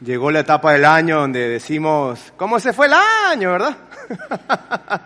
Llegó 0.00 0.32
la 0.32 0.40
etapa 0.40 0.72
del 0.72 0.84
año 0.84 1.20
donde 1.20 1.48
decimos, 1.48 2.32
¿cómo 2.36 2.58
se 2.58 2.72
fue 2.72 2.86
el 2.86 2.94
año, 2.94 3.52
verdad? 3.52 3.76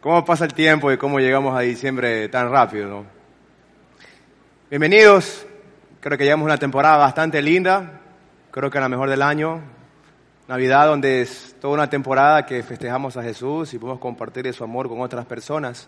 ¿Cómo 0.00 0.24
pasa 0.24 0.46
el 0.46 0.54
tiempo 0.54 0.90
y 0.90 0.96
cómo 0.96 1.20
llegamos 1.20 1.54
a 1.54 1.60
diciembre 1.60 2.26
tan 2.30 2.50
rápido, 2.50 2.88
no? 2.88 3.04
Bienvenidos, 4.70 5.46
creo 6.00 6.16
que 6.16 6.24
llevamos 6.24 6.46
una 6.46 6.56
temporada 6.56 6.96
bastante 6.96 7.42
linda, 7.42 8.00
creo 8.50 8.70
que 8.70 8.80
la 8.80 8.88
mejor 8.88 9.10
del 9.10 9.20
año. 9.20 9.60
Navidad, 10.48 10.86
donde 10.86 11.22
es 11.22 11.56
toda 11.60 11.74
una 11.74 11.88
temporada 11.88 12.44
que 12.44 12.62
festejamos 12.62 13.16
a 13.16 13.22
Jesús 13.22 13.72
y 13.72 13.78
podemos 13.78 14.00
compartir 14.00 14.52
su 14.52 14.64
amor 14.64 14.88
con 14.88 15.00
otras 15.00 15.24
personas. 15.26 15.86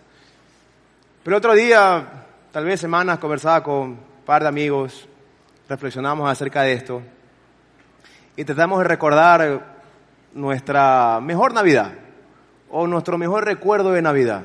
Pero 1.22 1.38
otro 1.38 1.54
día, 1.54 2.06
tal 2.52 2.64
vez 2.64 2.80
semanas, 2.80 3.18
conversaba 3.18 3.62
con 3.62 3.74
un 3.74 3.98
par 4.24 4.42
de 4.42 4.48
amigos, 4.48 5.08
reflexionamos 5.68 6.30
acerca 6.30 6.62
de 6.62 6.72
esto 6.74 7.02
y 8.36 8.44
tratamos 8.44 8.78
de 8.78 8.84
recordar 8.84 9.76
nuestra 10.34 11.18
mejor 11.22 11.54
Navidad 11.54 11.90
o 12.70 12.86
nuestro 12.86 13.16
mejor 13.16 13.44
recuerdo 13.44 13.92
de 13.92 14.02
Navidad. 14.02 14.42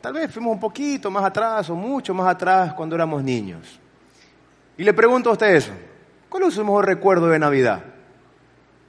Tal 0.00 0.14
vez 0.14 0.32
fuimos 0.32 0.54
un 0.54 0.60
poquito 0.60 1.10
más 1.10 1.24
atrás 1.24 1.68
o 1.70 1.76
mucho 1.76 2.14
más 2.14 2.34
atrás 2.34 2.72
cuando 2.72 2.96
éramos 2.96 3.22
niños. 3.22 3.78
Y 4.76 4.84
le 4.84 4.94
pregunto 4.94 5.28
a 5.28 5.34
usted 5.34 5.54
eso, 5.54 5.72
¿cuál 6.28 6.44
es 6.44 6.54
su 6.54 6.64
mejor 6.64 6.86
recuerdo 6.86 7.28
de 7.28 7.38
Navidad? 7.38 7.80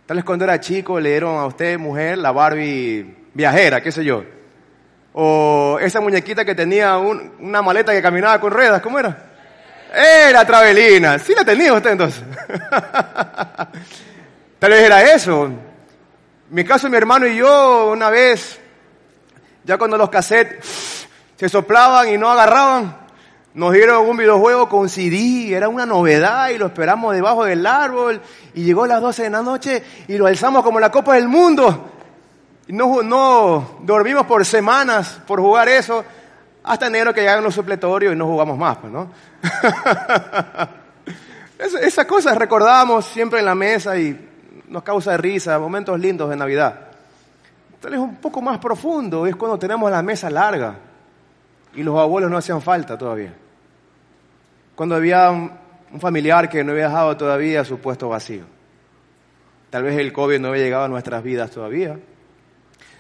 Tal 0.06 0.18
vez 0.18 0.26
cuando 0.26 0.46
era 0.46 0.60
chico 0.60 1.00
le 1.00 1.10
dieron 1.10 1.38
a 1.38 1.46
usted, 1.46 1.78
mujer, 1.78 2.18
la 2.18 2.32
Barbie 2.32 3.16
viajera, 3.34 3.82
qué 3.82 3.92
sé 3.92 4.04
yo. 4.04 4.24
O 5.14 5.78
esa 5.82 6.02
muñequita 6.02 6.44
que 6.46 6.56
tenía 6.56 6.98
una 6.98 7.62
maleta 7.62 7.92
que 7.92 8.02
caminaba 8.02 8.40
con 8.40 8.52
ruedas, 8.52 8.82
¿cómo 8.82 8.98
era? 8.98 9.34
¡Eh, 9.94 10.32
la 10.32 10.46
travelina! 10.46 11.20
Sí 11.20 11.34
la 11.36 11.46
tenía 11.46 11.74
usted 11.74 11.92
entonces. 11.92 12.24
Tal 14.64 14.72
vez 14.72 14.84
era 14.84 15.14
eso. 15.14 15.50
Mi 16.50 16.64
caso, 16.64 16.90
mi 16.90 16.96
hermano 16.96 17.28
y 17.28 17.36
yo, 17.36 17.92
una 17.92 18.10
vez, 18.10 18.62
ya 19.66 19.78
cuando 19.78 19.98
los 19.98 20.10
cassettes 20.10 21.06
se 21.36 21.50
soplaban 21.50 22.08
y 22.08 22.18
no 22.18 22.30
agarraban, 22.30 22.96
nos 23.56 23.74
dieron 23.74 24.08
un 24.08 24.16
videojuego 24.16 24.70
con 24.70 24.88
CD, 24.88 25.54
era 25.54 25.68
una 25.68 25.86
novedad 25.86 26.48
y 26.48 26.58
lo 26.58 26.68
esperamos 26.68 27.14
debajo 27.14 27.44
del 27.44 27.66
árbol 27.66 28.22
y 28.54 28.64
llegó 28.64 28.86
a 28.86 28.88
las 28.88 29.02
12 29.02 29.24
de 29.24 29.30
la 29.32 29.42
noche 29.42 29.84
y 30.08 30.18
lo 30.18 30.28
alzamos 30.28 30.64
como 30.64 30.80
la 30.80 30.90
Copa 30.90 31.16
del 31.16 31.28
Mundo. 31.28 31.92
No, 32.70 33.04
no 33.04 33.80
dormimos 33.82 34.26
por 34.26 34.46
semanas 34.46 35.20
por 35.28 35.42
jugar 35.42 35.68
eso, 35.68 36.06
hasta 36.64 36.88
enero 36.88 37.14
que 37.14 37.20
llegan 37.20 37.44
los 37.44 37.54
supletorios 37.54 38.14
y 38.14 38.16
no 38.16 38.28
jugamos 38.28 38.58
más, 38.58 38.78
pues, 38.78 38.94
¿no? 38.94 39.12
Esas 41.82 42.06
cosas 42.06 42.38
recordamos 42.38 43.04
siempre 43.04 43.40
en 43.40 43.46
la 43.46 43.56
mesa 43.56 43.98
y 43.98 44.30
nos 44.68 44.84
causa 44.84 45.18
risa, 45.18 45.60
momentos 45.60 46.00
lindos 46.00 46.30
de 46.30 46.36
Navidad. 46.36 46.88
Tal 47.80 47.92
vez 47.92 48.00
un 48.00 48.16
poco 48.16 48.42
más 48.42 48.60
profundo 48.60 49.28
es 49.28 49.36
cuando 49.36 49.60
tenemos 49.60 49.92
la 49.92 50.02
mesa 50.02 50.30
larga 50.30 50.76
y 51.76 51.84
los 51.84 51.98
abuelos 52.00 52.32
no 52.32 52.38
hacían 52.38 52.62
falta 52.62 52.98
todavía. 52.98 53.34
Cuando 54.76 54.96
había 54.96 55.30
un, 55.30 55.52
familiar 56.00 56.50
que 56.50 56.64
no 56.64 56.72
había 56.72 56.88
dejado 56.88 57.18
todavía 57.18 57.64
su 57.64 57.80
puesto 57.80 58.10
vacío. 58.10 58.46
Tal 59.70 59.84
vez 59.84 59.98
el 59.98 60.14
COVID 60.14 60.40
no 60.40 60.50
había 60.50 60.64
llegado 60.64 60.86
a 60.86 60.88
nuestras 60.88 61.22
vidas 61.24 61.52
todavía. 61.52 62.00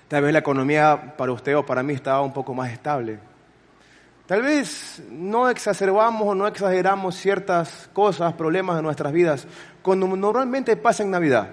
Tal 0.07 0.21
vez 0.21 0.33
la 0.33 0.39
economía 0.39 1.15
para 1.17 1.31
usted 1.31 1.55
o 1.57 1.65
para 1.65 1.81
mí 1.81 1.93
estaba 1.93 2.21
un 2.21 2.33
poco 2.33 2.53
más 2.53 2.71
estable. 2.71 3.19
Tal 4.25 4.41
vez 4.41 5.01
no 5.09 5.49
exacerbamos 5.49 6.27
o 6.27 6.35
no 6.35 6.47
exageramos 6.47 7.15
ciertas 7.15 7.89
cosas, 7.93 8.33
problemas 8.33 8.77
de 8.77 8.81
nuestras 8.81 9.11
vidas, 9.11 9.47
cuando 9.83 10.07
normalmente 10.07 10.75
pasa 10.75 11.03
en 11.03 11.11
Navidad. 11.11 11.49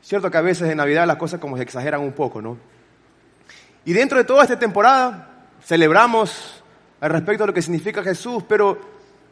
Cierto 0.00 0.30
que 0.30 0.38
a 0.38 0.42
veces 0.42 0.70
en 0.70 0.76
Navidad 0.76 1.06
las 1.06 1.16
cosas 1.16 1.40
como 1.40 1.56
se 1.56 1.64
exageran 1.64 2.00
un 2.00 2.12
poco, 2.12 2.40
¿no? 2.40 2.56
Y 3.84 3.92
dentro 3.92 4.18
de 4.18 4.24
toda 4.24 4.44
esta 4.44 4.58
temporada 4.58 5.28
celebramos 5.64 6.62
al 7.00 7.10
respecto 7.10 7.42
de 7.42 7.48
lo 7.48 7.54
que 7.54 7.62
significa 7.62 8.02
Jesús, 8.02 8.44
pero 8.46 8.78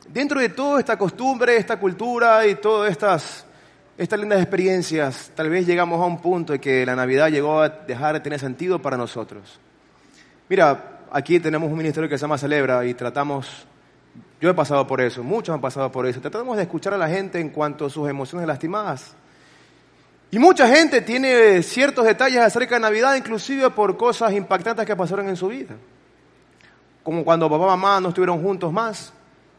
dentro 0.09 0.41
de 0.41 0.49
toda 0.49 0.81
esta 0.81 0.97
costumbre, 0.97 1.56
esta 1.56 1.78
cultura 1.78 2.47
y 2.47 2.56
todas 2.56 2.91
estas, 2.91 3.45
estas 3.99 4.19
lindas 4.19 4.41
experiencias, 4.41 5.31
tal 5.34 5.50
vez 5.50 5.67
llegamos 5.67 6.00
a 6.00 6.06
un 6.06 6.21
punto 6.21 6.55
en 6.55 6.61
que 6.61 6.87
la 6.87 6.97
Navidad 6.97 7.31
llegó 7.31 7.61
a 7.61 7.69
dejar 7.69 8.15
de 8.15 8.21
tener 8.21 8.39
sentido 8.41 8.81
para 8.81 8.97
nosotros. 8.97 9.59
Mira, 10.49 11.00
aquí 11.11 11.41
tenemos 11.41 11.71
un 11.71 11.77
ministerio 11.77 12.09
que 12.09 12.17
se 12.17 12.23
llama 12.23 12.39
Celebra 12.39 12.84
y 12.84 12.95
tratamos, 12.95 13.67
yo 14.41 14.51
he 14.51 14.55
pasado 14.55 14.87
por 14.87 15.01
eso, 15.01 15.23
muchos 15.23 15.55
han 15.55 15.61
pasado 15.61 15.91
por 15.91 16.07
eso, 16.07 16.21
tratamos 16.21 16.57
de 16.57 16.65
escuchar 16.65 16.95
a 16.95 16.99
la 16.99 17.09
gente 17.09 17.41
en 17.41 17.51
cuanto 17.51 17.87
a 17.87 17.91
sus 17.91 18.09
emociones 18.09 18.47
lastimadas. 18.47 19.15
Y 20.31 20.39
mucha 20.39 20.69
gente 20.69 21.01
tiene 21.01 21.63
ciertos 21.63 22.05
detalles 22.05 22.41
acerca 22.41 22.75
de 22.75 22.81
Navidad, 22.81 23.15
inclusive 23.15 23.71
por 23.71 23.97
cosas 23.97 24.33
impactantes 24.33 24.85
que 24.85 24.97
pasaron 24.97 25.29
en 25.29 25.37
su 25.37 25.49
vida. 25.49 25.75
Como 27.03 27.25
cuando 27.25 27.49
papá 27.49 27.65
y 27.65 27.69
mamá 27.69 28.01
no 28.01 28.09
estuvieron 28.09 28.43
juntos 28.43 28.73
más, 28.73 29.13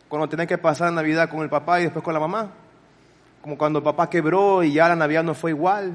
cuando 0.08 0.28
tenían 0.28 0.48
que 0.48 0.58
pasar 0.58 0.92
Navidad 0.92 1.30
con 1.30 1.42
el 1.42 1.50
papá 1.50 1.80
y 1.80 1.84
después 1.84 2.04
con 2.04 2.14
la 2.14 2.20
mamá. 2.20 2.52
Como 3.42 3.58
cuando 3.58 3.84
papá 3.84 4.10
quebró 4.10 4.64
y 4.64 4.74
ya 4.74 4.90
la 4.90 4.96
Navidad 4.96 5.24
no 5.24 5.34
fue 5.34 5.52
igual. 5.52 5.94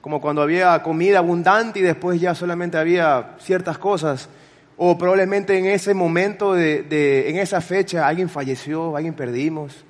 Como 0.00 0.20
cuando 0.20 0.42
había 0.42 0.80
comida 0.82 1.18
abundante 1.18 1.80
y 1.80 1.82
después 1.82 2.20
ya 2.20 2.34
solamente 2.34 2.78
había 2.78 3.34
ciertas 3.40 3.78
cosas. 3.78 4.28
O 4.78 4.96
probablemente 4.96 5.58
en 5.58 5.66
ese 5.66 5.92
momento, 5.92 6.54
de, 6.54 7.28
en 7.28 7.36
esa 7.36 7.60
fecha, 7.60 8.06
alguien 8.06 8.30
falleció, 8.30 8.96
alguien 8.96 9.14
perdimos. 9.14 9.84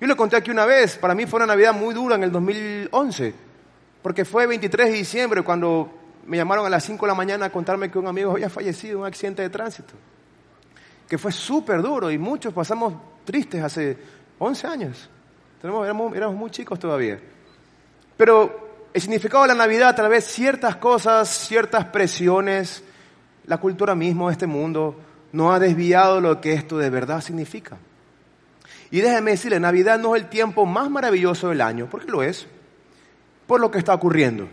Yo 0.00 0.06
le 0.06 0.14
conté 0.14 0.36
aquí 0.36 0.50
una 0.50 0.66
vez, 0.66 0.96
para 0.96 1.14
mí 1.14 1.26
fue 1.26 1.38
una 1.38 1.46
Navidad 1.46 1.74
muy 1.74 1.94
dura 1.94 2.14
en 2.14 2.22
el 2.22 2.30
2011 2.30 3.34
porque 4.04 4.26
fue 4.26 4.46
23 4.46 4.90
de 4.90 4.92
diciembre 4.98 5.40
cuando 5.40 5.90
me 6.26 6.36
llamaron 6.36 6.66
a 6.66 6.68
las 6.68 6.84
5 6.84 7.06
de 7.06 7.08
la 7.10 7.14
mañana 7.14 7.46
a 7.46 7.50
contarme 7.50 7.90
que 7.90 7.98
un 7.98 8.06
amigo 8.06 8.32
había 8.32 8.50
fallecido 8.50 8.96
en 8.96 9.00
un 9.00 9.06
accidente 9.06 9.40
de 9.40 9.48
tránsito. 9.48 9.94
Que 11.08 11.16
fue 11.16 11.32
súper 11.32 11.80
duro 11.80 12.10
y 12.10 12.18
muchos 12.18 12.52
pasamos 12.52 12.92
tristes 13.24 13.62
hace 13.62 13.96
11 14.38 14.66
años. 14.66 15.08
Tenemos, 15.58 15.86
éramos, 15.86 16.34
muy 16.34 16.50
chicos 16.50 16.78
todavía. 16.78 17.18
Pero 18.14 18.88
el 18.92 19.00
significado 19.00 19.44
de 19.44 19.48
la 19.48 19.54
Navidad, 19.54 19.96
tal 19.96 20.10
vez 20.10 20.26
ciertas 20.26 20.76
cosas, 20.76 21.26
ciertas 21.26 21.86
presiones, 21.86 22.84
la 23.46 23.58
cultura 23.58 23.94
misma 23.94 24.26
de 24.26 24.32
este 24.32 24.46
mundo, 24.46 24.96
no 25.32 25.52
ha 25.52 25.58
desviado 25.58 26.20
lo 26.20 26.40
que 26.40 26.52
esto 26.52 26.78
de 26.78 26.90
verdad 26.90 27.20
significa. 27.20 27.76
Y 28.90 29.00
déjeme 29.00 29.32
decirle, 29.32 29.58
Navidad 29.58 29.98
no 29.98 30.14
es 30.14 30.22
el 30.22 30.28
tiempo 30.28 30.66
más 30.66 30.88
maravilloso 30.90 31.48
del 31.48 31.60
año, 31.60 31.88
porque 31.90 32.10
lo 32.10 32.22
es 32.22 32.46
por 33.46 33.60
lo 33.60 33.70
que 33.70 33.78
está 33.78 33.92
ocurriendo. 33.94 34.48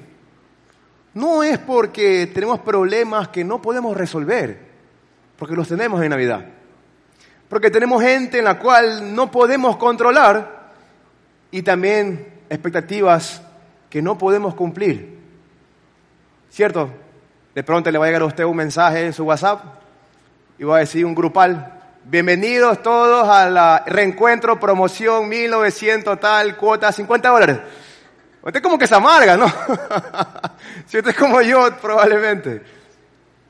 No 1.14 1.44
es 1.44 1.60
porque 1.60 2.28
tenemos 2.28 2.60
problemas 2.60 3.28
que 3.28 3.44
no 3.44 3.62
podemos 3.62 3.96
resolver, 3.96 4.58
porque 5.38 5.56
los 5.56 5.68
tenemos 5.68 6.02
en 6.02 6.10
Navidad. 6.10 6.46
Porque 7.50 7.70
tenemos 7.70 8.02
gente 8.02 8.40
en 8.40 8.46
la 8.46 8.58
cual 8.58 9.14
no 9.14 9.30
podemos 9.30 9.76
controlar 9.78 10.72
y 11.52 11.62
también 11.62 12.28
expectativas 12.50 13.42
que 13.90 14.02
no 14.02 14.18
podemos 14.18 14.56
cumplir. 14.56 15.20
¿Cierto? 16.50 16.90
De 17.54 17.64
pronto 17.64 17.92
le 17.92 17.98
va 17.98 18.06
a 18.06 18.08
llegar 18.08 18.22
a 18.22 18.26
usted 18.26 18.46
un 18.46 18.56
mensaje 18.56 19.06
en 19.06 19.12
su 19.12 19.26
WhatsApp 19.26 19.62
y 20.58 20.64
va 20.64 20.78
a 20.78 20.80
decir 20.80 21.06
un 21.06 21.14
grupal, 21.14 21.82
bienvenidos 22.06 22.82
todos 22.82 23.28
a 23.28 23.50
la 23.50 23.84
reencuentro 23.86 24.58
promoción 24.58 25.28
1900 25.28 26.18
tal, 26.18 26.56
cuota 26.56 26.94
50 26.94 27.28
dólares. 27.28 27.60
Usted 28.42 28.62
como 28.64 28.78
que 28.78 28.88
se 28.88 28.96
amarga, 28.96 29.36
¿no? 29.36 29.48
si 30.88 30.98
usted 30.98 31.12
es 31.12 31.18
como 31.18 31.42
yo, 31.42 31.76
probablemente. 31.82 32.62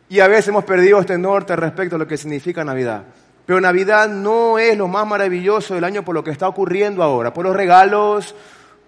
Y 0.10 0.20
a 0.20 0.28
veces 0.28 0.48
hemos 0.48 0.64
perdido 0.64 1.00
este 1.00 1.20
norte 1.20 1.56
respecto 1.56 1.96
a 1.96 2.00
lo 2.00 2.08
que 2.08 2.18
significa 2.18 2.64
Navidad. 2.64 3.04
Pero 3.46 3.62
Navidad 3.62 4.10
no 4.10 4.58
es 4.58 4.76
lo 4.76 4.88
más 4.88 5.06
maravilloso 5.06 5.76
del 5.76 5.84
año 5.84 6.04
por 6.04 6.16
lo 6.16 6.24
que 6.24 6.32
está 6.32 6.48
ocurriendo 6.48 7.04
ahora, 7.04 7.36
por 7.36 7.46
los 7.46 7.56
regalos, 7.56 8.34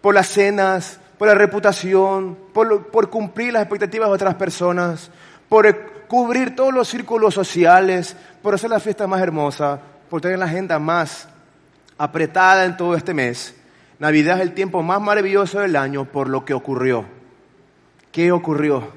por 0.01 0.15
las 0.15 0.27
cenas, 0.27 0.99
por 1.23 1.29
la 1.29 1.35
reputación, 1.35 2.37
por, 2.51 3.09
cumplir 3.09 3.53
las 3.53 3.61
expectativas 3.61 4.09
de 4.09 4.13
otras 4.13 4.35
personas, 4.35 5.09
por 5.47 6.05
cubrir 6.05 6.53
todos 6.53 6.73
los 6.73 6.89
círculos 6.89 7.33
sociales, 7.33 8.17
por 8.41 8.53
hacer 8.53 8.69
la 8.69 8.81
fiesta 8.81 9.07
más 9.07 9.21
hermosa, 9.21 9.79
por 10.09 10.19
tener 10.19 10.37
la 10.37 10.47
agenda 10.47 10.79
más 10.79 11.29
apretada 11.97 12.65
en 12.65 12.75
todo 12.75 12.97
este 12.97 13.13
mes. 13.13 13.55
Navidad 13.99 14.35
es 14.35 14.41
el 14.41 14.53
tiempo 14.53 14.83
más 14.83 14.99
maravilloso 14.99 15.61
del 15.61 15.77
año 15.77 16.03
por 16.03 16.27
lo 16.27 16.43
que 16.43 16.53
ocurrió. 16.53 17.05
¿Qué 18.11 18.33
ocurrió? 18.33 18.89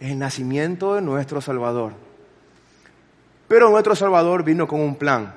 El 0.00 0.18
nacimiento 0.18 0.96
de 0.96 1.02
nuestro 1.02 1.40
Salvador. 1.40 1.92
Pero 3.46 3.70
nuestro 3.70 3.94
Salvador 3.94 4.42
vino 4.42 4.66
con 4.66 4.80
un 4.80 4.96
plan. 4.96 5.32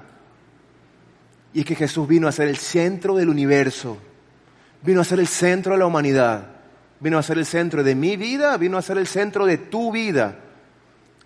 Y 1.53 1.59
es 1.59 1.65
que 1.67 1.75
Jesús 1.75 2.07
vino 2.07 2.27
a 2.27 2.31
ser 2.31 2.47
el 2.47 2.57
centro 2.57 3.13
del 3.13 3.29
universo. 3.29 3.99
Vino 4.81 5.01
a 5.01 5.03
ser 5.03 5.19
el 5.19 5.27
centro 5.27 5.73
de 5.73 5.79
la 5.79 5.85
humanidad. 5.85 6.45
Vino 6.99 7.17
a 7.17 7.23
ser 7.23 7.37
el 7.37 7.45
centro 7.45 7.83
de 7.83 7.95
mi 7.95 8.17
vida, 8.17 8.57
vino 8.57 8.77
a 8.77 8.81
ser 8.81 8.97
el 8.97 9.07
centro 9.07 9.45
de 9.45 9.57
tu 9.57 9.91
vida. 9.91 10.35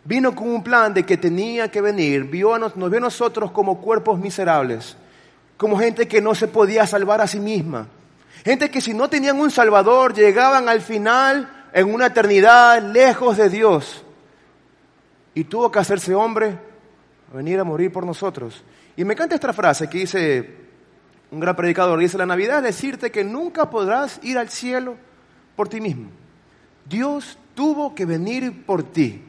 Vino 0.06 0.36
con 0.36 0.50
un 0.50 0.64
plan 0.64 0.94
de 0.94 1.04
que 1.04 1.18
tenía 1.18 1.70
que 1.70 1.82
venir. 1.82 2.26
Vio 2.26 2.58
nos, 2.58 2.76
nos 2.76 2.90
vio 2.90 3.00
a 3.00 3.02
nosotros 3.02 3.52
como 3.52 3.82
cuerpos 3.82 4.20
miserables 4.20 4.98
como 5.58 5.78
gente 5.78 6.10
que 6.10 6.22
no 6.22 6.36
se 6.36 6.50
podía 6.50 6.86
salvar 6.86 7.22
a 7.22 7.28
sí 7.28 7.40
misma. 7.40 7.88
Gente 8.44 8.70
que 8.70 8.82
si 8.82 8.94
no 8.94 9.10
tenían 9.10 9.40
un 9.40 9.52
Salvador 9.52 10.14
llegaban 10.14 10.68
al 10.68 10.82
final 10.82 11.70
en 11.72 11.94
una 11.94 12.08
eternidad 12.08 12.82
lejos 12.82 13.38
de 13.38 13.50
Dios. 13.50 14.04
Y 15.34 15.46
tuvo 15.46 15.72
que 15.72 15.80
hacerse 15.80 16.14
hombre, 16.14 16.58
venir 17.34 17.60
a 17.62 17.64
morir 17.64 17.92
por 17.92 18.06
nosotros. 18.06 18.62
Y 18.98 19.06
me 19.06 19.14
encanta 19.14 19.36
esta 19.36 19.54
frase 19.54 19.90
que 19.90 20.00
dice 20.00 20.63
un 21.34 21.40
gran 21.40 21.56
predicador, 21.56 22.00
dice, 22.00 22.18
la 22.18 22.28
Navidad 22.28 22.60
es 22.60 22.76
decirte 22.76 23.12
que 23.12 23.24
nunca 23.24 23.68
podrás 23.68 24.20
ir 24.22 24.38
al 24.38 24.50
cielo 24.50 24.96
por 25.56 25.68
ti 25.68 25.82
mismo. 25.82 26.12
Dios 26.86 27.40
tuvo 27.56 27.96
que 27.96 28.06
venir 28.06 28.66
por 28.66 28.84
ti. 28.84 29.20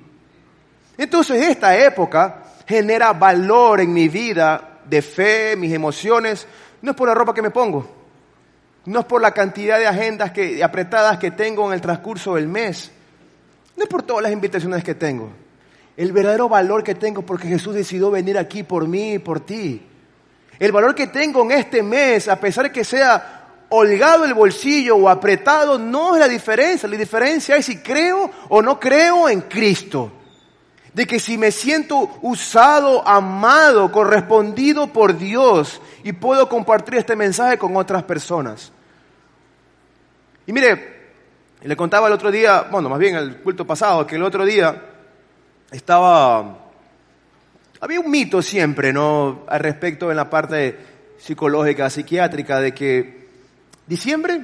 Entonces 0.98 1.48
esta 1.48 1.76
época 1.78 2.42
genera 2.66 3.14
valor 3.14 3.80
en 3.80 3.92
mi 3.92 4.08
vida 4.08 4.80
de 4.84 5.00
fe, 5.00 5.56
mis 5.56 5.72
emociones, 5.72 6.46
no 6.82 6.90
es 6.90 6.96
por 6.96 7.08
la 7.08 7.14
ropa 7.14 7.32
que 7.32 7.40
me 7.40 7.50
pongo, 7.50 7.90
no 8.84 9.00
es 9.00 9.06
por 9.06 9.22
la 9.22 9.30
cantidad 9.30 9.78
de 9.78 9.86
agendas 9.86 10.30
que, 10.30 10.62
apretadas 10.62 11.18
que 11.18 11.30
tengo 11.30 11.66
en 11.68 11.72
el 11.72 11.80
transcurso 11.80 12.34
del 12.34 12.48
mes, 12.48 12.90
no 13.76 13.82
es 13.82 13.88
por 13.88 14.02
todas 14.02 14.22
las 14.22 14.32
invitaciones 14.32 14.84
que 14.84 14.94
tengo. 14.94 15.30
El 15.96 16.12
verdadero 16.12 16.50
valor 16.50 16.84
que 16.84 16.94
tengo 16.94 17.22
porque 17.22 17.48
Jesús 17.48 17.74
decidió 17.74 18.10
venir 18.10 18.36
aquí 18.36 18.62
por 18.62 18.86
mí 18.86 19.14
y 19.14 19.18
por 19.18 19.40
ti. 19.40 19.80
El 20.58 20.72
valor 20.72 20.94
que 20.94 21.08
tengo 21.08 21.42
en 21.42 21.52
este 21.52 21.82
mes, 21.82 22.28
a 22.28 22.38
pesar 22.38 22.64
de 22.64 22.72
que 22.72 22.84
sea 22.84 23.44
holgado 23.68 24.24
el 24.24 24.34
bolsillo 24.34 24.96
o 24.96 25.08
apretado, 25.08 25.78
no 25.78 26.14
es 26.14 26.20
la 26.20 26.28
diferencia. 26.28 26.88
La 26.88 26.96
diferencia 26.96 27.56
es 27.56 27.66
si 27.66 27.78
creo 27.78 28.30
o 28.48 28.62
no 28.62 28.78
creo 28.78 29.28
en 29.28 29.42
Cristo. 29.42 30.12
De 30.92 31.06
que 31.06 31.18
si 31.18 31.36
me 31.36 31.50
siento 31.50 32.18
usado, 32.22 33.06
amado, 33.06 33.90
correspondido 33.90 34.86
por 34.86 35.18
Dios 35.18 35.80
y 36.04 36.12
puedo 36.12 36.48
compartir 36.48 36.94
este 36.96 37.16
mensaje 37.16 37.58
con 37.58 37.76
otras 37.76 38.04
personas. 38.04 38.70
Y 40.46 40.52
mire, 40.52 40.94
le 41.62 41.76
contaba 41.76 42.06
el 42.06 42.12
otro 42.12 42.30
día, 42.30 42.68
bueno, 42.70 42.88
más 42.88 42.98
bien 42.98 43.16
el 43.16 43.38
culto 43.38 43.66
pasado, 43.66 44.06
que 44.06 44.14
el 44.14 44.22
otro 44.22 44.44
día 44.44 44.82
estaba 45.72 46.63
había 47.80 48.00
un 48.00 48.10
mito 48.10 48.42
siempre, 48.42 48.92
¿no? 48.92 49.44
Al 49.48 49.60
respecto 49.60 50.10
en 50.10 50.16
la 50.16 50.30
parte 50.30 50.78
psicológica, 51.18 51.90
psiquiátrica, 51.90 52.60
de 52.60 52.72
que 52.74 53.28
diciembre 53.86 54.40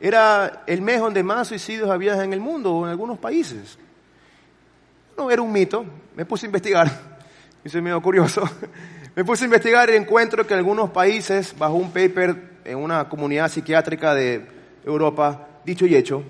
era 0.00 0.62
el 0.66 0.82
mes 0.82 1.00
donde 1.00 1.22
más 1.22 1.48
suicidios 1.48 1.90
había 1.90 2.22
en 2.22 2.32
el 2.32 2.40
mundo 2.40 2.74
o 2.74 2.84
en 2.84 2.90
algunos 2.90 3.18
países. 3.18 3.78
No 5.16 5.30
era 5.30 5.40
un 5.42 5.52
mito, 5.52 5.84
me 6.14 6.26
puse 6.26 6.46
a 6.46 6.48
investigar, 6.48 6.90
y 7.64 7.68
soy 7.68 7.80
medio 7.80 8.00
curioso, 8.02 8.42
me 9.16 9.24
puse 9.24 9.44
a 9.44 9.46
investigar 9.46 9.88
y 9.90 9.96
encuentro 9.96 10.46
que 10.46 10.54
algunos 10.54 10.90
países, 10.90 11.54
bajo 11.56 11.74
un 11.74 11.90
paper 11.90 12.56
en 12.64 12.78
una 12.78 13.08
comunidad 13.08 13.48
psiquiátrica 13.48 14.14
de 14.14 14.46
Europa, 14.84 15.48
dicho 15.64 15.86
y 15.86 15.94
hecho, 15.94 16.22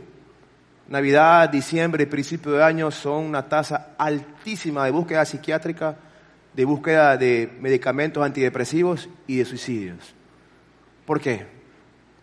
Navidad, 0.88 1.48
diciembre 1.48 2.04
y 2.04 2.06
principio 2.06 2.52
de 2.52 2.62
año 2.62 2.92
son 2.92 3.24
una 3.24 3.48
tasa 3.48 3.94
altísima 3.98 4.84
de 4.84 4.92
búsqueda 4.92 5.24
psiquiátrica 5.24 5.96
de 6.56 6.64
búsqueda 6.64 7.18
de 7.18 7.52
medicamentos 7.60 8.24
antidepresivos 8.24 9.10
y 9.26 9.36
de 9.36 9.44
suicidios. 9.44 10.14
¿Por 11.04 11.20
qué? 11.20 11.46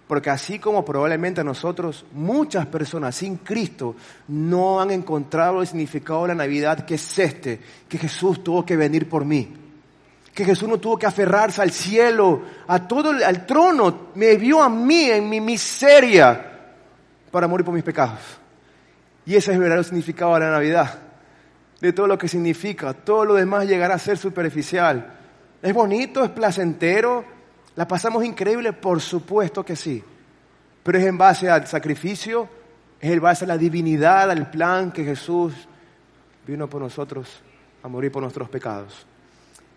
Porque 0.08 0.32
así 0.32 0.58
como 0.58 0.84
probablemente 0.84 1.44
nosotros, 1.44 2.04
muchas 2.12 2.66
personas 2.66 3.16
sin 3.16 3.38
Cristo 3.38 3.96
no 4.28 4.82
han 4.82 4.90
encontrado 4.90 5.62
el 5.62 5.68
significado 5.68 6.24
de 6.24 6.30
la 6.30 6.36
Navidad 6.36 6.84
que 6.84 6.96
es 6.96 7.20
este, 7.20 7.60
que 7.88 7.98
Jesús 8.00 8.44
tuvo 8.44 8.66
que 8.66 8.76
venir 8.76 9.08
por 9.08 9.24
mí, 9.24 9.54
que 10.34 10.44
Jesús 10.44 10.68
no 10.68 10.80
tuvo 10.80 10.98
que 10.98 11.06
aferrarse 11.06 11.62
al 11.62 11.72
cielo, 11.72 12.42
a 12.68 12.88
todo, 12.88 13.12
al 13.12 13.46
trono, 13.46 14.08
me 14.16 14.36
vio 14.36 14.64
a 14.64 14.70
mí 14.70 15.06
en 15.12 15.30
mi 15.30 15.40
miseria 15.40 16.74
para 17.32 17.48
morir 17.48 17.64
por 17.64 17.74
mis 17.74 17.84
pecados. 17.84 18.20
Y 19.26 19.36
ese 19.36 19.52
es 19.52 19.56
el 19.56 19.60
verdadero 19.60 19.84
significado 19.84 20.34
de 20.34 20.40
la 20.42 20.52
Navidad 20.52 21.03
de 21.84 21.92
todo 21.92 22.08
lo 22.08 22.18
que 22.18 22.30
significa. 22.30 22.94
Todo 22.94 23.26
lo 23.26 23.34
demás 23.34 23.68
llegará 23.68 23.96
a 23.96 24.00
ser 24.00 24.18
superficial. 24.18 25.20
¿Es 25.62 25.74
bonito? 25.74 26.24
¿Es 26.24 26.30
placentero? 26.30 27.26
¿La 27.76 27.86
pasamos 27.86 28.24
increíble? 28.24 28.72
Por 28.72 29.02
supuesto 29.02 29.66
que 29.66 29.76
sí. 29.76 30.02
Pero 30.82 30.98
es 30.98 31.06
en 31.06 31.18
base 31.18 31.50
al 31.50 31.68
sacrificio, 31.68 32.48
es 33.02 33.12
en 33.12 33.20
base 33.20 33.44
a 33.44 33.50
la 33.50 33.58
divinidad, 33.58 34.32
al 34.32 34.50
plan 34.50 34.94
que 34.94 35.04
Jesús 35.04 35.54
vino 36.48 36.70
por 36.70 36.82
nosotros 36.82 37.42
a 37.84 37.90
morir 37.90 38.14
por 38.14 38.22
nuestros 38.22 38.48
pecados. 38.48 39.06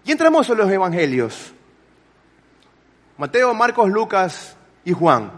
Y 0.05 0.13
entramos 0.13 0.49
en 0.49 0.59
los 0.59 0.71
evangelios. 0.71 1.53
Mateo, 3.19 3.53
Marcos, 3.53 3.91
Lucas 3.91 4.57
y 4.85 4.93
Juan. 4.93 5.33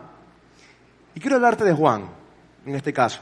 Y 1.15 1.20
quiero 1.20 1.37
hablarte 1.37 1.65
de 1.65 1.73
Juan, 1.73 2.11
en 2.67 2.75
este 2.75 2.93
caso. 2.93 3.20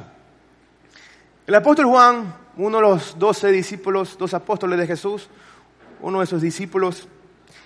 El 1.46 1.54
apóstol 1.54 1.86
Juan 1.86 2.45
uno 2.56 2.78
de 2.78 2.82
los 2.82 3.18
doce 3.18 3.50
discípulos, 3.52 4.16
dos 4.18 4.32
apóstoles 4.34 4.78
de 4.78 4.86
Jesús, 4.86 5.28
uno 6.00 6.20
de 6.20 6.26
sus 6.26 6.40
discípulos, 6.40 7.08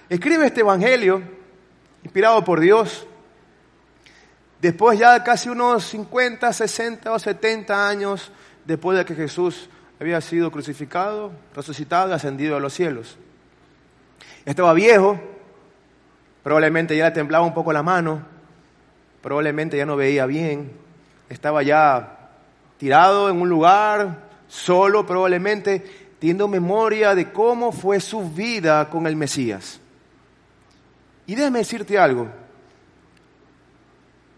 escribe 0.08 0.46
este 0.46 0.60
Evangelio, 0.60 1.22
inspirado 2.02 2.42
por 2.44 2.60
Dios, 2.60 3.06
después 4.60 4.98
ya 4.98 5.14
de 5.14 5.22
casi 5.22 5.48
unos 5.48 5.84
50, 5.84 6.52
60 6.52 7.12
o 7.12 7.18
70 7.18 7.88
años 7.88 8.32
después 8.64 8.98
de 8.98 9.04
que 9.04 9.14
Jesús 9.14 9.68
había 10.00 10.20
sido 10.20 10.50
crucificado, 10.50 11.32
resucitado 11.54 12.10
y 12.10 12.12
ascendido 12.14 12.56
a 12.56 12.60
los 12.60 12.72
cielos. 12.72 13.18
Estaba 14.44 14.72
viejo, 14.72 15.20
probablemente 16.42 16.96
ya 16.96 17.06
le 17.06 17.10
temblaba 17.10 17.44
un 17.44 17.54
poco 17.54 17.72
la 17.72 17.82
mano, 17.82 18.22
probablemente 19.22 19.76
ya 19.76 19.86
no 19.86 19.96
veía 19.96 20.26
bien, 20.26 20.72
estaba 21.28 21.62
ya 21.62 22.30
tirado 22.78 23.28
en 23.28 23.40
un 23.40 23.48
lugar, 23.48 24.29
solo 24.50 25.06
probablemente 25.06 26.10
teniendo 26.18 26.48
memoria 26.48 27.14
de 27.14 27.32
cómo 27.32 27.72
fue 27.72 28.00
su 28.00 28.28
vida 28.30 28.90
con 28.90 29.06
el 29.06 29.16
Mesías. 29.16 29.80
Y 31.26 31.36
déjame 31.36 31.60
decirte 31.60 31.96
algo. 31.96 32.28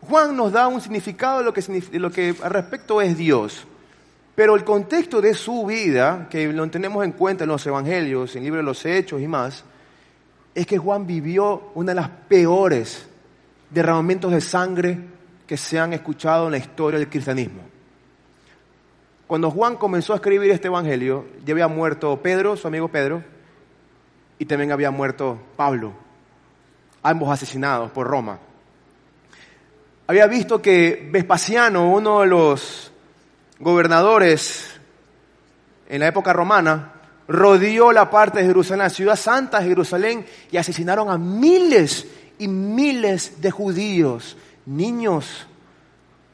Juan 0.02 0.36
nos 0.36 0.52
da 0.52 0.68
un 0.68 0.80
significado 0.80 1.38
de 1.38 1.44
lo 1.44 1.52
que, 1.52 1.98
lo 1.98 2.10
que 2.10 2.36
al 2.42 2.50
respecto 2.50 3.00
es 3.00 3.16
Dios. 3.16 3.66
Pero 4.34 4.54
el 4.54 4.64
contexto 4.64 5.20
de 5.20 5.34
su 5.34 5.66
vida, 5.66 6.28
que 6.30 6.52
lo 6.52 6.68
tenemos 6.68 7.04
en 7.04 7.12
cuenta 7.12 7.44
en 7.44 7.50
los 7.50 7.66
evangelios, 7.66 8.34
en 8.36 8.40
el 8.40 8.44
libro 8.44 8.58
de 8.58 8.64
los 8.64 8.84
Hechos 8.84 9.20
y 9.20 9.28
más, 9.28 9.64
es 10.54 10.66
que 10.66 10.78
Juan 10.78 11.06
vivió 11.06 11.70
una 11.74 11.92
de 11.92 12.00
las 12.00 12.10
peores 12.28 13.06
derramamientos 13.70 14.30
de 14.32 14.40
sangre 14.40 14.98
que 15.46 15.56
se 15.56 15.78
han 15.78 15.94
escuchado 15.94 16.46
en 16.46 16.52
la 16.52 16.58
historia 16.58 16.98
del 16.98 17.08
cristianismo. 17.08 17.71
Cuando 19.32 19.50
Juan 19.50 19.76
comenzó 19.76 20.12
a 20.12 20.16
escribir 20.16 20.50
este 20.50 20.68
evangelio, 20.68 21.24
ya 21.46 21.52
había 21.52 21.66
muerto 21.66 22.20
Pedro, 22.20 22.54
su 22.54 22.68
amigo 22.68 22.88
Pedro, 22.88 23.24
y 24.38 24.44
también 24.44 24.72
había 24.72 24.90
muerto 24.90 25.38
Pablo, 25.56 25.94
ambos 27.02 27.30
asesinados 27.30 27.90
por 27.92 28.06
Roma. 28.06 28.38
Había 30.06 30.26
visto 30.26 30.60
que 30.60 31.08
Vespasiano, 31.10 31.94
uno 31.94 32.20
de 32.20 32.26
los 32.26 32.92
gobernadores 33.58 34.78
en 35.88 36.00
la 36.00 36.08
época 36.08 36.34
romana, 36.34 36.92
rodeó 37.26 37.90
la 37.90 38.10
parte 38.10 38.40
de 38.40 38.44
Jerusalén, 38.44 38.80
la 38.80 38.90
ciudad 38.90 39.16
santa 39.16 39.60
de 39.60 39.68
Jerusalén, 39.68 40.26
y 40.50 40.58
asesinaron 40.58 41.08
a 41.08 41.16
miles 41.16 42.06
y 42.38 42.48
miles 42.48 43.40
de 43.40 43.50
judíos, 43.50 44.36
niños, 44.66 45.46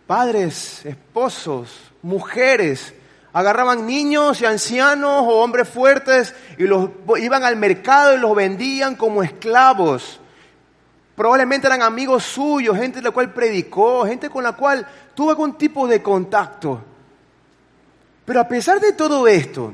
padres, 0.09 0.85
esposos, 0.85 1.88
mujeres, 2.03 2.95
agarraban 3.33 3.87
niños 3.87 4.41
y 4.41 4.47
ancianos 4.47 5.23
o 5.23 5.41
hombres 5.41 5.69
fuertes 5.69 6.35
y 6.57 6.65
los 6.65 6.91
iban 7.19 7.45
al 7.45 7.57
mercado 7.57 8.17
y 8.17 8.19
los 8.19 8.35
vendían 8.35 8.97
como 8.97 9.23
esclavos. 9.23 10.21
Probablemente 11.15 11.67
eran 11.67 11.83
amigos 11.83 12.25
suyos, 12.25 12.77
gente 12.77 12.99
de 12.99 13.03
la 13.03 13.11
cual 13.11 13.33
predicó, 13.33 14.07
gente 14.07 14.31
con 14.31 14.45
la 14.45 14.53
cual 14.53 14.87
tuvo 15.15 15.31
algún 15.31 15.59
tipo 15.59 15.89
de 15.89 16.03
contacto. 16.03 16.81
Pero 18.25 18.41
a 18.41 18.47
pesar 18.47 18.81
de 18.81 18.93
todo 18.93 19.27
esto, 19.27 19.73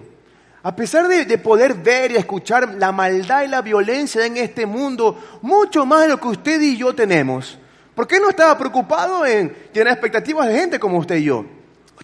a 0.63 0.75
pesar 0.75 1.07
de, 1.07 1.27
de, 1.27 1.39
poder 1.39 1.75
ver 1.75 2.13
y 2.13 2.17
escuchar 2.17 2.77
la 2.77 2.93
maldad 2.93 3.43
y 3.43 3.49
la 3.49 3.61
violencia 3.61 4.25
en 4.25 4.39
este 4.39 4.65
mundo, 4.65 5.23
mucho 5.43 5.85
más 5.85 6.03
de 6.03 6.09
lo 6.09 6.19
que 6.19 6.29
usted 6.29 6.61
y 6.63 6.79
yo 6.79 6.95
tenemos, 6.95 7.59
¿por 7.95 8.07
qué 8.07 8.19
no 8.19 8.31
estaba 8.31 8.57
preocupado 8.57 9.27
en 9.27 9.55
llenar 9.75 9.93
expectativas 9.93 10.49
de 10.49 10.59
gente 10.59 10.81
como 10.81 10.99
usted 10.99 11.17
y 11.17 11.25
yo? 11.25 11.45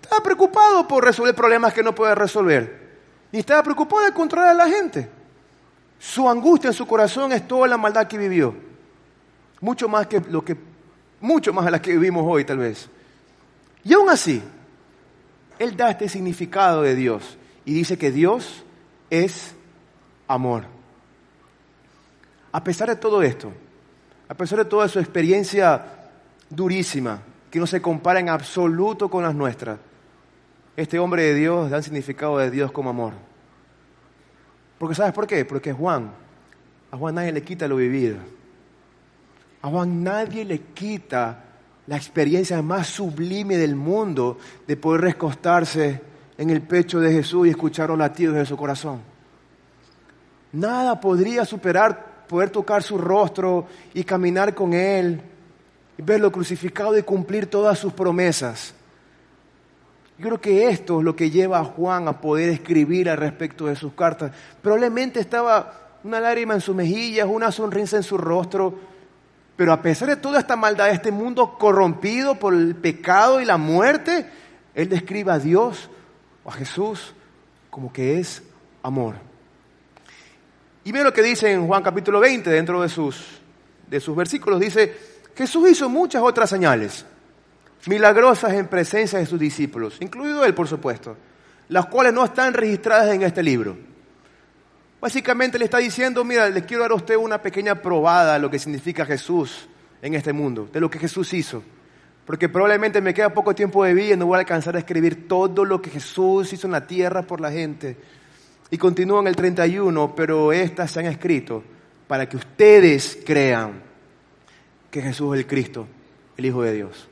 Estaba 0.02 0.23
preocupado 0.23 0.87
por 0.88 1.04
resolver 1.04 1.35
problemas 1.35 1.73
que 1.73 1.83
no 1.83 1.95
puede 1.95 2.14
resolver. 2.14 2.90
Y 3.33 3.38
estaba 3.38 3.62
preocupado 3.62 4.04
de 4.04 4.12
controlar 4.12 4.49
a 4.49 4.54
la 4.54 4.69
gente. 4.69 5.09
Su 5.99 6.28
angustia 6.28 6.69
en 6.69 6.75
su 6.75 6.87
corazón 6.87 7.33
es 7.33 7.47
toda 7.47 7.69
la 7.69 7.76
maldad 7.76 8.07
que 8.07 8.19
vivió. 8.19 8.54
Mucho 9.61 9.88
más 9.88 10.07
que 10.07 10.21
lo 10.21 10.45
que, 10.45 10.57
mucho 11.21 11.52
más 11.52 11.66
a 11.66 11.71
la 11.71 11.83
que 11.83 11.92
vivimos 11.92 12.25
hoy, 12.26 12.45
tal 12.45 12.59
vez. 12.59 12.88
Y 13.85 13.92
aún 13.92 14.09
así, 14.09 14.42
él 15.59 15.76
da 15.76 15.90
este 15.90 16.09
significado 16.09 16.83
de 16.83 16.95
Dios 16.95 17.37
y 17.64 17.75
dice 17.75 17.99
que 17.99 18.11
Dios 18.11 18.64
es 19.11 19.54
amor. 20.26 20.64
A 22.52 22.64
pesar 22.64 22.88
de 22.88 22.97
todo 22.97 23.23
esto, 23.23 23.52
a 24.28 24.35
pesar 24.35 24.59
de 24.59 24.64
toda 24.64 24.88
su 24.88 24.99
experiencia 24.99 25.85
durísima, 26.49 27.21
que 27.50 27.59
no 27.59 27.66
se 27.66 27.83
compara 27.83 28.21
en 28.21 28.28
absoluto 28.28 29.09
con 29.09 29.23
las 29.23 29.35
nuestras. 29.35 29.78
Este 30.81 30.99
hombre 30.99 31.25
de 31.25 31.35
Dios 31.35 31.69
da 31.69 31.77
el 31.77 31.85
significado 31.85 32.39
de 32.39 32.51
Dios 32.51 32.73
como 32.73 32.89
amor. 32.89 33.13
Porque 34.79 34.95
¿sabes 34.95 35.13
por 35.13 35.27
qué? 35.27 35.45
Porque 35.45 35.75
Juan, 35.75 36.11
a 36.91 36.97
Juan 36.97 37.17
nadie 37.17 37.33
le 37.33 37.43
quita 37.43 37.69
lo 37.69 37.77
vivido. 37.77 38.17
A 39.61 39.69
Juan 39.69 40.03
nadie 40.03 40.43
le 40.43 40.61
quita 40.73 41.45
la 41.87 41.97
experiencia 41.97 42.63
más 42.63 42.87
sublime 42.87 43.59
del 43.59 43.77
mundo 43.77 44.39
de 44.67 44.79
poder 44.79 45.03
recostarse 45.03 46.01
en 46.39 46.49
el 46.49 46.63
pecho 46.63 46.99
de 46.99 47.13
Jesús 47.13 47.47
y 47.47 47.51
escuchar 47.51 47.91
los 47.91 47.99
latidos 47.99 48.37
de 48.37 48.47
su 48.47 48.57
corazón. 48.57 49.03
Nada 50.51 50.99
podría 50.99 51.45
superar 51.45 52.25
poder 52.27 52.49
tocar 52.49 52.83
su 52.83 52.97
rostro 52.97 53.67
y 53.93 54.03
caminar 54.03 54.55
con 54.55 54.73
Él, 54.73 55.21
y 55.99 56.03
verlo 56.03 56.33
crucificado 56.33 56.97
y 56.97 57.03
cumplir 57.03 57.49
todas 57.49 57.79
sus 57.79 57.93
promesas. 57.93 58.73
Yo 60.21 60.27
creo 60.27 60.41
que 60.43 60.69
esto 60.69 60.99
es 60.99 61.05
lo 61.07 61.17
que 61.17 61.31
lleva 61.31 61.61
a 61.61 61.65
Juan 61.65 62.07
a 62.07 62.21
poder 62.21 62.50
escribir 62.50 63.09
al 63.09 63.17
respecto 63.17 63.69
de 63.69 63.75
sus 63.75 63.95
cartas. 63.95 64.33
Probablemente 64.61 65.19
estaba 65.19 65.97
una 66.05 66.21
lágrima 66.21 66.53
en 66.53 66.61
sus 66.61 66.77
mejillas, 66.77 67.27
una 67.27 67.50
sonrisa 67.50 67.97
en 67.97 68.03
su 68.03 68.19
rostro, 68.19 68.79
pero 69.57 69.73
a 69.73 69.81
pesar 69.81 70.11
de 70.11 70.17
toda 70.17 70.39
esta 70.39 70.57
maldad 70.57 70.89
de 70.89 70.93
este 70.93 71.11
mundo 71.11 71.57
corrompido 71.59 72.35
por 72.35 72.53
el 72.53 72.77
pecado 72.77 73.41
y 73.41 73.47
la 73.47 73.57
muerte, 73.57 74.29
él 74.75 74.91
describe 74.91 75.33
a 75.33 75.39
Dios 75.39 75.89
o 76.45 76.50
a 76.50 76.53
Jesús 76.53 77.15
como 77.71 77.91
que 77.91 78.21
es 78.21 78.43
amor. 78.83 79.15
Y 80.85 80.93
ve 80.93 81.03
lo 81.03 81.15
que 81.15 81.23
dice 81.23 81.50
en 81.50 81.67
Juan 81.67 81.83
capítulo 81.83 82.21
20, 82.21 82.50
dentro 82.50 82.83
de 82.83 82.91
sus, 82.91 83.41
de 83.89 83.99
sus 84.00 84.15
versículos. 84.15 84.61
Dice, 84.61 84.95
Jesús 85.35 85.71
hizo 85.71 85.89
muchas 85.89 86.23
otras 86.23 86.50
señales, 86.50 87.07
milagrosas 87.87 88.53
en 88.53 88.67
presencia 88.67 89.19
de 89.19 89.27
sus 89.27 89.39
discípulos, 89.39 89.97
incluido 90.01 90.45
él, 90.45 90.55
por 90.55 90.69
supuesto, 90.69 91.17
las 91.69 91.87
cuales 91.87 92.13
no 92.13 92.25
están 92.25 92.53
registradas 92.53 93.15
en 93.15 93.23
este 93.23 93.43
libro. 93.43 93.77
Básicamente 95.01 95.59
le 95.59 95.65
está 95.65 95.79
diciendo, 95.79 96.25
mira, 96.25 96.49
les 96.51 96.65
quiero 96.65 96.83
dar 96.83 96.93
a 96.93 96.97
usted 96.97 97.17
una 97.17 97.41
pequeña 97.41 97.77
probada 97.77 98.35
de 98.35 98.41
lo 98.41 98.51
que 98.51 98.59
significa 98.59 99.07
Jesús 99.07 99.67
en 100.03 100.15
este 100.15 100.33
mundo, 100.33 100.69
de 100.71 100.81
lo 100.81 100.91
que 100.91 100.99
Jesús 100.99 101.33
hizo. 101.33 101.63
Porque 102.27 102.49
probablemente 102.49 103.01
me 103.01 103.15
queda 103.15 103.33
poco 103.33 103.55
tiempo 103.55 103.83
de 103.83 103.95
vida 103.95 104.15
y 104.15 104.17
no 104.17 104.27
voy 104.27 104.37
a 104.37 104.41
alcanzar 104.41 104.77
a 104.77 104.79
escribir 104.79 105.27
todo 105.27 105.65
lo 105.65 105.81
que 105.81 105.91
Jesús 105.91 106.53
hizo 106.53 106.67
en 106.67 106.73
la 106.73 106.87
tierra 106.87 107.23
por 107.23 107.41
la 107.41 107.51
gente. 107.51 107.97
Y 108.71 108.77
continúa 108.77 109.21
en 109.21 109.29
el 109.29 109.37
31, 109.37 110.15
pero 110.15 110.53
estas 110.53 110.91
se 110.91 111.01
han 111.01 111.07
escrito 111.07 111.65
para 112.07 112.29
que 112.29 112.37
ustedes 112.37 113.19
crean 113.25 113.83
que 114.91 115.01
Jesús 115.01 115.35
es 115.35 115.41
el 115.41 115.47
Cristo, 115.47 115.87
el 116.37 116.45
Hijo 116.45 116.63
de 116.63 116.75
Dios. 116.75 117.10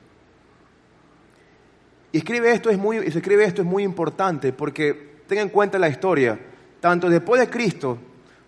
Y 2.13 2.19
escribe 2.19 2.53
esto 2.53 2.71
es 2.71 2.79
muy, 2.79 3.11
se 3.11 3.19
escribe 3.19 3.45
esto 3.45 3.63
es 3.63 3.69
muy 3.69 3.83
importante 3.83 4.53
porque 4.53 5.23
tenga 5.27 5.43
en 5.43 5.51
cuenta 5.51 5.79
la 5.79 5.89
historia. 5.89 6.39
Tanto 6.81 7.09
después 7.11 7.41
de 7.41 7.51
Cristo 7.51 7.99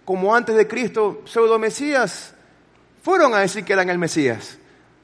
como 0.04 0.34
antes 0.34 0.56
de 0.56 0.66
Cristo, 0.66 1.22
pseudo 1.24 1.58
mesías 1.58 2.34
fueron 3.02 3.34
a 3.34 3.40
decir 3.40 3.64
que 3.64 3.72
eran 3.72 3.88
el 3.88 3.98
Mesías. 3.98 4.58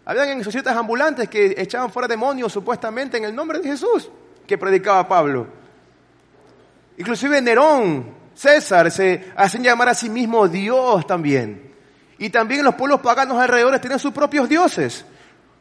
Habían 0.04 0.42
societas 0.44 0.76
ambulantes 0.76 1.28
que 1.28 1.54
echaban 1.56 1.90
fuera 1.90 2.06
demonios 2.06 2.52
supuestamente 2.52 3.16
en 3.16 3.24
el 3.24 3.34
nombre 3.34 3.58
de 3.58 3.70
Jesús, 3.70 4.08
que 4.46 4.58
predicaba 4.58 5.08
Pablo. 5.08 5.46
Inclusive 6.98 7.40
Nerón, 7.40 8.06
César, 8.34 8.90
se 8.90 9.32
hacen 9.36 9.62
llamar 9.62 9.88
a 9.88 9.94
sí 9.94 10.08
mismo 10.08 10.46
Dios 10.46 11.06
también. 11.06 11.72
Y 12.18 12.30
también 12.30 12.64
los 12.64 12.74
pueblos 12.74 13.00
paganos 13.00 13.38
alrededor 13.38 13.78
tienen 13.78 13.98
sus 13.98 14.12
propios 14.12 14.48
dioses. 14.48 15.04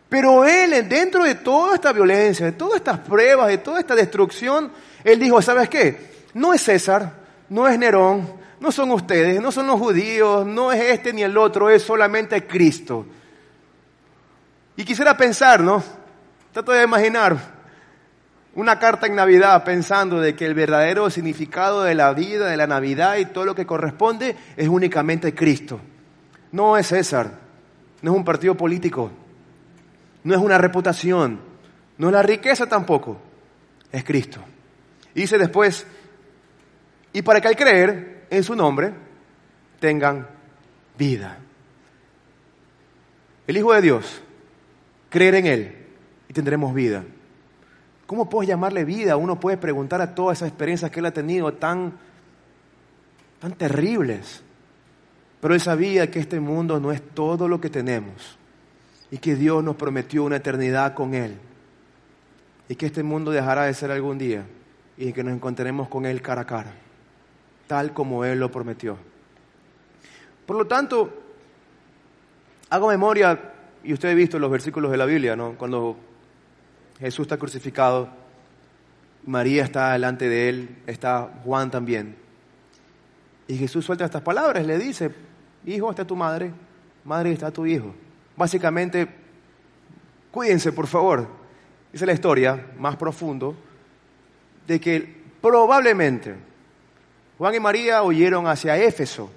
Pero 0.09 0.45
él, 0.45 0.87
dentro 0.87 1.23
de 1.23 1.35
toda 1.35 1.75
esta 1.75 1.91
violencia, 1.91 2.45
de 2.45 2.51
todas 2.51 2.77
estas 2.77 2.99
pruebas, 2.99 3.47
de 3.47 3.57
toda 3.57 3.79
esta 3.79 3.95
destrucción, 3.95 4.71
él 5.03 5.19
dijo, 5.19 5.41
¿sabes 5.41 5.69
qué? 5.69 6.25
No 6.33 6.53
es 6.53 6.61
César, 6.61 7.11
no 7.49 7.67
es 7.67 7.77
Nerón, 7.77 8.27
no 8.59 8.71
son 8.71 8.91
ustedes, 8.91 9.41
no 9.41 9.51
son 9.51 9.67
los 9.67 9.79
judíos, 9.79 10.45
no 10.45 10.71
es 10.71 10.81
este 10.81 11.13
ni 11.13 11.23
el 11.23 11.37
otro, 11.37 11.69
es 11.69 11.83
solamente 11.83 12.45
Cristo. 12.45 13.05
Y 14.77 14.83
quisiera 14.83 15.15
pensar, 15.15 15.61
¿no? 15.61 15.83
Trato 16.51 16.71
de 16.71 16.83
imaginar 16.83 17.37
una 18.55 18.79
carta 18.79 19.07
en 19.07 19.15
Navidad 19.15 19.63
pensando 19.63 20.21
de 20.21 20.35
que 20.35 20.45
el 20.45 20.53
verdadero 20.53 21.09
significado 21.09 21.83
de 21.83 21.95
la 21.95 22.13
vida, 22.13 22.47
de 22.47 22.57
la 22.57 22.67
Navidad 22.67 23.17
y 23.17 23.25
todo 23.25 23.45
lo 23.45 23.55
que 23.55 23.65
corresponde 23.65 24.35
es 24.55 24.67
únicamente 24.67 25.35
Cristo. 25.35 25.79
No 26.51 26.77
es 26.77 26.87
César, 26.87 27.31
no 28.01 28.11
es 28.11 28.17
un 28.17 28.23
partido 28.23 28.55
político, 28.55 29.11
no 30.25 30.33
es 30.33 30.41
una 30.41 30.57
reputación, 30.57 31.39
no 31.99 32.07
es 32.07 32.13
la 32.13 32.23
riqueza 32.23 32.67
tampoco, 32.67 33.17
es 33.91 34.03
Cristo. 34.03 34.41
Y 35.13 35.21
dice 35.21 35.37
después, 35.37 35.85
y 37.13 37.21
para 37.21 37.39
que 37.39 37.47
al 37.47 37.55
creer 37.55 38.25
en 38.31 38.43
su 38.43 38.55
nombre 38.55 38.91
tengan 39.79 40.27
vida. 40.97 41.37
El 43.45 43.57
Hijo 43.57 43.71
de 43.73 43.81
Dios, 43.83 44.21
creer 45.09 45.35
en 45.35 45.45
Él 45.45 45.75
y 46.27 46.33
tendremos 46.33 46.73
vida. 46.73 47.03
¿Cómo 48.07 48.27
puedes 48.27 48.49
llamarle 48.49 48.83
vida? 48.83 49.17
Uno 49.17 49.39
puede 49.39 49.57
preguntar 49.57 50.01
a 50.01 50.15
todas 50.15 50.39
esas 50.39 50.49
experiencias 50.49 50.89
que 50.89 51.01
Él 51.01 51.05
ha 51.05 51.13
tenido 51.13 51.53
tan, 51.53 51.93
tan 53.39 53.53
terribles. 53.53 54.41
Pero 55.39 55.53
Él 55.53 55.61
sabía 55.61 56.09
que 56.09 56.19
este 56.19 56.39
mundo 56.39 56.79
no 56.79 56.91
es 56.91 57.03
todo 57.13 57.47
lo 57.47 57.61
que 57.61 57.69
tenemos 57.69 58.39
y 59.11 59.17
que 59.17 59.35
Dios 59.35 59.63
nos 59.63 59.75
prometió 59.75 60.23
una 60.23 60.37
eternidad 60.37 60.93
con 60.93 61.13
Él 61.13 61.37
y 62.67 62.75
que 62.75 62.87
este 62.87 63.03
mundo 63.03 63.31
dejará 63.31 63.65
de 63.65 63.73
ser 63.73 63.91
algún 63.91 64.17
día 64.17 64.45
y 64.97 65.13
que 65.13 65.23
nos 65.23 65.33
encontraremos 65.33 65.87
con 65.87 66.05
Él 66.05 66.21
cara 66.21 66.41
a 66.41 66.45
cara, 66.45 66.73
tal 67.67 67.93
como 67.93 68.25
Él 68.25 68.39
lo 68.39 68.51
prometió. 68.51 68.97
Por 70.45 70.57
lo 70.57 70.65
tanto, 70.65 71.13
hago 72.69 72.87
memoria, 72.87 73.53
y 73.83 73.93
usted 73.93 74.11
ha 74.11 74.15
visto 74.15 74.39
los 74.39 74.49
versículos 74.49 74.91
de 74.91 74.97
la 74.97 75.05
Biblia, 75.05 75.35
¿no? 75.35 75.55
Cuando 75.57 75.95
Jesús 76.99 77.23
está 77.23 77.37
crucificado, 77.37 78.09
María 79.25 79.63
está 79.63 79.93
delante 79.93 80.29
de 80.29 80.49
Él, 80.49 80.77
está 80.87 81.29
Juan 81.43 81.69
también. 81.69 82.15
Y 83.47 83.57
Jesús 83.57 83.85
suelta 83.85 84.05
estas 84.05 84.21
palabras, 84.21 84.65
le 84.65 84.77
dice, 84.77 85.11
hijo, 85.65 85.89
está 85.89 86.05
tu 86.05 86.15
madre, 86.15 86.51
madre, 87.03 87.31
está 87.31 87.51
tu 87.51 87.65
hijo. 87.65 87.93
Básicamente, 88.37 89.07
cuídense, 90.31 90.71
por 90.71 90.87
favor. 90.87 91.27
Esa 91.93 92.03
es 92.03 92.07
la 92.07 92.13
historia 92.13 92.73
más 92.77 92.97
profundo 92.97 93.55
de 94.67 94.79
que 94.79 95.23
probablemente 95.41 96.35
Juan 97.37 97.55
y 97.55 97.59
María 97.59 98.03
huyeron 98.03 98.47
hacia 98.47 98.77
Éfeso 98.77 99.29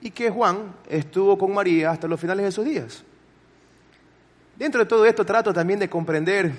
y 0.00 0.10
que 0.10 0.30
Juan 0.30 0.74
estuvo 0.88 1.36
con 1.38 1.54
María 1.54 1.90
hasta 1.90 2.08
los 2.08 2.20
finales 2.20 2.44
de 2.44 2.52
sus 2.52 2.64
días. 2.64 3.04
Dentro 4.56 4.80
de 4.80 4.86
todo 4.86 5.04
esto 5.04 5.24
trato 5.24 5.52
también 5.52 5.78
de 5.78 5.88
comprender, 5.88 6.52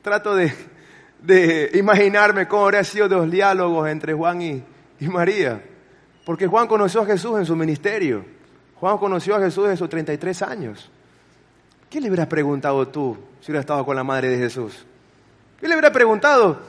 trato 0.00 0.34
de, 0.34 1.70
imaginarme 1.74 2.46
cómo 2.46 2.64
habrían 2.64 2.84
sido 2.84 3.08
los 3.08 3.30
diálogos 3.30 3.88
entre 3.88 4.14
Juan 4.14 4.42
y, 4.42 4.62
y 5.00 5.08
María. 5.08 5.60
Porque 6.24 6.46
Juan 6.46 6.68
conoció 6.68 7.02
a 7.02 7.06
Jesús 7.06 7.38
en 7.38 7.46
su 7.46 7.56
ministerio. 7.56 8.24
Juan 8.80 8.98
conoció 8.98 9.36
a 9.36 9.40
Jesús 9.40 9.64
desde 9.64 9.78
sus 9.78 9.88
33 9.88 10.42
años. 10.42 10.90
¿Qué 11.88 12.00
le 12.00 12.08
hubieras 12.08 12.26
preguntado 12.26 12.86
tú 12.88 13.16
si 13.40 13.50
hubieras 13.50 13.62
estado 13.62 13.84
con 13.84 13.96
la 13.96 14.04
madre 14.04 14.28
de 14.28 14.38
Jesús? 14.38 14.84
¿Qué 15.58 15.66
le 15.66 15.74
hubieras 15.74 15.92
preguntado? 15.92 16.60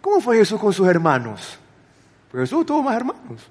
¿Cómo 0.00 0.20
fue 0.20 0.36
Jesús 0.36 0.60
con 0.60 0.72
sus 0.72 0.86
hermanos? 0.86 1.58
Porque 2.30 2.42
Jesús 2.46 2.66
tuvo 2.66 2.82
más 2.82 2.96
hermanos. 2.96 3.48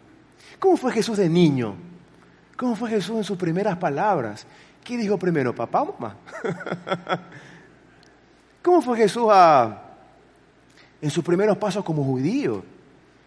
¿Cómo 0.60 0.77
fue 0.77 0.91
Jesús 0.91 1.17
de 1.17 1.27
niño? 1.27 1.75
¿Cómo 2.55 2.75
fue 2.75 2.89
Jesús 2.89 3.17
en 3.17 3.24
sus 3.24 3.38
primeras 3.38 3.77
palabras? 3.77 4.45
¿Qué 4.83 4.98
dijo 4.98 5.17
primero, 5.17 5.53
papá 5.53 5.81
o 5.81 5.95
mamá? 6.00 6.15
¿Cómo 8.62 8.81
fue 8.81 8.98
Jesús 8.98 9.31
en 11.01 11.10
sus 11.10 11.24
primeros 11.24 11.57
pasos 11.57 11.83
como 11.83 12.03
judío? 12.03 12.63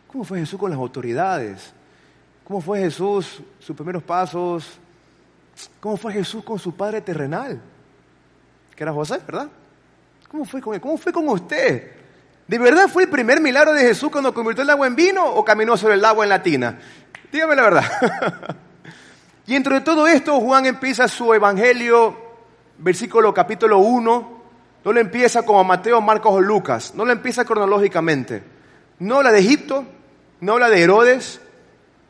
¿Cómo 0.06 0.24
fue 0.24 0.38
Jesús 0.38 0.58
con 0.58 0.70
las 0.70 0.78
autoridades? 0.78 1.72
¿Cómo 2.44 2.60
fue 2.60 2.80
Jesús, 2.80 3.40
sus 3.58 3.74
primeros 3.74 4.02
pasos? 4.02 4.78
¿Cómo 5.80 5.96
fue 5.96 6.12
Jesús 6.12 6.44
con 6.44 6.58
su 6.58 6.74
padre 6.74 7.00
terrenal? 7.00 7.60
Que 8.76 8.82
era 8.82 8.92
José, 8.92 9.18
¿verdad? 9.26 9.48
¿Cómo 10.28 10.44
fue 10.44 10.60
con 10.60 10.74
él? 10.74 10.80
¿Cómo 10.80 10.98
fue 10.98 11.12
con 11.12 11.26
usted? 11.28 11.92
¿De 12.46 12.58
verdad 12.58 12.88
fue 12.88 13.04
el 13.04 13.08
primer 13.08 13.40
milagro 13.40 13.72
de 13.72 13.80
Jesús 13.80 14.10
cuando 14.10 14.34
convirtió 14.34 14.62
el 14.62 14.70
agua 14.70 14.86
en 14.86 14.94
vino 14.94 15.24
o 15.24 15.44
caminó 15.44 15.76
sobre 15.76 15.94
el 15.94 16.04
agua 16.04 16.24
en 16.24 16.28
la 16.28 16.42
tina? 16.42 16.78
Dígame 17.32 17.56
la 17.56 17.62
verdad. 17.62 18.56
y 19.46 19.54
entre 19.54 19.80
todo 19.80 20.06
esto, 20.06 20.38
Juan 20.40 20.66
empieza 20.66 21.08
su 21.08 21.32
evangelio, 21.32 22.14
versículo 22.76 23.32
capítulo 23.32 23.78
1. 23.78 24.42
No 24.84 24.92
lo 24.92 25.00
empieza 25.00 25.44
como 25.44 25.64
Mateo, 25.64 26.02
Marcos 26.02 26.34
o 26.34 26.40
Lucas. 26.42 26.94
No 26.94 27.06
lo 27.06 27.12
empieza 27.12 27.46
cronológicamente. 27.46 28.42
No 28.98 29.16
habla 29.16 29.32
de 29.32 29.38
Egipto, 29.38 29.86
no 30.40 30.52
habla 30.52 30.68
de 30.68 30.82
Herodes, 30.82 31.40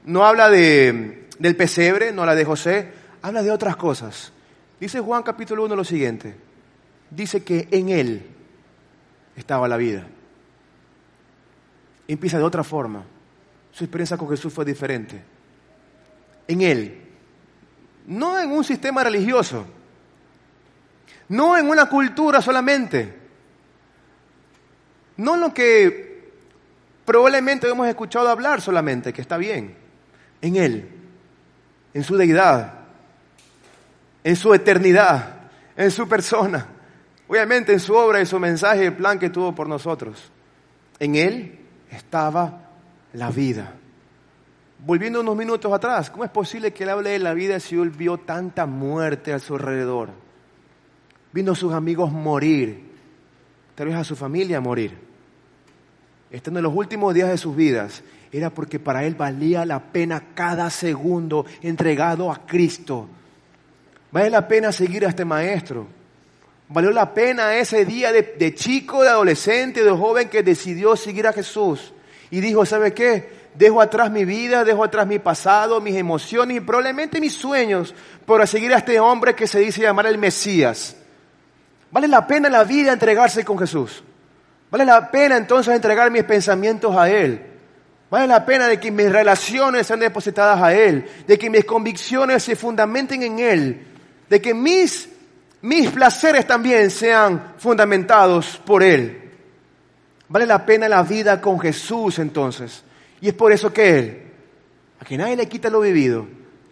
no 0.04 0.24
habla 0.24 0.50
de, 0.50 1.28
del 1.38 1.56
pesebre, 1.56 2.12
no 2.12 2.22
habla 2.22 2.34
de 2.34 2.44
José, 2.44 2.92
habla 3.22 3.42
de 3.42 3.50
otras 3.50 3.76
cosas. 3.76 4.32
Dice 4.78 5.00
Juan 5.00 5.22
capítulo 5.22 5.64
1 5.64 5.76
lo 5.76 5.84
siguiente. 5.84 6.34
Dice 7.10 7.42
que 7.42 7.68
en 7.70 7.88
Él 7.88 8.26
estaba 9.36 9.66
la 9.66 9.76
vida. 9.76 10.06
Empieza 12.06 12.38
de 12.38 12.44
otra 12.44 12.62
forma. 12.62 13.04
Su 13.72 13.84
experiencia 13.84 14.16
con 14.16 14.28
Jesús 14.28 14.52
fue 14.52 14.64
diferente. 14.64 15.22
En 16.46 16.60
Él. 16.60 17.00
No 18.06 18.38
en 18.38 18.50
un 18.50 18.62
sistema 18.62 19.02
religioso. 19.02 19.64
No 21.28 21.56
en 21.56 21.68
una 21.68 21.88
cultura 21.88 22.42
solamente. 22.42 23.14
No 25.16 25.36
en 25.36 25.40
lo 25.40 25.54
que 25.54 26.30
probablemente 27.06 27.68
hemos 27.68 27.88
escuchado 27.88 28.28
hablar 28.28 28.60
solamente, 28.60 29.12
que 29.12 29.22
está 29.22 29.38
bien. 29.38 29.83
En 30.44 30.56
Él. 30.56 30.86
En 31.94 32.04
su 32.04 32.18
deidad. 32.18 32.74
En 34.22 34.36
su 34.36 34.52
eternidad. 34.52 35.36
En 35.74 35.90
su 35.90 36.06
persona. 36.06 36.66
Obviamente 37.26 37.72
en 37.72 37.80
su 37.80 37.94
obra 37.94 38.20
y 38.20 38.26
su 38.26 38.38
mensaje 38.38 38.82
y 38.82 38.86
el 38.88 38.92
plan 38.92 39.18
que 39.18 39.30
tuvo 39.30 39.54
por 39.54 39.66
nosotros. 39.66 40.22
En 40.98 41.14
Él 41.14 41.60
estaba 41.90 42.60
la 43.14 43.30
vida. 43.30 43.72
Volviendo 44.80 45.22
unos 45.22 45.34
minutos 45.34 45.72
atrás, 45.72 46.10
¿cómo 46.10 46.24
es 46.24 46.30
posible 46.30 46.74
que 46.74 46.82
él 46.82 46.90
hable 46.90 47.10
de 47.10 47.20
la 47.20 47.32
vida 47.32 47.58
si 47.58 47.74
él 47.76 47.88
vio 47.88 48.18
tanta 48.18 48.66
muerte 48.66 49.32
a 49.32 49.38
su 49.38 49.54
alrededor? 49.54 50.10
Vino 51.32 51.52
a 51.52 51.56
sus 51.56 51.72
amigos 51.72 52.12
morir, 52.12 52.84
tal 53.74 53.86
vez 53.86 53.96
a 53.96 54.04
su 54.04 54.14
familia 54.14 54.60
morir. 54.60 54.98
Estando 56.30 56.60
en 56.60 56.64
los 56.64 56.74
últimos 56.74 57.14
días 57.14 57.30
de 57.30 57.38
sus 57.38 57.56
vidas, 57.56 58.02
era 58.36 58.50
porque 58.50 58.80
para 58.80 59.04
él 59.04 59.14
valía 59.14 59.64
la 59.64 59.80
pena 59.80 60.22
cada 60.34 60.68
segundo 60.68 61.46
entregado 61.62 62.32
a 62.32 62.44
Cristo. 62.44 63.08
Vale 64.10 64.28
la 64.28 64.48
pena 64.48 64.72
seguir 64.72 65.06
a 65.06 65.10
este 65.10 65.24
maestro. 65.24 65.86
Valió 66.68 66.90
la 66.90 67.14
pena 67.14 67.54
ese 67.54 67.84
día 67.84 68.10
de, 68.10 68.54
chico, 68.54 69.02
de 69.02 69.10
adolescente, 69.10 69.84
de 69.84 69.90
joven 69.90 70.28
que 70.28 70.42
decidió 70.42 70.96
seguir 70.96 71.28
a 71.28 71.32
Jesús 71.32 71.92
y 72.30 72.40
dijo, 72.40 72.66
¿sabe 72.66 72.92
qué? 72.92 73.44
Dejo 73.54 73.80
atrás 73.80 74.10
mi 74.10 74.24
vida, 74.24 74.64
dejo 74.64 74.82
atrás 74.82 75.06
mi 75.06 75.20
pasado, 75.20 75.80
mis 75.80 75.94
emociones 75.94 76.56
y 76.56 76.60
probablemente 76.60 77.20
mis 77.20 77.34
sueños 77.34 77.94
para 78.26 78.48
seguir 78.48 78.74
a 78.74 78.78
este 78.78 78.98
hombre 78.98 79.36
que 79.36 79.46
se 79.46 79.60
dice 79.60 79.82
llamar 79.82 80.06
el 80.06 80.18
Mesías. 80.18 80.96
Vale 81.92 82.08
la 82.08 82.26
pena 82.26 82.48
la 82.48 82.64
vida 82.64 82.92
entregarse 82.92 83.44
con 83.44 83.56
Jesús. 83.58 84.02
Vale 84.72 84.84
la 84.84 85.08
pena 85.12 85.36
entonces 85.36 85.72
entregar 85.72 86.10
mis 86.10 86.24
pensamientos 86.24 86.96
a 86.96 87.08
Él. 87.08 87.53
Vale 88.14 88.28
la 88.28 88.46
pena 88.46 88.68
de 88.68 88.78
que 88.78 88.92
mis 88.92 89.10
relaciones 89.10 89.88
sean 89.88 89.98
depositadas 89.98 90.62
a 90.62 90.72
Él, 90.72 91.04
de 91.26 91.36
que 91.36 91.50
mis 91.50 91.64
convicciones 91.64 92.44
se 92.44 92.54
fundamenten 92.54 93.24
en 93.24 93.40
Él, 93.40 93.86
de 94.30 94.40
que 94.40 94.54
mis 94.54 95.08
mis 95.62 95.90
placeres 95.90 96.46
también 96.46 96.92
sean 96.92 97.54
fundamentados 97.58 98.62
por 98.64 98.84
Él. 98.84 99.32
Vale 100.28 100.46
la 100.46 100.64
pena 100.64 100.88
la 100.88 101.02
vida 101.02 101.40
con 101.40 101.58
Jesús 101.58 102.20
entonces. 102.20 102.84
Y 103.20 103.26
es 103.26 103.34
por 103.34 103.50
eso 103.50 103.72
que 103.72 103.98
Él, 103.98 104.22
a 105.00 105.04
quien 105.04 105.20
nadie 105.20 105.34
le 105.34 105.48
quita 105.48 105.68
lo 105.68 105.80
vivido, 105.80 106.24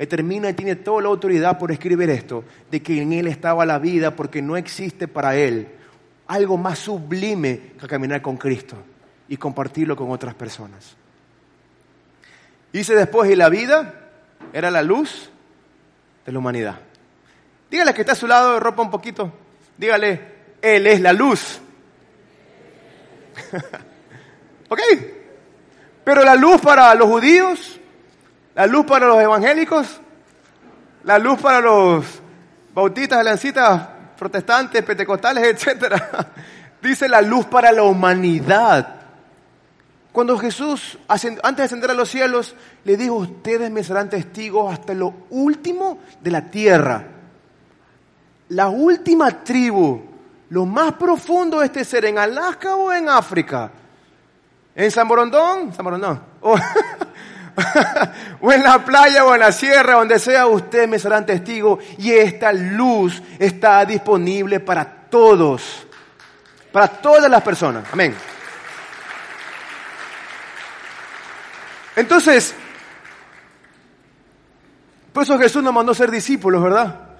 termina 0.09 0.49
y 0.51 0.55
tiene 0.55 0.77
toda 0.77 1.03
la 1.03 1.09
autoridad 1.09 1.59
por 1.59 1.73
escribir 1.73 2.09
esto, 2.11 2.45
de 2.71 2.81
que 2.81 3.03
en 3.03 3.13
Él 3.15 3.27
estaba 3.27 3.67
la 3.67 3.81
vida 3.81 4.15
porque 4.15 4.41
no 4.41 4.57
existe 4.57 5.09
para 5.09 5.35
Él 5.35 5.67
algo 6.29 6.57
más 6.57 6.79
sublime 6.79 7.73
que 7.81 7.89
caminar 7.89 8.23
con 8.23 8.37
Cristo 8.37 8.77
y 9.29 9.37
compartirlo 9.37 9.97
con 9.97 10.09
otras 10.13 10.37
personas. 10.37 11.02
Dice 12.73 12.95
después, 12.95 13.31
y 13.31 13.37
la 13.37 13.49
vida 13.49 13.95
era 14.53 14.71
la 14.71 14.83
luz 14.83 15.31
de 16.25 16.33
la 16.33 16.39
humanidad. 16.39 16.77
Dígale 17.71 17.95
que 17.95 18.03
está 18.03 18.13
a 18.13 18.17
su 18.17 18.27
lado, 18.27 18.59
ropa 18.61 18.83
un 18.83 18.91
poquito. 18.91 19.33
Dígale, 19.77 20.21
Él 20.61 20.87
es 20.87 21.01
la 21.01 21.13
luz. 21.13 21.61
¿Ok? 24.69 24.81
Pero 26.05 26.25
la 26.25 26.35
luz 26.35 26.61
para 26.61 26.95
los 26.95 27.09
judíos, 27.09 27.79
la 28.55 28.67
luz 28.67 28.87
para 28.87 29.07
los 29.07 29.21
evangélicos, 29.21 30.01
la 31.05 31.19
luz 31.19 31.41
para 31.41 31.61
los 31.61 32.05
bautistas, 32.75 33.19
alancitas, 33.19 33.89
protestantes, 34.19 34.83
pentecostales, 34.83 35.45
etc. 35.67 35.95
Dice 36.81 37.09
la 37.09 37.23
luz 37.23 37.47
para 37.47 37.71
la 37.73 37.83
humanidad. 37.83 39.02
Cuando 40.13 40.39
Jesús, 40.39 40.99
antes 41.09 41.57
de 41.57 41.63
ascender 41.63 41.91
a 41.91 41.95
los 41.95 42.11
cielos, 42.11 42.55
le 42.85 42.97
dijo, 42.97 43.15
ustedes 43.15 43.71
me 43.71 43.83
serán 43.83 44.11
testigos 44.11 44.73
hasta 44.73 44.95
lo 44.95 45.15
último 45.31 45.99
de 46.21 46.31
la 46.31 46.51
tierra 46.51 47.13
la 48.53 48.69
última 48.69 49.43
tribu, 49.43 50.03
lo 50.51 50.67
más 50.67 50.93
profundo 50.95 51.61
de 51.61 51.67
este 51.67 51.85
ser, 51.85 52.05
en 52.05 52.19
Alaska 52.19 52.77
o 52.77 52.93
en 52.93 53.09
África, 53.09 53.71
en 54.75 54.91
San 54.91 55.09
Borondón, 55.09 55.73
San 55.75 55.85
Borondón, 55.85 56.21
o, 56.43 56.55
o, 58.41 58.53
en 58.53 58.63
la 58.63 58.85
playa 58.85 59.25
o 59.25 59.35
en 59.35 59.41
la 59.41 59.53
sierra, 59.53 59.95
donde 59.95 60.19
sea, 60.19 60.47
ustedes 60.47 60.89
me 60.89 60.99
serán 60.99 61.25
testigos 61.25 61.83
y 61.99 62.13
esta 62.13 62.53
luz 62.53 63.23
está 63.39 63.85
disponible 63.87 64.61
para 64.61 64.85
todos, 64.85 65.87
para 66.71 66.89
todas 66.89 67.31
las 67.31 67.43
personas. 67.43 67.85
Amén. 67.91 68.15
Entonces, 71.97 72.55
por 75.13 75.25
eso 75.25 75.39
Jesús 75.39 75.63
nos 75.63 75.75
mandó 75.75 75.95
ser 75.95 76.11
discípulos, 76.11 76.63
¿verdad? 76.63 77.13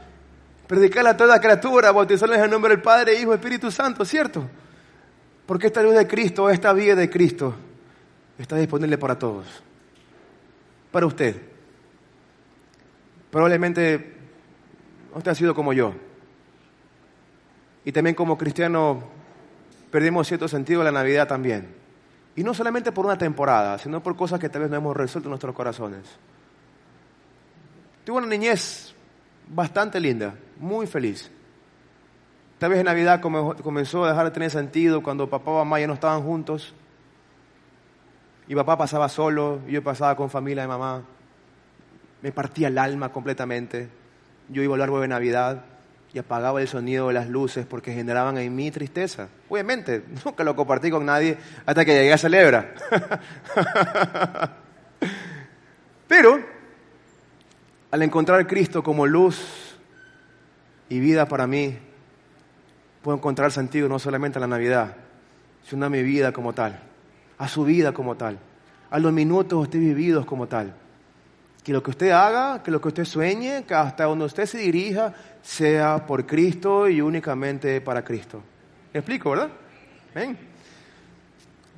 predicarle 0.73 1.11
a 1.11 1.17
toda 1.19 1.39
criatura, 1.39 1.93
bautizarles 1.93 2.39
en 2.39 2.45
el 2.45 2.51
nombre 2.51 2.71
del 2.71 2.81
Padre, 2.81 3.21
Hijo, 3.21 3.35
Espíritu 3.35 3.71
Santo, 3.71 4.07
¿cierto? 4.07 4.49
Porque 5.45 5.67
esta 5.67 5.83
luz 5.83 5.95
de 5.95 6.07
Cristo, 6.07 6.49
esta 6.49 6.73
vida 6.73 6.95
de 6.95 7.11
Cristo, 7.11 7.55
está 8.39 8.57
disponible 8.57 8.97
para 8.97 9.19
todos. 9.19 9.47
Para 10.91 11.05
usted. 11.05 11.37
Probablemente 13.31 14.15
usted 15.15 15.31
ha 15.31 15.35
sido 15.35 15.55
como 15.55 15.75
yo. 15.75 15.93
Y 17.85 17.93
también 17.93 18.17
como 18.17 18.39
cristiano 18.39 19.11
perdimos 19.91 20.27
cierto 20.27 20.49
sentido 20.49 20.81
de 20.81 20.87
la 20.87 20.93
Navidad 20.93 21.29
también. 21.29 21.82
Y 22.35 22.43
no 22.43 22.55
solamente 22.55 22.93
por 22.93 23.05
una 23.05 23.19
temporada, 23.19 23.79
sino 23.79 24.03
por 24.03 24.17
cosas 24.17 24.41
que 24.41 24.49
tal 24.49 24.63
vez 24.63 24.71
no 24.71 24.77
hemos 24.77 24.97
resuelto 24.97 25.29
en 25.29 25.31
nuestros 25.31 25.55
corazones. 25.55 26.03
Tuve 28.05 28.19
una 28.19 28.27
niñez 28.27 28.95
bastante 29.49 30.01
linda, 30.01 30.35
muy 30.59 30.87
feliz. 30.87 31.31
Tal 32.59 32.71
vez 32.71 32.79
en 32.79 32.87
Navidad 32.87 33.21
comenzó 33.21 34.05
a 34.05 34.11
dejar 34.11 34.27
de 34.27 34.31
tener 34.31 34.51
sentido 34.51 35.03
cuando 35.03 35.29
papá 35.29 35.51
y 35.51 35.55
mamá 35.55 35.81
ya 35.81 35.87
no 35.87 35.95
estaban 35.95 36.23
juntos. 36.23 36.75
Y 38.49 38.55
papá 38.55 38.79
pasaba 38.79 39.09
solo, 39.09 39.61
y 39.67 39.73
yo 39.73 39.83
pasaba 39.83 40.17
con 40.17 40.31
familia 40.31 40.63
de 40.63 40.69
mamá. 40.69 41.03
Me 42.23 42.33
partía 42.33 42.69
el 42.69 42.79
alma 42.79 43.11
completamente. 43.11 43.89
Yo 44.49 44.63
iba 44.63 44.75
a 44.75 44.79
largo 44.79 45.01
de 45.01 45.09
Navidad 45.09 45.65
y 46.15 46.19
apagaba 46.19 46.61
el 46.61 46.69
sonido 46.69 47.09
de 47.09 47.15
las 47.15 47.29
luces 47.29 47.65
porque 47.67 47.93
generaban 47.93 48.37
en 48.37 48.55
mí 48.55 48.71
tristeza. 48.71 49.29
Obviamente, 49.49 50.05
nunca 50.25 50.45
lo 50.45 50.55
compartí 50.55 50.91
con 50.91 51.07
nadie 51.07 51.39
hasta 51.65 51.85
que 51.85 51.95
llegué 51.95 52.13
a 52.13 52.19
Celebra. 52.19 52.75
Pero, 56.09 56.41
al 57.91 58.03
encontrar 58.03 58.41
a 58.41 58.47
Cristo 58.47 58.83
como 58.83 59.07
luz 59.07 59.77
y 60.91 61.01
vida 61.01 61.27
para 61.27 61.47
mí, 61.47 61.79
puedo 63.01 63.17
encontrar 63.17 63.51
sentido 63.51 63.89
no 63.89 63.99
solamente 63.99 64.39
en 64.39 64.43
la 64.43 64.49
Navidad, 64.49 64.97
sino 65.67 65.87
a 65.87 65.91
mi 65.91 66.03
vida 66.03 66.33
como 66.33 66.53
tal, 66.53 66.79
a 67.39 67.49
su 67.49 67.65
vida 67.65 67.93
como 67.93 68.17
tal, 68.17 68.39
a 68.91 68.99
los 68.99 69.13
minutos 69.13 69.63
usted 69.63 69.79
vividos 69.79 70.27
como 70.27 70.47
tal. 70.47 70.75
Que 71.63 71.73
lo 71.73 71.83
que 71.83 71.91
usted 71.91 72.11
haga, 72.11 72.63
que 72.63 72.71
lo 72.71 72.81
que 72.81 72.89
usted 72.89 73.05
sueñe, 73.05 73.65
que 73.65 73.75
hasta 73.75 74.05
donde 74.05 74.25
usted 74.25 74.47
se 74.47 74.59
dirija, 74.59 75.13
sea 75.43 76.05
por 76.07 76.27
Cristo 76.27 76.89
y 76.89 77.01
únicamente 77.01 77.81
para 77.81 78.05
Cristo. 78.05 78.43
¿Me 78.93 79.01
explico, 79.01 79.31
verdad? 79.31 79.51
¿Ven? 80.15 80.37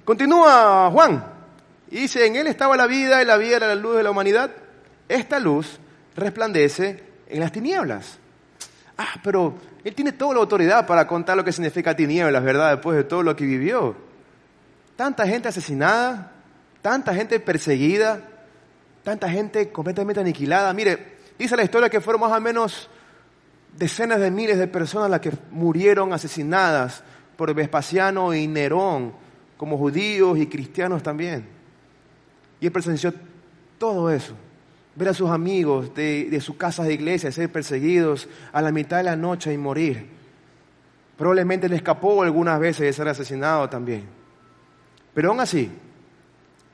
Continúa 0.05 0.91
Juan. 0.91 1.25
Y 1.91 2.01
dice, 2.01 2.27
en 2.27 2.37
él 2.37 2.47
estaba 2.47 2.77
la 2.77 2.87
vida 2.87 3.23
y 3.23 3.27
la 3.27 3.37
vida 3.37 3.57
era 3.57 3.69
la 3.69 3.75
luz 3.75 3.97
de 3.97 4.03
la 4.03 4.11
humanidad. 4.11 4.51
Esta 5.09 5.39
luz 5.39 5.79
resplandece 6.17 7.03
en 7.29 7.41
las 7.41 7.53
tinieblas 7.53 8.19
Ah, 8.97 9.15
pero 9.23 9.55
él 9.83 9.95
tiene 9.95 10.13
toda 10.13 10.35
la 10.35 10.41
autoridad 10.41 10.87
para 10.87 11.07
contar 11.07 11.37
lo 11.37 11.45
que 11.45 11.53
significa 11.53 11.97
tinieblas, 11.97 12.43
¿verdad? 12.45 12.71
Después 12.73 12.97
de 12.97 13.05
todo 13.05 13.23
lo 13.23 13.35
que 13.35 13.45
vivió. 13.45 13.97
Tanta 14.97 15.27
gente 15.27 15.49
asesinada, 15.49 16.31
tanta 16.81 17.13
gente 17.15 17.41
perseguida, 17.41 18.21
tanta 19.05 19.31
gente 19.31 19.71
completamente 19.71 20.21
aniquilada. 20.21 20.73
Mire, 20.73 21.19
dice 21.39 21.57
la 21.57 21.63
historia 21.63 21.89
que 21.89 22.01
fueron 22.01 22.23
más 22.23 22.33
o 22.33 22.41
menos 22.41 22.89
decenas 23.77 24.19
de 24.19 24.31
miles 24.31 24.59
de 24.59 24.67
personas 24.67 25.11
las 25.11 25.21
que 25.21 25.33
murieron 25.51 26.13
asesinadas 26.13 27.05
por 27.37 27.53
Vespasiano 27.55 28.33
y 28.35 28.47
Nerón, 28.47 29.13
como 29.57 29.77
judíos 29.77 30.39
y 30.39 30.47
cristianos 30.47 31.03
también. 31.03 31.47
Y 32.61 32.67
él 32.67 32.73
presenció 32.73 33.13
todo 33.79 34.11
eso. 34.11 34.35
ver 34.97 35.09
a 35.09 35.15
sus 35.15 35.31
amigos 35.31 35.95
de, 35.95 36.29
de 36.31 36.41
sus 36.41 36.57
casas 36.57 36.87
de 36.87 36.95
iglesia 36.95 37.31
ser 37.33 37.51
perseguidos 37.51 38.29
a 38.53 38.63
la 38.63 38.71
mitad 38.71 38.99
de 38.99 39.03
la 39.03 39.17
noche 39.17 39.53
y 39.53 39.59
morir. 39.59 40.09
Probablemente 41.19 41.69
le 41.69 41.77
escapó 41.77 42.23
algunas 42.23 42.59
veces 42.59 42.87
de 42.87 42.93
ser 42.93 43.09
asesinado 43.09 43.69
también. 43.69 44.05
Pero 45.13 45.31
aún 45.31 45.41
así, 45.41 45.71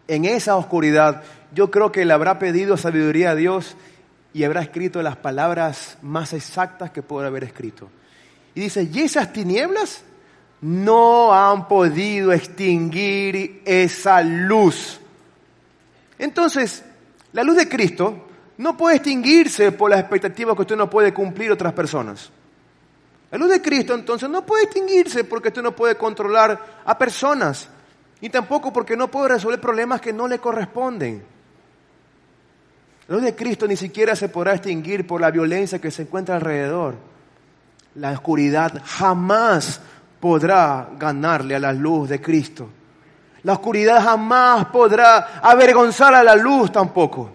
en 0.07 0.25
esa 0.25 0.57
oscuridad, 0.57 1.23
yo 1.55 1.71
creo 1.71 1.93
que 1.93 2.05
le 2.05 2.13
habrá 2.13 2.39
pedido 2.39 2.77
sabiduría 2.77 3.31
a 3.31 3.35
Dios 3.35 3.77
y 4.33 4.45
habrá 4.45 4.63
escrito 4.63 5.03
las 5.03 5.17
palabras 5.17 5.99
más 6.03 6.33
exactas 6.33 6.91
que 6.91 7.03
puede 7.03 7.27
haber 7.27 7.45
escrito. 7.45 7.91
Y 8.55 8.61
dice, 8.61 8.89
y 8.93 9.01
esas 9.01 9.33
tinieblas 9.33 10.03
no 10.61 11.33
han 11.33 11.67
podido 11.69 12.33
extinguir 12.33 13.63
esa 13.65 14.23
luz. 14.23 15.01
Entonces, 16.19 16.85
la 17.33 17.43
luz 17.43 17.57
de 17.57 17.69
Cristo 17.69 18.29
no 18.59 18.77
puede 18.77 18.97
extinguirse 18.97 19.73
por 19.73 19.91
las 19.91 20.01
expectativas 20.01 20.55
que 20.55 20.63
usted 20.63 20.77
no 20.77 20.91
puede 20.91 21.15
cumplir 21.15 21.51
otras 21.51 21.73
personas. 21.73 22.31
La 23.31 23.39
luz 23.39 23.49
de 23.49 23.63
Cristo 23.63 23.95
entonces 23.95 24.29
no 24.29 24.45
puede 24.45 24.65
extinguirse 24.65 25.25
porque 25.25 25.49
usted 25.49 25.63
no 25.63 25.75
puede 25.75 25.97
controlar 25.97 26.83
a 26.85 26.99
personas, 26.99 27.69
ni 28.21 28.29
tampoco 28.29 28.73
porque 28.73 28.97
no 28.97 29.09
puede 29.09 29.29
resolver 29.29 29.61
problemas 29.61 30.01
que 30.01 30.13
no 30.13 30.27
le 30.27 30.39
corresponden. 30.39 31.25
La 33.11 33.17
luz 33.17 33.25
de 33.25 33.35
Cristo 33.35 33.67
ni 33.67 33.75
siquiera 33.75 34.15
se 34.15 34.29
podrá 34.29 34.53
extinguir 34.53 35.05
por 35.05 35.21
la 35.21 35.33
violencia 35.33 35.81
que 35.81 35.91
se 35.91 36.03
encuentra 36.03 36.37
alrededor. 36.37 36.95
La 37.97 38.13
oscuridad 38.13 38.81
jamás 38.85 39.81
podrá 40.21 40.91
ganarle 40.97 41.57
a 41.57 41.59
la 41.59 41.73
luz 41.73 42.09
de 42.09 42.21
Cristo. 42.21 42.69
La 43.43 43.55
oscuridad 43.55 44.01
jamás 44.01 44.67
podrá 44.67 45.41
avergonzar 45.43 46.15
a 46.15 46.23
la 46.23 46.37
luz 46.37 46.71
tampoco. 46.71 47.33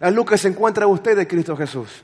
La 0.00 0.10
luz 0.10 0.30
que 0.30 0.38
se 0.38 0.48
encuentra 0.48 0.86
en 0.86 0.92
usted 0.92 1.14
de 1.14 1.28
Cristo 1.28 1.54
Jesús. 1.58 2.02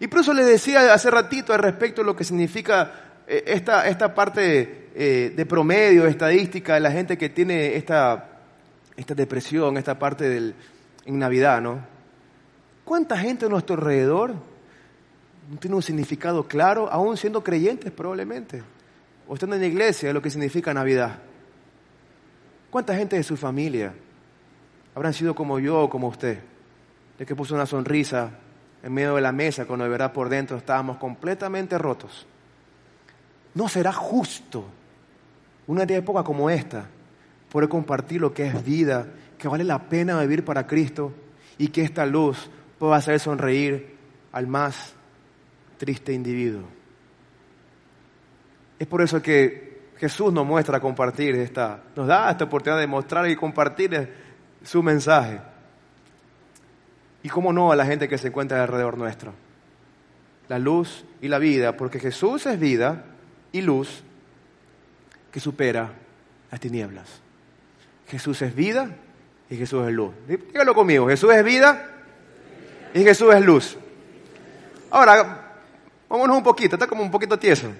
Y 0.00 0.08
por 0.08 0.22
eso 0.22 0.34
le 0.34 0.42
decía 0.42 0.92
hace 0.92 1.08
ratito 1.08 1.52
al 1.52 1.60
respecto 1.60 2.00
de 2.00 2.06
lo 2.06 2.16
que 2.16 2.24
significa 2.24 2.90
eh, 3.28 3.44
esta, 3.46 3.86
esta 3.86 4.12
parte 4.12 4.90
eh, 4.92 5.32
de 5.36 5.46
promedio, 5.46 6.06
estadística 6.06 6.74
de 6.74 6.80
la 6.80 6.90
gente 6.90 7.16
que 7.16 7.28
tiene 7.28 7.76
esta, 7.76 8.28
esta 8.96 9.14
depresión, 9.14 9.76
esta 9.76 9.96
parte 9.96 10.28
del, 10.28 10.56
en 11.06 11.20
Navidad, 11.20 11.60
¿no? 11.60 11.91
¿Cuánta 12.84 13.16
gente 13.16 13.46
a 13.46 13.48
nuestro 13.48 13.76
alrededor 13.76 14.34
no 15.50 15.58
tiene 15.58 15.76
un 15.76 15.82
significado 15.82 16.46
claro, 16.46 16.90
aún 16.90 17.16
siendo 17.16 17.42
creyentes 17.42 17.92
probablemente? 17.92 18.62
O 19.28 19.34
están 19.34 19.52
en 19.52 19.60
la 19.60 19.66
iglesia, 19.66 20.12
lo 20.12 20.20
que 20.20 20.30
significa 20.30 20.74
Navidad. 20.74 21.18
¿Cuánta 22.70 22.96
gente 22.96 23.16
de 23.16 23.22
su 23.22 23.36
familia 23.36 23.94
habrán 24.94 25.12
sido 25.12 25.34
como 25.34 25.58
yo 25.58 25.82
o 25.82 25.90
como 25.90 26.08
usted? 26.08 26.40
De 27.18 27.26
que 27.26 27.36
puso 27.36 27.54
una 27.54 27.66
sonrisa 27.66 28.30
en 28.82 28.92
medio 28.92 29.14
de 29.14 29.20
la 29.20 29.32
mesa 29.32 29.64
cuando 29.64 29.84
de 29.84 29.90
verdad 29.90 30.12
por 30.12 30.28
dentro 30.28 30.56
estábamos 30.56 30.96
completamente 30.96 31.78
rotos. 31.78 32.26
No 33.54 33.68
será 33.68 33.92
justo 33.92 34.64
una 35.66 35.84
época 35.84 36.24
como 36.24 36.50
esta 36.50 36.86
poder 37.50 37.68
compartir 37.68 38.20
lo 38.20 38.32
que 38.32 38.46
es 38.46 38.64
vida, 38.64 39.06
que 39.38 39.46
vale 39.46 39.62
la 39.64 39.78
pena 39.78 40.20
vivir 40.20 40.44
para 40.44 40.66
Cristo 40.66 41.12
y 41.58 41.68
que 41.68 41.82
esta 41.82 42.06
luz 42.06 42.50
pueda 42.82 42.96
hacer 42.96 43.20
sonreír 43.20 43.94
al 44.32 44.48
más 44.48 44.92
triste 45.78 46.12
individuo. 46.12 46.64
Es 48.76 48.88
por 48.88 49.02
eso 49.02 49.22
que 49.22 49.92
Jesús 49.98 50.32
nos 50.32 50.44
muestra 50.44 50.80
compartir 50.80 51.36
esta, 51.36 51.80
nos 51.94 52.08
da 52.08 52.28
esta 52.28 52.42
oportunidad 52.42 52.80
de 52.80 52.88
mostrar 52.88 53.30
y 53.30 53.36
compartir 53.36 54.12
su 54.64 54.82
mensaje. 54.82 55.40
Y 57.22 57.28
cómo 57.28 57.52
no 57.52 57.70
a 57.70 57.76
la 57.76 57.86
gente 57.86 58.08
que 58.08 58.18
se 58.18 58.26
encuentra 58.26 58.60
alrededor 58.60 58.98
nuestro. 58.98 59.32
La 60.48 60.58
luz 60.58 61.04
y 61.20 61.28
la 61.28 61.38
vida, 61.38 61.76
porque 61.76 62.00
Jesús 62.00 62.46
es 62.46 62.58
vida 62.58 63.04
y 63.52 63.60
luz 63.60 64.02
que 65.30 65.38
supera 65.38 65.92
las 66.50 66.58
tinieblas. 66.58 67.20
Jesús 68.08 68.42
es 68.42 68.56
vida 68.56 68.90
y 69.48 69.56
Jesús 69.56 69.86
es 69.86 69.94
luz. 69.94 70.12
Dígalo 70.26 70.74
conmigo, 70.74 71.06
Jesús 71.06 71.32
es 71.32 71.44
vida 71.44 71.90
y 72.94 73.02
Jesús 73.02 73.34
es 73.34 73.42
luz. 73.42 73.76
Ahora, 74.90 75.54
vámonos 76.08 76.36
un 76.36 76.42
poquito, 76.42 76.76
está 76.76 76.86
como 76.86 77.02
un 77.02 77.10
poquito 77.10 77.38
tieso. 77.38 77.72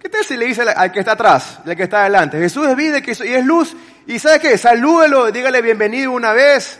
¿Qué 0.00 0.08
tal 0.08 0.24
si 0.24 0.36
le 0.36 0.46
dice 0.46 0.62
al 0.62 0.90
que 0.90 1.00
está 1.00 1.12
atrás, 1.12 1.60
al 1.64 1.76
que 1.76 1.84
está 1.84 2.00
adelante? 2.00 2.38
Jesús 2.38 2.66
es 2.68 2.76
vida 2.76 2.98
y 2.98 3.34
es 3.34 3.44
luz. 3.44 3.76
¿Y 4.06 4.18
sabe 4.18 4.40
qué? 4.40 4.58
Salúdelo, 4.58 5.30
dígale 5.30 5.62
bienvenido 5.62 6.10
una 6.10 6.32
vez. 6.32 6.78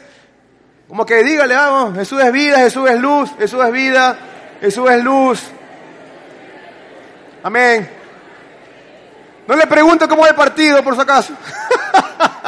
Como 0.88 1.06
que 1.06 1.22
dígale, 1.22 1.54
vamos, 1.54 1.96
Jesús 1.96 2.22
es 2.22 2.32
vida, 2.32 2.58
Jesús 2.58 2.90
es 2.90 2.98
luz, 3.00 3.30
Jesús 3.38 3.64
es 3.64 3.72
vida, 3.72 4.16
Jesús 4.60 4.90
es 4.90 5.04
luz. 5.04 5.42
Amén. 7.42 7.88
No 9.46 9.56
le 9.56 9.66
pregunto 9.66 10.08
cómo 10.08 10.24
es 10.24 10.30
el 10.30 10.36
partido, 10.36 10.82
por 10.82 10.94
si 10.94 11.00
acaso. 11.00 11.34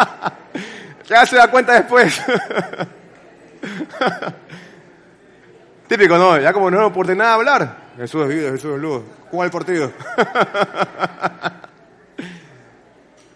ya 1.06 1.26
se 1.26 1.36
da 1.36 1.48
cuenta 1.48 1.74
después. 1.74 2.20
Típico, 5.86 6.16
¿no? 6.16 6.38
Ya 6.38 6.52
como 6.52 6.70
no 6.70 6.92
por 6.92 7.14
nada 7.14 7.34
hablar. 7.34 7.84
Jesús 7.96 8.22
es 8.22 8.28
vida, 8.28 8.50
Jesús 8.50 8.74
es 8.74 8.80
luz. 8.80 9.02
¿Cómo 9.30 9.44
es 9.44 9.48
el 9.48 9.52
partido? 9.52 9.92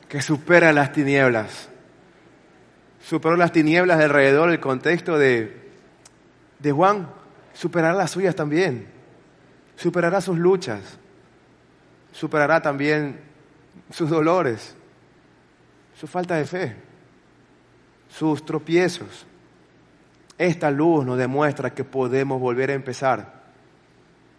que 0.08 0.22
supera 0.22 0.72
las 0.72 0.92
tinieblas 0.92 1.68
superó 3.08 3.36
las 3.36 3.52
tinieblas 3.52 3.98
alrededor 3.98 4.50
del 4.50 4.60
contexto 4.60 5.16
de, 5.16 5.70
de 6.58 6.72
Juan, 6.72 7.08
superará 7.54 7.94
las 7.94 8.10
suyas 8.10 8.34
también, 8.34 8.86
superará 9.76 10.20
sus 10.20 10.36
luchas, 10.36 10.98
superará 12.12 12.60
también 12.60 13.18
sus 13.90 14.10
dolores, 14.10 14.76
su 15.98 16.06
falta 16.06 16.34
de 16.34 16.44
fe, 16.44 16.76
sus 18.10 18.44
tropiezos. 18.44 19.24
Esta 20.38 20.70
luz 20.70 21.04
nos 21.04 21.18
demuestra 21.18 21.74
que 21.74 21.84
podemos 21.84 22.40
volver 22.40 22.70
a 22.70 22.74
empezar. 22.74 23.42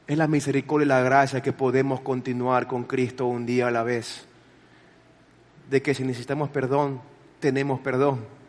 Es 0.08 0.18
la 0.18 0.28
misericordia 0.28 0.86
y 0.86 0.88
la 0.88 1.02
gracia 1.02 1.42
que 1.42 1.54
podemos 1.54 2.02
continuar 2.02 2.66
con 2.66 2.86
Cristo 2.86 3.28
un 3.28 3.46
día 3.46 3.68
a 3.68 3.72
la 3.72 3.84
vez. 3.84 4.26
De 5.70 5.82
que 5.82 5.94
si 5.94 6.04
necesitamos 6.04 6.50
perdón, 6.50 7.02
tenemos 7.40 7.80
perdón 7.82 8.40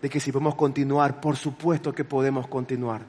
de 0.00 0.08
que 0.08 0.20
si 0.20 0.30
podemos 0.30 0.54
continuar, 0.54 1.20
por 1.20 1.36
supuesto 1.36 1.92
que 1.92 2.04
podemos 2.04 2.46
continuar, 2.46 3.02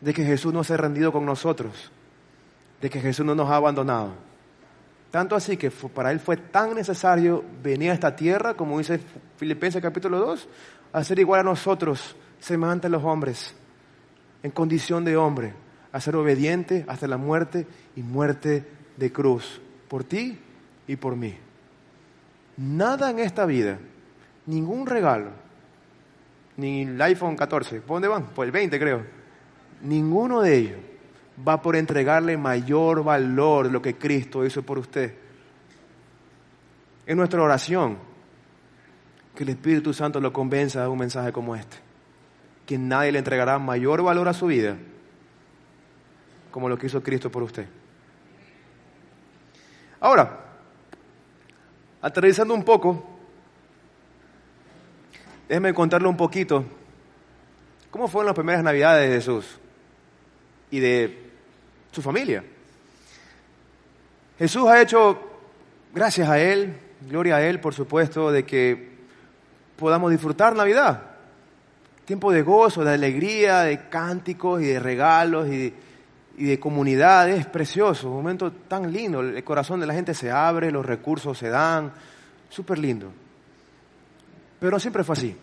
de 0.00 0.12
que 0.12 0.24
Jesús 0.24 0.52
no 0.52 0.64
se 0.64 0.74
ha 0.74 0.76
rendido 0.76 1.12
con 1.12 1.24
nosotros, 1.24 1.90
de 2.80 2.90
que 2.90 3.00
Jesús 3.00 3.24
no 3.24 3.34
nos 3.34 3.48
ha 3.50 3.56
abandonado. 3.56 4.12
Tanto 5.10 5.34
así 5.34 5.56
que 5.56 5.70
para 5.70 6.10
Él 6.10 6.20
fue 6.20 6.36
tan 6.36 6.74
necesario 6.74 7.44
venir 7.62 7.90
a 7.90 7.94
esta 7.94 8.14
tierra, 8.14 8.54
como 8.54 8.78
dice 8.78 9.00
Filipenses 9.36 9.82
capítulo 9.82 10.18
2, 10.18 10.48
a 10.92 11.04
ser 11.04 11.18
igual 11.18 11.40
a 11.40 11.44
nosotros, 11.44 12.16
semejante 12.40 12.88
a 12.88 12.90
los 12.90 13.04
hombres, 13.04 13.54
en 14.42 14.50
condición 14.50 15.04
de 15.04 15.16
hombre, 15.16 15.54
a 15.92 16.00
ser 16.00 16.16
obediente 16.16 16.84
hasta 16.88 17.06
la 17.06 17.16
muerte 17.16 17.66
y 17.96 18.02
muerte 18.02 18.66
de 18.96 19.12
cruz, 19.12 19.60
por 19.88 20.04
ti 20.04 20.38
y 20.86 20.96
por 20.96 21.16
mí. 21.16 21.36
Nada 22.56 23.10
en 23.10 23.18
esta 23.18 23.46
vida, 23.46 23.78
ningún 24.46 24.86
regalo, 24.86 25.30
ni 26.56 26.82
el 26.82 27.00
iPhone 27.00 27.36
14. 27.36 27.80
¿Por 27.80 27.96
dónde 27.96 28.08
van? 28.08 28.26
Por 28.26 28.46
el 28.46 28.52
20 28.52 28.78
creo. 28.78 29.04
Ninguno 29.82 30.42
de 30.42 30.56
ellos 30.56 30.78
va 31.46 31.62
por 31.62 31.74
entregarle 31.74 32.36
mayor 32.36 33.02
valor 33.02 33.70
lo 33.70 33.80
que 33.80 33.96
Cristo 33.96 34.44
hizo 34.44 34.62
por 34.62 34.78
usted. 34.78 35.14
Es 37.06 37.16
nuestra 37.16 37.42
oración 37.42 37.96
que 39.34 39.42
el 39.44 39.50
Espíritu 39.50 39.94
Santo 39.94 40.20
lo 40.20 40.32
convenza 40.32 40.82
de 40.82 40.88
un 40.88 40.98
mensaje 40.98 41.32
como 41.32 41.56
este. 41.56 41.89
Que 42.70 42.78
nadie 42.78 43.10
le 43.10 43.18
entregará 43.18 43.58
mayor 43.58 44.00
valor 44.00 44.28
a 44.28 44.32
su 44.32 44.46
vida 44.46 44.76
como 46.52 46.68
lo 46.68 46.78
que 46.78 46.86
hizo 46.86 47.02
Cristo 47.02 47.30
por 47.30 47.42
usted. 47.42 47.66
Ahora, 50.00 50.38
aterrizando 52.00 52.54
un 52.54 52.64
poco, 52.64 53.10
Déjeme 55.50 55.74
contarle 55.74 56.06
un 56.06 56.16
poquito 56.16 56.64
cómo 57.90 58.06
fueron 58.06 58.26
las 58.26 58.36
primeras 58.36 58.62
navidades 58.62 59.10
de 59.10 59.16
Jesús 59.16 59.58
y 60.70 60.78
de 60.78 61.32
su 61.90 62.00
familia. 62.00 62.44
Jesús 64.38 64.68
ha 64.68 64.80
hecho, 64.80 65.20
gracias 65.92 66.28
a 66.28 66.38
Él, 66.38 66.78
gloria 67.00 67.34
a 67.34 67.42
Él, 67.42 67.58
por 67.58 67.74
supuesto, 67.74 68.30
de 68.30 68.44
que 68.44 68.90
podamos 69.74 70.12
disfrutar 70.12 70.54
Navidad. 70.54 71.09
Tiempo 72.04 72.32
de 72.32 72.42
gozo, 72.42 72.84
de 72.84 72.94
alegría, 72.94 73.60
de 73.60 73.88
cánticos 73.88 74.62
y 74.62 74.66
de 74.66 74.80
regalos 74.80 75.48
y, 75.48 75.72
y 76.36 76.44
de 76.44 76.58
comunidad. 76.58 77.28
Es 77.28 77.46
precioso, 77.46 78.08
un 78.08 78.16
momento 78.16 78.50
tan 78.52 78.92
lindo. 78.92 79.20
El 79.20 79.44
corazón 79.44 79.80
de 79.80 79.86
la 79.86 79.94
gente 79.94 80.14
se 80.14 80.30
abre, 80.30 80.70
los 80.70 80.84
recursos 80.84 81.38
se 81.38 81.48
dan. 81.48 81.92
Súper 82.48 82.78
lindo. 82.78 83.12
Pero 84.58 84.80
siempre 84.80 85.04
fue 85.04 85.12
así. 85.14 85.36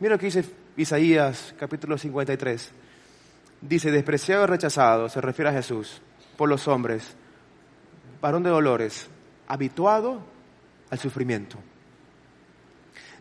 Mira 0.00 0.14
lo 0.14 0.18
que 0.18 0.26
dice 0.26 0.44
Isaías 0.76 1.54
capítulo 1.58 1.98
53. 1.98 2.72
Dice, 3.60 3.90
despreciado 3.90 4.44
y 4.44 4.46
rechazado, 4.46 5.08
se 5.08 5.20
refiere 5.20 5.50
a 5.50 5.54
Jesús, 5.54 6.00
por 6.36 6.48
los 6.48 6.68
hombres, 6.68 7.16
varón 8.20 8.44
de 8.44 8.50
dolores, 8.50 9.08
habituado 9.48 10.20
al 10.90 10.98
sufrimiento. 10.98 11.58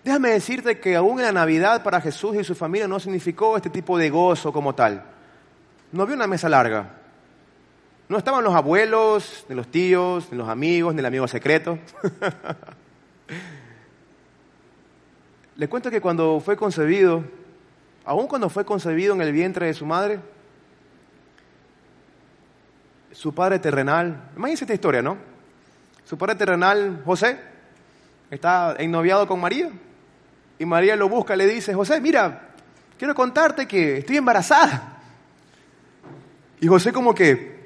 Déjame 0.08 0.30
decirte 0.30 0.80
que 0.80 0.96
aún 0.96 1.20
en 1.20 1.26
la 1.26 1.34
Navidad 1.34 1.84
para 1.84 2.00
Jesús 2.00 2.34
y 2.38 2.43
su 2.46 2.56
familia 2.56 2.88
no 2.88 2.98
significó 2.98 3.58
este 3.58 3.70
tipo 3.70 3.98
de 3.98 4.10
gozo 4.10 4.54
como 4.54 4.74
tal. 4.74 5.04
No 5.91 6.04
había 6.04 6.15
una 6.15 6.28
mesa 6.28 6.48
larga. 6.48 6.91
No 8.08 8.17
estaban 8.17 8.41
los 8.41 8.56
abuelos, 8.56 9.46
ni 9.50 9.56
los 9.56 9.67
tíos, 9.67 10.30
ni 10.32 10.38
los 10.38 10.48
amigos, 10.48 10.93
ni 10.93 11.02
el 11.02 11.08
amigo 11.08 11.28
secreto. 11.28 11.78
Le 15.58 15.67
cuento 15.67 15.91
que 15.91 16.00
cuando 16.00 16.39
fue 16.39 16.56
concebido, 16.56 17.26
aún 18.06 18.28
cuando 18.28 18.50
fue 18.50 18.63
concebido 18.63 19.13
en 19.13 19.20
el 19.20 19.34
vientre 19.34 19.65
de 19.65 19.74
su 19.74 19.86
madre, 19.86 20.22
su 23.12 23.36
padre 23.36 23.60
terrenal, 23.60 24.30
imagínense 24.38 24.63
esta 24.63 24.74
historia, 24.74 25.02
¿no? 25.02 25.17
Su 26.06 26.17
padre 26.17 26.36
terrenal, 26.36 27.02
José, 27.04 27.41
está 28.32 28.74
ennoviado 28.80 29.28
con 29.28 29.41
María, 29.41 29.70
y 30.60 30.65
María 30.65 30.96
lo 30.96 31.10
busca, 31.10 31.36
le 31.36 31.46
dice, 31.46 31.74
José, 31.74 32.02
mira, 32.02 32.50
quiero 32.98 33.13
contarte 33.13 33.67
que 33.67 34.00
estoy 34.00 34.17
embarazada. 34.17 34.98
Y 36.60 36.67
José 36.67 36.91
como 36.91 37.13
que, 37.13 37.58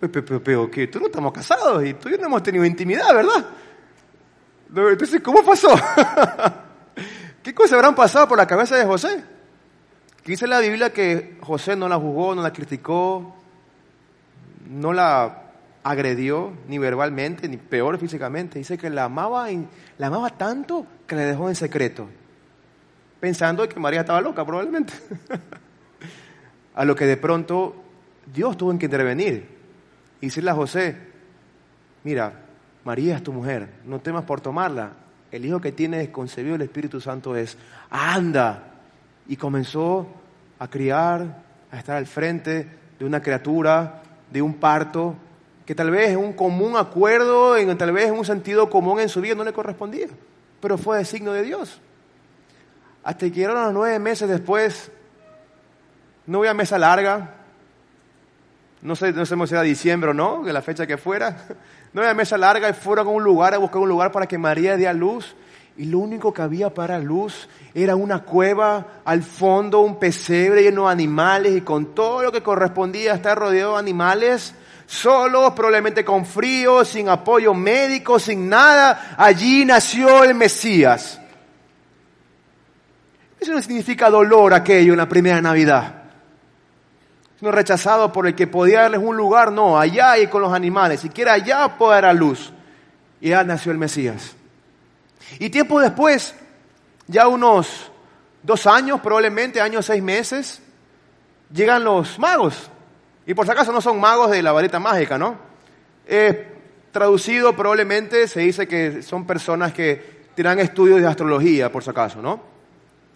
pero, 0.00 0.70
que 0.70 0.86
tú 0.86 1.00
no 1.00 1.06
estamos 1.06 1.32
casados 1.32 1.84
y 1.84 1.94
tú 1.94 2.08
y 2.08 2.18
no 2.18 2.26
hemos 2.26 2.42
tenido 2.42 2.64
intimidad, 2.64 3.12
¿verdad? 3.14 3.46
Entonces, 4.74 5.20
¿cómo 5.20 5.44
pasó? 5.44 5.68
¿Qué 7.42 7.54
cosas 7.54 7.74
habrán 7.74 7.94
pasado 7.94 8.28
por 8.28 8.38
la 8.38 8.46
cabeza 8.46 8.76
de 8.76 8.84
José? 8.84 9.24
dice 10.24 10.46
la 10.46 10.60
Biblia 10.60 10.90
que 10.90 11.36
José 11.42 11.76
no 11.76 11.88
la 11.88 11.96
juzgó, 11.96 12.34
no 12.34 12.42
la 12.42 12.52
criticó, 12.52 13.36
no 14.66 14.92
la 14.92 15.43
agredió 15.84 16.52
ni 16.66 16.78
verbalmente, 16.78 17.46
ni 17.46 17.58
peor 17.58 17.98
físicamente. 17.98 18.58
Dice 18.58 18.78
que 18.78 18.90
la 18.90 19.04
amaba, 19.04 19.48
la 19.98 20.06
amaba 20.06 20.30
tanto 20.30 20.86
que 21.06 21.14
le 21.14 21.22
dejó 21.22 21.48
en 21.48 21.54
secreto, 21.54 22.08
pensando 23.20 23.68
que 23.68 23.78
María 23.78 24.00
estaba 24.00 24.20
loca 24.20 24.44
probablemente. 24.44 24.94
a 26.74 26.84
lo 26.84 26.96
que 26.96 27.04
de 27.04 27.16
pronto 27.16 27.76
Dios 28.34 28.56
tuvo 28.56 28.76
que 28.78 28.86
intervenir 28.86 29.46
y 30.20 30.26
decirle 30.26 30.50
a 30.50 30.54
José, 30.54 30.96
mira, 32.02 32.32
María 32.84 33.16
es 33.16 33.22
tu 33.22 33.32
mujer, 33.32 33.68
no 33.84 34.00
temas 34.00 34.24
por 34.24 34.40
tomarla. 34.40 34.92
El 35.30 35.44
hijo 35.44 35.60
que 35.60 35.72
tienes 35.72 36.08
concebido 36.08 36.54
el 36.54 36.62
Espíritu 36.62 37.00
Santo 37.00 37.36
es, 37.36 37.58
anda. 37.90 38.70
Y 39.26 39.36
comenzó 39.36 40.06
a 40.58 40.68
criar, 40.68 41.42
a 41.70 41.78
estar 41.78 41.96
al 41.96 42.06
frente 42.06 42.68
de 42.98 43.04
una 43.04 43.20
criatura, 43.20 44.02
de 44.30 44.42
un 44.42 44.54
parto, 44.54 45.16
que 45.66 45.74
tal 45.74 45.90
vez 45.90 46.16
un 46.16 46.32
común 46.32 46.76
acuerdo, 46.76 47.56
en, 47.56 47.76
tal 47.78 47.92
vez 47.92 48.10
un 48.10 48.24
sentido 48.24 48.68
común 48.68 49.00
en 49.00 49.08
su 49.08 49.20
vida 49.20 49.34
no 49.34 49.44
le 49.44 49.52
correspondía, 49.52 50.08
pero 50.60 50.76
fue 50.76 50.98
de 50.98 51.04
signo 51.04 51.32
de 51.32 51.42
Dios. 51.42 51.80
Hasta 53.02 53.30
que 53.30 53.42
eran 53.42 53.62
los 53.62 53.72
nueve 53.72 53.98
meses 53.98 54.28
después, 54.28 54.90
no 56.26 56.38
voy 56.38 56.48
a 56.48 56.54
mesa 56.54 56.78
larga, 56.78 57.34
no 58.82 58.94
sé, 58.96 59.12
no 59.12 59.24
sé 59.24 59.34
si 59.46 59.54
era 59.54 59.62
diciembre 59.62 60.10
o 60.10 60.14
no, 60.14 60.42
de 60.42 60.52
la 60.52 60.60
fecha 60.60 60.86
que 60.86 60.98
fuera, 60.98 61.46
no 61.94 62.02
había 62.02 62.14
mesa 62.14 62.36
larga 62.36 62.68
y 62.68 62.74
fueron 62.74 63.06
a 63.06 63.10
un 63.10 63.24
lugar 63.24 63.54
a 63.54 63.58
buscar 63.58 63.80
un 63.80 63.88
lugar 63.88 64.12
para 64.12 64.26
que 64.26 64.36
María 64.38 64.76
dé 64.76 64.86
a 64.86 64.92
luz. 64.92 65.34
Y 65.76 65.86
lo 65.86 65.98
único 65.98 66.32
que 66.32 66.40
había 66.40 66.72
para 66.72 67.00
luz 67.00 67.48
era 67.74 67.96
una 67.96 68.20
cueva 68.20 69.00
al 69.04 69.24
fondo, 69.24 69.80
un 69.80 69.98
pesebre 69.98 70.62
lleno 70.62 70.86
de 70.86 70.92
animales 70.92 71.56
y 71.56 71.62
con 71.62 71.96
todo 71.96 72.22
lo 72.22 72.30
que 72.30 72.44
correspondía 72.44 73.10
a 73.10 73.16
estar 73.16 73.36
rodeado 73.36 73.72
de 73.72 73.80
animales, 73.80 74.54
solos, 74.86 75.52
probablemente 75.54 76.04
con 76.04 76.26
frío, 76.26 76.84
sin 76.84 77.08
apoyo 77.08 77.54
médico, 77.54 78.18
sin 78.18 78.48
nada. 78.48 79.14
Allí 79.16 79.64
nació 79.64 80.24
el 80.24 80.34
Mesías. 80.34 81.20
Eso 83.40 83.52
no 83.52 83.60
significa 83.60 84.10
dolor 84.10 84.54
aquello 84.54 84.92
en 84.92 84.98
la 84.98 85.08
primera 85.08 85.40
Navidad 85.40 86.04
sino 87.38 87.50
rechazado 87.50 88.12
por 88.12 88.26
el 88.26 88.34
que 88.34 88.46
podía 88.46 88.82
darles 88.82 89.00
un 89.02 89.16
lugar, 89.16 89.52
no, 89.52 89.78
allá 89.78 90.18
y 90.18 90.28
con 90.28 90.42
los 90.42 90.52
animales, 90.52 91.00
siquiera 91.00 91.34
allá 91.34 91.76
puede 91.76 91.94
dar 91.94 92.06
a 92.06 92.12
luz. 92.12 92.52
Y 93.20 93.30
ya 93.30 93.42
nació 93.44 93.72
el 93.72 93.78
Mesías. 93.78 94.34
Y 95.38 95.50
tiempo 95.50 95.80
después, 95.80 96.34
ya 97.06 97.26
unos 97.28 97.90
dos 98.42 98.66
años, 98.66 99.00
probablemente 99.00 99.60
años 99.60 99.86
seis 99.86 100.02
meses, 100.02 100.62
llegan 101.52 101.84
los 101.84 102.18
magos. 102.18 102.70
Y 103.26 103.34
por 103.34 103.46
si 103.46 103.52
acaso 103.52 103.72
no 103.72 103.80
son 103.80 104.00
magos 104.00 104.30
de 104.30 104.42
la 104.42 104.52
varita 104.52 104.78
mágica, 104.78 105.18
¿no? 105.18 105.54
traducido 106.92 107.56
probablemente 107.56 108.28
se 108.28 108.40
dice 108.40 108.68
que 108.68 109.02
son 109.02 109.26
personas 109.26 109.72
que 109.72 110.14
tiran 110.34 110.60
estudios 110.60 111.00
de 111.00 111.08
astrología, 111.08 111.70
por 111.72 111.82
si 111.82 111.90
acaso, 111.90 112.22
¿no? 112.22 112.40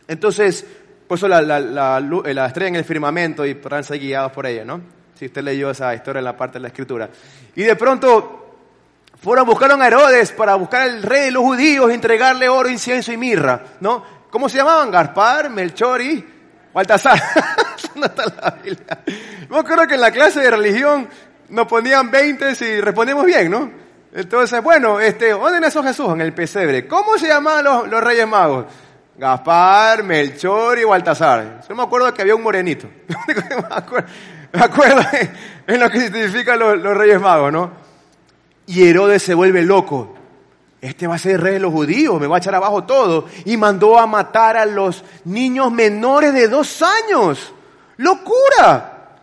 Entonces, 0.08 0.66
por 1.06 1.16
eso 1.16 1.28
la, 1.28 1.40
la, 1.42 2.46
estrella 2.46 2.68
en 2.68 2.76
el 2.76 2.84
firmamento 2.84 3.46
y 3.46 3.54
podrán 3.54 3.84
ser 3.84 4.00
guiados 4.00 4.32
por 4.32 4.46
ella, 4.46 4.64
¿no? 4.64 4.80
Si 5.14 5.26
usted 5.26 5.42
leyó 5.42 5.70
esa 5.70 5.94
historia 5.94 6.18
en 6.18 6.24
la 6.24 6.36
parte 6.36 6.54
de 6.54 6.62
la 6.62 6.68
escritura. 6.68 7.08
Y 7.54 7.62
de 7.62 7.76
pronto 7.76 8.56
fueron, 9.20 9.46
buscaron 9.46 9.80
a 9.80 9.86
Herodes 9.86 10.32
para 10.32 10.54
buscar 10.54 10.82
al 10.82 11.02
rey 11.02 11.26
de 11.26 11.30
los 11.30 11.42
judíos, 11.42 11.90
entregarle 11.90 12.48
oro, 12.48 12.68
incienso 12.68 13.12
y 13.12 13.16
mirra, 13.16 13.62
¿no? 13.80 14.02
¿Cómo 14.30 14.48
se 14.48 14.58
llamaban? 14.58 14.90
Gaspar, 14.90 15.50
Melchor 15.50 16.00
y 16.02 16.24
Baltasar. 16.72 17.20
no 18.00 18.06
está 18.06 18.24
la 18.40 18.50
Biblia. 18.62 18.98
Yo 19.50 19.64
creo 19.64 19.86
que 19.86 19.94
en 19.94 20.00
la 20.00 20.10
clase 20.10 20.40
de 20.40 20.50
religión 20.50 21.08
nos 21.48 21.66
ponían 21.66 22.10
20 22.10 22.54
si 22.54 22.80
respondemos 22.80 23.24
bien, 23.24 23.50
¿no? 23.50 23.70
Entonces, 24.12 24.62
bueno, 24.62 25.00
este, 25.00 25.30
¿dónde 25.30 25.60
nació 25.60 25.82
Jesús? 25.82 26.12
En 26.12 26.20
el 26.20 26.32
pesebre. 26.32 26.86
¿Cómo 26.86 27.18
se 27.18 27.28
llamaban 27.28 27.64
los, 27.64 27.88
los 27.88 28.02
reyes 28.02 28.26
magos? 28.26 28.66
Gaspar, 29.16 30.02
Melchor 30.02 30.78
y 30.78 30.84
Baltasar. 30.84 31.60
Yo 31.68 31.74
me 31.74 31.82
acuerdo 31.82 32.12
que 32.14 32.22
había 32.22 32.34
un 32.34 32.42
morenito. 32.42 32.88
me 34.52 34.60
acuerdo, 34.60 35.02
en 35.66 35.80
lo 35.80 35.90
que 35.90 36.00
significan 36.00 36.58
los, 36.58 36.78
los, 36.78 36.96
reyes 36.96 37.20
magos, 37.20 37.52
¿no? 37.52 37.70
Y 38.66 38.88
Herodes 38.88 39.22
se 39.22 39.34
vuelve 39.34 39.62
loco. 39.62 40.14
Este 40.80 41.08
va 41.08 41.16
a 41.16 41.18
ser 41.18 41.40
rey 41.40 41.54
de 41.54 41.60
los 41.60 41.72
judíos, 41.72 42.20
me 42.20 42.28
va 42.28 42.36
a 42.36 42.38
echar 42.38 42.54
abajo 42.54 42.84
todo. 42.84 43.26
Y 43.44 43.56
mandó 43.56 43.98
a 43.98 44.06
matar 44.06 44.56
a 44.56 44.64
los 44.64 45.04
niños 45.24 45.72
menores 45.72 46.32
de 46.32 46.46
dos 46.46 46.82
años. 46.82 47.52
¡Locura! 47.98 49.18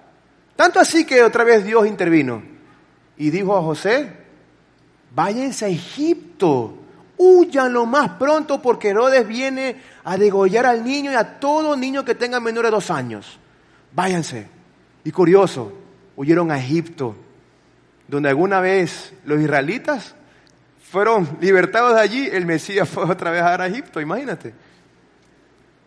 Tanto 0.56 0.80
así 0.80 1.06
que 1.06 1.22
otra 1.22 1.44
vez 1.44 1.66
Dios 1.66 1.86
intervino. 1.86 2.42
Y 3.18 3.30
dijo 3.30 3.58
a 3.58 3.62
José, 3.62 4.10
váyanse 5.12 5.66
a 5.66 5.70
Egipto 5.70 6.86
Huyan 7.18 7.72
lo 7.72 7.86
más 7.86 8.12
pronto 8.12 8.62
porque 8.62 8.90
Herodes 8.90 9.28
viene 9.28 9.78
a 10.04 10.18
degollar 10.18 10.66
al 10.66 10.84
niño 10.84 11.12
y 11.12 11.16
a 11.16 11.40
todo 11.40 11.78
niño 11.78 12.04
que 12.04 12.16
tenga 12.16 12.40
menor 12.40 12.66
de 12.66 12.72
dos 12.72 12.92
años. 12.92 13.40
Váyanse. 13.94 14.48
Y 15.04 15.12
curioso, 15.12 15.72
huyeron 16.16 16.52
a 16.52 16.58
Egipto, 16.58 17.16
donde 18.08 18.30
alguna 18.30 18.60
vez 18.60 19.14
los 19.24 19.40
israelitas 19.40 20.16
fueron 20.82 21.38
libertados 21.40 21.96
de 21.96 22.02
allí, 22.02 22.30
el 22.32 22.46
Mesías 22.46 22.90
fue 22.90 23.04
otra 23.04 23.32
vez 23.32 23.42
a 23.42 23.66
Egipto, 23.66 24.02
imagínate. 24.02 24.54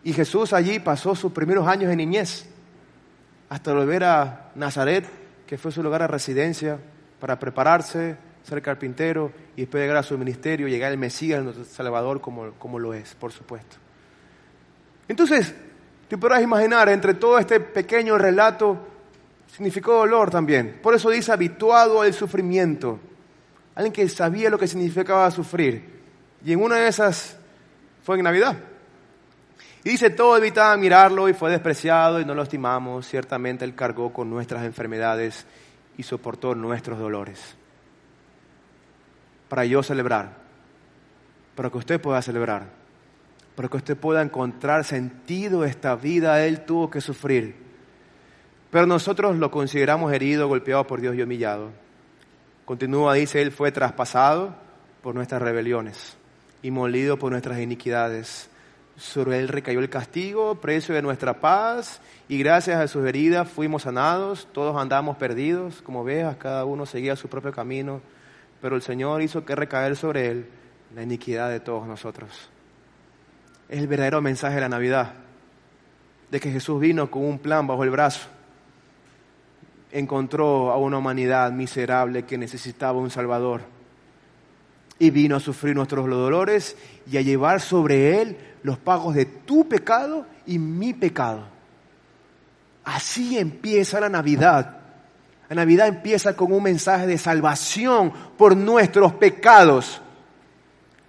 Y 0.03 0.13
Jesús 0.13 0.53
allí 0.53 0.79
pasó 0.79 1.15
sus 1.15 1.31
primeros 1.31 1.67
años 1.67 1.89
de 1.89 1.95
niñez, 1.95 2.45
hasta 3.49 3.73
volver 3.73 4.03
a 4.03 4.51
Nazaret, 4.55 5.05
que 5.45 5.57
fue 5.57 5.71
su 5.71 5.81
lugar 5.83 6.01
de 6.01 6.07
residencia, 6.07 6.79
para 7.19 7.37
prepararse 7.39 8.17
ser 8.43 8.61
carpintero 8.61 9.31
y 9.55 9.61
después 9.61 9.81
llegar 9.81 9.97
a 9.97 10.03
su 10.03 10.17
ministerio, 10.17 10.67
llegar 10.67 10.91
el 10.91 10.97
Mesías, 10.97 11.43
nuestro 11.43 11.65
Salvador, 11.65 12.21
como, 12.21 12.51
como 12.53 12.79
lo 12.79 12.93
es, 12.93 13.15
por 13.15 13.31
supuesto. 13.31 13.77
Entonces, 15.07 15.53
tú 16.07 16.19
podrás 16.19 16.41
imaginar, 16.41 16.89
entre 16.89 17.13
todo 17.15 17.37
este 17.39 17.59
pequeño 17.59 18.17
relato, 18.17 18.77
significó 19.47 19.93
dolor 19.93 20.29
también. 20.29 20.79
Por 20.81 20.93
eso 20.93 21.09
dice 21.09 21.31
habituado 21.31 22.01
al 22.01 22.13
sufrimiento. 22.13 22.99
Alguien 23.75 23.93
que 23.93 24.07
sabía 24.09 24.49
lo 24.49 24.57
que 24.57 24.67
significaba 24.67 25.29
sufrir. 25.31 25.99
Y 26.43 26.53
en 26.53 26.61
una 26.61 26.77
de 26.77 26.87
esas 26.87 27.37
fue 28.03 28.17
en 28.17 28.23
Navidad. 28.23 28.57
Y 29.83 29.91
dice, 29.91 30.09
todo 30.09 30.37
evitaba 30.37 30.75
mirarlo 30.77 31.29
y 31.29 31.33
fue 31.33 31.51
despreciado 31.51 32.19
y 32.19 32.25
no 32.25 32.35
lo 32.35 32.43
estimamos. 32.43 33.07
Ciertamente 33.07 33.63
Él 33.65 33.75
cargó 33.75 34.11
con 34.11 34.29
nuestras 34.29 34.65
enfermedades 34.65 35.45
y 35.97 36.03
soportó 36.03 36.55
nuestros 36.55 36.99
dolores 36.99 37.55
para 39.49 39.65
yo 39.65 39.81
celebrar, 39.83 40.37
para 41.55 41.69
que 41.69 41.77
usted 41.77 41.99
pueda 41.99 42.21
celebrar, 42.21 42.67
para 43.55 43.67
que 43.67 43.77
usted 43.77 43.97
pueda 43.97 44.21
encontrar 44.21 44.85
sentido 44.85 45.65
esta 45.65 45.95
vida. 45.95 46.45
Él 46.45 46.61
tuvo 46.61 46.89
que 46.89 47.01
sufrir, 47.01 47.55
pero 48.69 48.85
nosotros 48.85 49.37
lo 49.37 49.49
consideramos 49.51 50.13
herido, 50.13 50.47
golpeado 50.47 50.85
por 50.85 51.01
Dios 51.01 51.15
y 51.15 51.23
humillado. 51.23 51.71
Continúa, 52.63 53.15
dice, 53.15 53.41
Él 53.41 53.51
fue 53.51 53.71
traspasado 53.71 54.55
por 55.01 55.15
nuestras 55.15 55.41
rebeliones 55.41 56.15
y 56.61 56.69
molido 56.69 57.17
por 57.17 57.31
nuestras 57.31 57.59
iniquidades. 57.59 58.48
Sobre 58.99 59.39
él 59.39 59.47
recayó 59.47 59.79
el 59.79 59.89
castigo, 59.89 60.55
precio 60.55 60.93
de 60.93 61.01
nuestra 61.01 61.39
paz, 61.39 62.01
y 62.27 62.37
gracias 62.37 62.81
a 62.81 62.87
sus 62.89 63.07
heridas 63.07 63.49
fuimos 63.49 63.83
sanados. 63.83 64.45
Todos 64.51 64.75
andamos 64.75 65.15
perdidos, 65.15 65.81
como 65.81 66.03
veas, 66.03 66.35
cada 66.35 66.65
uno 66.65 66.85
seguía 66.85 67.15
su 67.15 67.29
propio 67.29 67.53
camino, 67.53 68.01
pero 68.61 68.75
el 68.75 68.81
Señor 68.81 69.21
hizo 69.21 69.45
que 69.45 69.55
recaer 69.55 69.95
sobre 69.95 70.27
él 70.27 70.49
la 70.93 71.03
iniquidad 71.03 71.49
de 71.49 71.61
todos 71.61 71.87
nosotros. 71.87 72.49
Es 73.69 73.79
el 73.79 73.87
verdadero 73.87 74.21
mensaje 74.21 74.55
de 74.55 74.61
la 74.61 74.69
Navidad, 74.69 75.13
de 76.29 76.39
que 76.41 76.51
Jesús 76.51 76.81
vino 76.81 77.09
con 77.09 77.23
un 77.23 77.39
plan 77.39 77.65
bajo 77.67 77.85
el 77.85 77.91
brazo. 77.91 78.27
Encontró 79.93 80.71
a 80.71 80.77
una 80.77 80.97
humanidad 80.97 81.53
miserable 81.53 82.23
que 82.23 82.37
necesitaba 82.37 82.99
un 82.99 83.11
Salvador. 83.11 83.61
Y 84.99 85.09
vino 85.11 85.37
a 85.37 85.39
sufrir 85.39 85.75
nuestros 85.75 86.07
dolores 86.07 86.75
y 87.09 87.17
a 87.17 87.21
llevar 87.21 87.61
sobre 87.61 88.21
él 88.21 88.37
los 88.63 88.77
pagos 88.77 89.15
de 89.15 89.25
tu 89.25 89.67
pecado 89.67 90.25
y 90.45 90.59
mi 90.59 90.93
pecado. 90.93 91.43
Así 92.83 93.37
empieza 93.37 93.99
la 93.99 94.09
Navidad. 94.09 94.77
La 95.47 95.55
Navidad 95.55 95.87
empieza 95.87 96.35
con 96.35 96.51
un 96.51 96.63
mensaje 96.63 97.07
de 97.07 97.17
salvación 97.17 98.11
por 98.37 98.55
nuestros 98.55 99.13
pecados. 99.13 100.01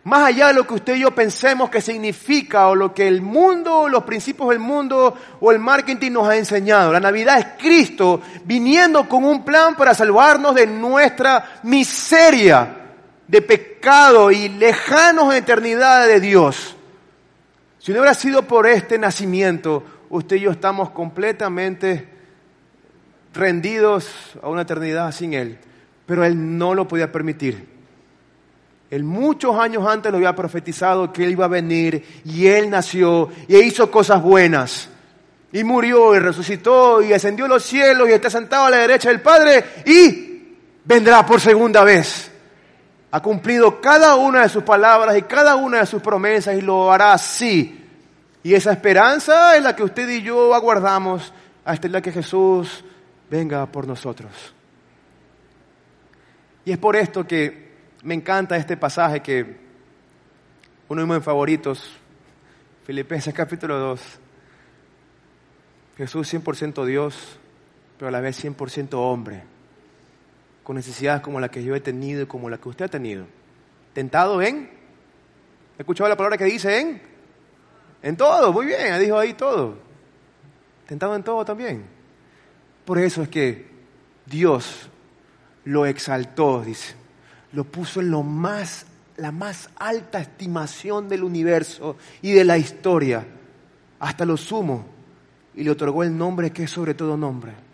Más 0.05 0.25
allá 0.25 0.49
de 0.49 0.55
lo 0.55 0.67
que 0.67 0.75
usted 0.75 0.95
y 0.97 1.01
yo 1.01 1.15
pensemos 1.15 1.69
que 1.69 1.83
significa 1.83 2.69
o 2.69 2.75
lo 2.75 2.95
que 2.95 3.07
el 3.07 3.21
mundo, 3.21 3.87
los 3.87 4.05
principios 4.05 4.49
del 4.49 4.59
mundo 4.59 5.15
o 5.41 5.53
el 5.53 5.59
marketing 5.59 6.13
nos 6.13 6.29
ha 6.29 6.37
enseñado. 6.37 6.93
La 6.93 7.01
Navidad 7.01 7.39
es 7.39 7.47
Cristo 7.59 8.23
viniendo 8.45 9.07
con 9.07 9.25
un 9.25 9.45
plan 9.45 9.75
para 9.75 9.93
salvarnos 9.95 10.55
de 10.55 10.67
nuestra 10.67 11.61
miseria 11.65 12.80
de 13.31 13.43
pecado 13.43 14.33
y 14.33 14.49
lejanos 14.49 15.31
de 15.31 15.39
eternidad 15.39 16.09
de 16.09 16.19
Dios. 16.19 16.75
Si 17.79 17.93
no 17.93 18.01
hubiera 18.01 18.15
sido 18.15 18.43
por 18.43 18.67
este 18.67 18.99
nacimiento, 18.99 19.85
usted 20.11 20.37
y 20.37 20.41
yo 20.41 20.51
estamos 20.51 20.91
completamente 20.91 22.09
rendidos 23.33 24.09
a 24.43 24.49
una 24.49 24.63
eternidad 24.63 25.13
sin 25.13 25.35
Él. 25.35 25.59
Pero 26.07 26.25
Él 26.25 26.59
no 26.59 26.75
lo 26.75 26.89
podía 26.89 27.13
permitir. 27.13 27.69
Él 28.91 29.05
muchos 29.05 29.57
años 29.57 29.87
antes 29.87 30.11
lo 30.11 30.19
había 30.19 30.35
profetizado 30.35 31.13
que 31.13 31.23
Él 31.23 31.31
iba 31.31 31.45
a 31.45 31.49
venir 31.49 32.05
y 32.25 32.49
Él 32.49 32.69
nació 32.69 33.29
y 33.47 33.57
hizo 33.59 33.93
cosas 33.93 34.21
buenas. 34.21 34.89
Y 35.53 35.63
murió 35.63 36.17
y 36.17 36.19
resucitó 36.19 37.01
y 37.01 37.13
ascendió 37.13 37.45
a 37.45 37.49
los 37.49 37.63
cielos 37.63 38.09
y 38.09 38.13
está 38.13 38.29
sentado 38.29 38.65
a 38.65 38.71
la 38.71 38.79
derecha 38.79 39.09
del 39.09 39.21
Padre 39.21 39.65
y 39.87 40.57
vendrá 40.85 41.25
por 41.25 41.41
segunda 41.41 41.85
vez. 41.85 42.30
Ha 43.11 43.21
cumplido 43.21 43.81
cada 43.81 44.15
una 44.15 44.43
de 44.43 44.49
sus 44.49 44.63
palabras 44.63 45.17
y 45.17 45.23
cada 45.23 45.57
una 45.57 45.81
de 45.81 45.87
sus 45.87 46.01
promesas 46.01 46.57
y 46.57 46.61
lo 46.61 46.93
hará 46.93 47.13
así. 47.13 47.85
Y 48.43 48.55
esa 48.55 48.73
esperanza 48.73 49.57
es 49.57 49.63
la 49.63 49.75
que 49.75 49.83
usted 49.83 50.09
y 50.09 50.23
yo 50.23 50.55
aguardamos 50.55 51.33
hasta 51.65 51.89
día 51.89 52.01
que 52.01 52.13
Jesús 52.13 52.85
venga 53.31 53.67
por 53.67 53.87
nosotros. 53.87 54.55
Y 56.65 56.73
es 56.73 56.79
por 56.79 56.97
esto 56.97 57.27
que 57.27 57.71
me 58.03 58.15
encanta 58.15 58.57
este 58.57 58.77
pasaje 58.77 59.21
que 59.21 59.61
uno 60.89 61.03
de 61.03 61.15
mis 61.15 61.25
favoritos, 61.25 61.91
Filipenses 62.85 63.35
capítulo 63.35 63.79
2. 63.79 64.01
Jesús 65.97 66.33
100% 66.33 66.85
Dios, 66.85 67.39
pero 67.99 68.09
a 68.09 68.11
la 68.11 68.21
vez 68.21 68.43
100% 68.43 68.95
hombre, 68.95 69.43
con 70.71 70.77
necesidades 70.77 71.21
como 71.21 71.41
la 71.41 71.49
que 71.49 71.65
yo 71.65 71.75
he 71.75 71.81
tenido 71.81 72.23
y 72.23 72.27
como 72.27 72.49
la 72.49 72.57
que 72.57 72.69
usted 72.69 72.85
ha 72.85 72.89
tenido. 72.89 73.27
Tentado 73.93 74.41
en, 74.41 74.71
¿he 75.77 75.83
escuchado 75.83 76.09
la 76.09 76.17
palabra 76.17 76.39
que 76.39 76.45
dice 76.45 76.79
en? 76.79 77.03
En 78.01 78.17
todo, 78.17 78.53
muy 78.53 78.67
bien, 78.67 78.97
dijo 79.01 79.19
ahí 79.19 79.35
todo. 79.35 79.79
Tentado 80.87 81.17
en 81.17 81.25
todo 81.25 81.45
también. 81.45 81.83
Por 82.85 83.01
eso 83.01 83.25
es 83.25 83.29
que 83.29 83.67
Dios 84.27 84.89
lo 85.65 85.87
exaltó, 85.87 86.63
dice. 86.63 86.95
Lo 87.51 87.65
puso 87.65 88.01
en 88.01 88.13
lo 88.13 88.23
más, 88.23 88.87
la 89.17 89.33
más 89.33 89.71
alta 89.75 90.21
estimación 90.21 91.09
del 91.09 91.25
universo 91.25 91.97
y 92.23 92.31
de 92.31 92.45
la 92.45 92.59
historia, 92.59 93.27
hasta 93.99 94.25
lo 94.25 94.37
sumo, 94.37 94.87
y 95.53 95.65
le 95.65 95.73
otorgó 95.73 96.05
el 96.05 96.17
nombre 96.17 96.53
que 96.53 96.63
es 96.63 96.71
sobre 96.71 96.95
todo 96.95 97.17
nombre. 97.17 97.70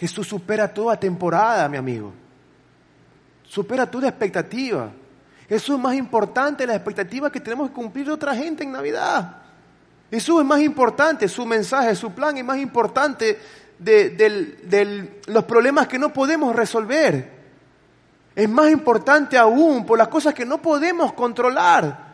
Jesús 0.00 0.26
supera 0.26 0.72
toda 0.72 0.98
temporada, 0.98 1.68
mi 1.68 1.76
amigo. 1.76 2.10
Supera 3.44 3.88
toda 3.88 4.08
expectativa. 4.08 4.90
Eso 5.46 5.74
es 5.74 5.78
más 5.78 5.94
importante 5.94 6.66
la 6.66 6.74
expectativa 6.74 7.30
que 7.30 7.38
tenemos 7.38 7.68
que 7.68 7.74
cumplir 7.74 8.10
otra 8.10 8.34
gente 8.34 8.64
en 8.64 8.72
Navidad. 8.72 9.36
Jesús 10.10 10.40
es 10.40 10.46
más 10.46 10.60
importante, 10.60 11.28
su 11.28 11.44
mensaje, 11.44 11.94
su 11.94 12.12
plan 12.12 12.34
es 12.38 12.44
más 12.44 12.56
importante 12.56 13.38
de, 13.78 15.20
los 15.26 15.44
problemas 15.44 15.86
que 15.86 15.98
no 15.98 16.12
podemos 16.14 16.56
resolver. 16.56 17.38
Es 18.34 18.48
más 18.48 18.70
importante 18.70 19.36
aún 19.36 19.84
por 19.84 19.98
las 19.98 20.08
cosas 20.08 20.32
que 20.32 20.46
no 20.46 20.62
podemos 20.62 21.12
controlar. 21.12 22.09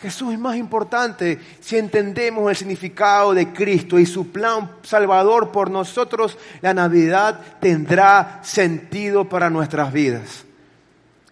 Jesús 0.00 0.34
es 0.34 0.38
más 0.38 0.56
importante 0.56 1.38
si 1.60 1.78
entendemos 1.78 2.50
el 2.50 2.56
significado 2.56 3.32
de 3.32 3.52
Cristo 3.52 3.98
y 3.98 4.04
su 4.04 4.30
plan 4.30 4.70
salvador 4.82 5.50
por 5.50 5.70
nosotros. 5.70 6.36
La 6.60 6.74
Navidad 6.74 7.40
tendrá 7.60 8.40
sentido 8.42 9.28
para 9.28 9.48
nuestras 9.48 9.92
vidas. 9.92 10.44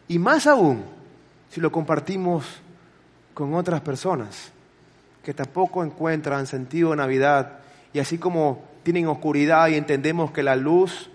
Y 0.09 0.19
más 0.19 0.47
aún 0.47 0.85
si 1.51 1.61
lo 1.61 1.71
compartimos 1.71 2.47
con 3.35 3.55
otras 3.55 3.81
personas 3.81 4.51
que 5.23 5.35
tampoco 5.35 5.85
encuentran 5.85 6.47
sentido 6.47 6.91
de 6.91 6.97
Navidad 6.97 7.59
y 7.93 7.99
así 7.99 8.19
como 8.19 8.65
tienen 8.83 9.07
oscuridad 9.09 9.69
y 9.69 9.75
entendemos 9.75 10.31
que 10.31 10.43
la 10.43 10.57
luz 10.57 11.11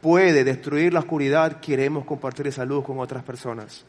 puede 0.00 0.44
destruir 0.44 0.92
la 0.92 1.00
oscuridad, 1.00 1.60
queremos 1.60 2.04
compartir 2.04 2.46
esa 2.46 2.64
luz 2.64 2.84
con 2.84 2.98
otras 3.00 3.24
personas. 3.24 3.84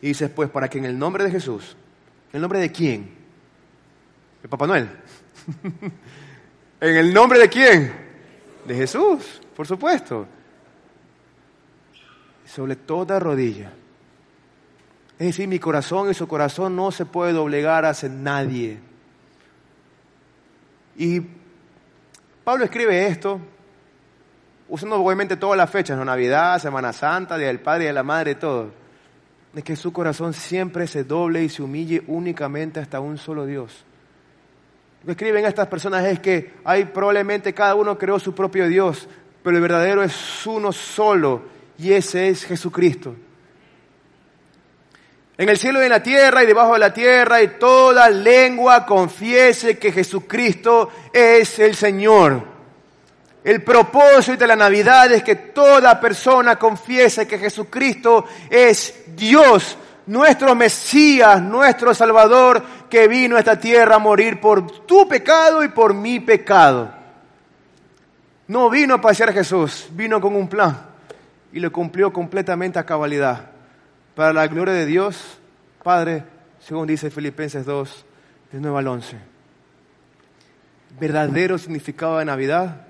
Y 0.00 0.08
dices, 0.08 0.30
pues, 0.30 0.50
para 0.50 0.68
que 0.68 0.78
en 0.78 0.84
el 0.84 0.98
nombre 0.98 1.24
de 1.24 1.30
Jesús, 1.30 1.76
¿en 2.30 2.36
el 2.36 2.42
nombre 2.42 2.60
de 2.60 2.70
quién? 2.70 3.10
De 4.42 4.48
Papá 4.48 4.66
Noel. 4.66 4.88
¿En 6.80 6.96
el 6.96 7.14
nombre 7.14 7.38
de 7.38 7.48
quién? 7.48 7.92
De 8.66 8.74
Jesús, 8.74 9.40
por 9.54 9.66
supuesto. 9.66 10.26
Sobre 12.44 12.76
toda 12.76 13.18
rodilla 13.18 13.72
es 15.18 15.28
decir, 15.28 15.48
mi 15.48 15.58
corazón 15.58 16.10
y 16.10 16.14
su 16.14 16.28
corazón 16.28 16.76
no 16.76 16.90
se 16.90 17.06
puede 17.06 17.32
doblegar 17.32 17.86
hacia 17.86 18.08
nadie. 18.10 18.78
Y 20.96 21.22
Pablo 22.44 22.64
escribe 22.64 23.06
esto 23.06 23.40
usando 24.68 24.96
obviamente 24.96 25.36
todas 25.36 25.56
las 25.56 25.70
fechas, 25.70 25.96
¿no? 25.96 26.04
Navidad, 26.04 26.58
Semana 26.58 26.92
Santa, 26.92 27.38
Día 27.38 27.46
del 27.46 27.60
Padre 27.60 27.84
y 27.84 27.86
de 27.86 27.92
la 27.94 28.02
Madre, 28.02 28.34
todo. 28.34 28.72
Es 29.56 29.64
que 29.64 29.74
su 29.74 29.90
corazón 29.90 30.34
siempre 30.34 30.86
se 30.86 31.02
doble 31.02 31.42
y 31.42 31.48
se 31.48 31.62
humille 31.62 32.02
únicamente 32.08 32.78
hasta 32.78 33.00
un 33.00 33.16
solo 33.16 33.46
Dios. 33.46 33.86
Lo 35.00 35.06
que 35.06 35.12
escriben 35.12 35.46
estas 35.46 35.66
personas 35.66 36.04
es 36.04 36.20
que 36.20 36.52
hay 36.62 36.84
probablemente 36.84 37.54
cada 37.54 37.74
uno 37.74 37.96
creó 37.96 38.18
su 38.18 38.34
propio 38.34 38.68
Dios, 38.68 39.08
pero 39.42 39.56
el 39.56 39.62
verdadero 39.62 40.02
es 40.02 40.46
uno 40.46 40.72
solo 40.72 41.44
y 41.78 41.90
ese 41.92 42.28
es 42.28 42.44
Jesucristo. 42.44 43.16
En 45.38 45.48
el 45.48 45.56
cielo 45.56 45.80
y 45.80 45.84
en 45.84 45.90
la 45.90 46.02
tierra 46.02 46.42
y 46.42 46.46
debajo 46.46 46.74
de 46.74 46.80
la 46.80 46.92
tierra 46.92 47.40
y 47.40 47.48
toda 47.58 48.10
lengua 48.10 48.84
confiese 48.84 49.78
que 49.78 49.90
Jesucristo 49.90 50.90
es 51.14 51.58
el 51.60 51.74
Señor. 51.74 52.55
El 53.46 53.62
propósito 53.62 54.38
de 54.38 54.48
la 54.48 54.56
Navidad 54.56 55.12
es 55.12 55.22
que 55.22 55.36
toda 55.36 56.00
persona 56.00 56.56
confiese 56.56 57.28
que 57.28 57.38
Jesucristo 57.38 58.24
es 58.50 59.04
Dios, 59.14 59.78
nuestro 60.06 60.56
Mesías, 60.56 61.40
nuestro 61.40 61.94
Salvador, 61.94 62.60
que 62.90 63.06
vino 63.06 63.36
a 63.36 63.38
esta 63.38 63.56
tierra 63.56 63.94
a 63.94 64.00
morir 64.00 64.40
por 64.40 64.84
tu 64.84 65.06
pecado 65.06 65.62
y 65.62 65.68
por 65.68 65.94
mi 65.94 66.18
pecado. 66.18 66.90
No 68.48 68.68
vino 68.68 68.94
a 68.94 69.00
pasear 69.00 69.28
a 69.28 69.32
Jesús, 69.32 69.90
vino 69.92 70.20
con 70.20 70.34
un 70.34 70.48
plan 70.48 70.76
y 71.52 71.60
lo 71.60 71.70
cumplió 71.70 72.12
completamente 72.12 72.80
a 72.80 72.84
cabalidad 72.84 73.50
para 74.16 74.32
la 74.32 74.48
gloria 74.48 74.74
de 74.74 74.86
Dios, 74.86 75.38
Padre, 75.84 76.24
según 76.58 76.88
dice 76.88 77.12
Filipenses 77.12 77.64
2, 77.64 78.06
de 78.50 78.60
9 78.60 78.76
al 78.76 78.88
11. 78.88 79.16
Verdadero 80.98 81.58
significado 81.58 82.18
de 82.18 82.24
Navidad 82.24 82.85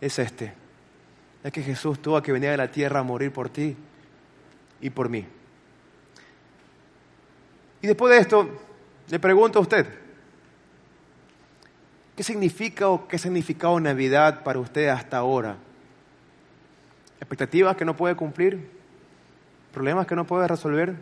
es 0.00 0.18
este. 0.18 0.52
Es 1.42 1.52
que 1.52 1.62
Jesús 1.62 2.00
tuvo 2.00 2.20
que 2.22 2.32
venir 2.32 2.50
a 2.50 2.56
la 2.56 2.70
tierra 2.70 3.00
a 3.00 3.02
morir 3.02 3.32
por 3.32 3.48
ti 3.48 3.76
y 4.80 4.90
por 4.90 5.08
mí. 5.08 5.26
Y 7.82 7.86
después 7.86 8.14
de 8.14 8.20
esto, 8.20 8.48
le 9.08 9.18
pregunto 9.18 9.58
a 9.58 9.62
usted, 9.62 9.86
¿qué 12.16 12.22
significa 12.22 12.88
o 12.88 13.06
qué 13.06 13.16
ha 13.16 13.18
significado 13.18 13.78
Navidad 13.78 14.42
para 14.42 14.58
usted 14.58 14.88
hasta 14.88 15.18
ahora? 15.18 15.56
¿Expectativas 17.20 17.76
que 17.76 17.84
no 17.84 17.96
puede 17.96 18.16
cumplir? 18.16 18.76
problemas 19.76 20.06
que 20.06 20.16
no 20.16 20.26
puede 20.26 20.48
resolver, 20.48 20.94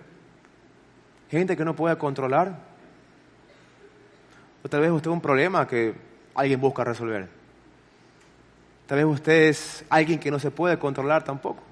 gente 1.30 1.56
que 1.56 1.64
no 1.64 1.76
puede 1.76 1.96
controlar. 1.96 2.58
O 4.64 4.68
tal 4.68 4.80
vez 4.80 4.90
usted 4.90 5.12
un 5.12 5.20
problema 5.20 5.64
que 5.68 5.94
alguien 6.34 6.60
busca 6.60 6.82
resolver. 6.82 7.28
Tal 8.86 8.98
vez 8.98 9.06
usted 9.06 9.48
es 9.48 9.84
alguien 9.88 10.18
que 10.18 10.30
no 10.30 10.38
se 10.38 10.50
puede 10.50 10.78
controlar 10.78 11.24
tampoco. 11.24 11.62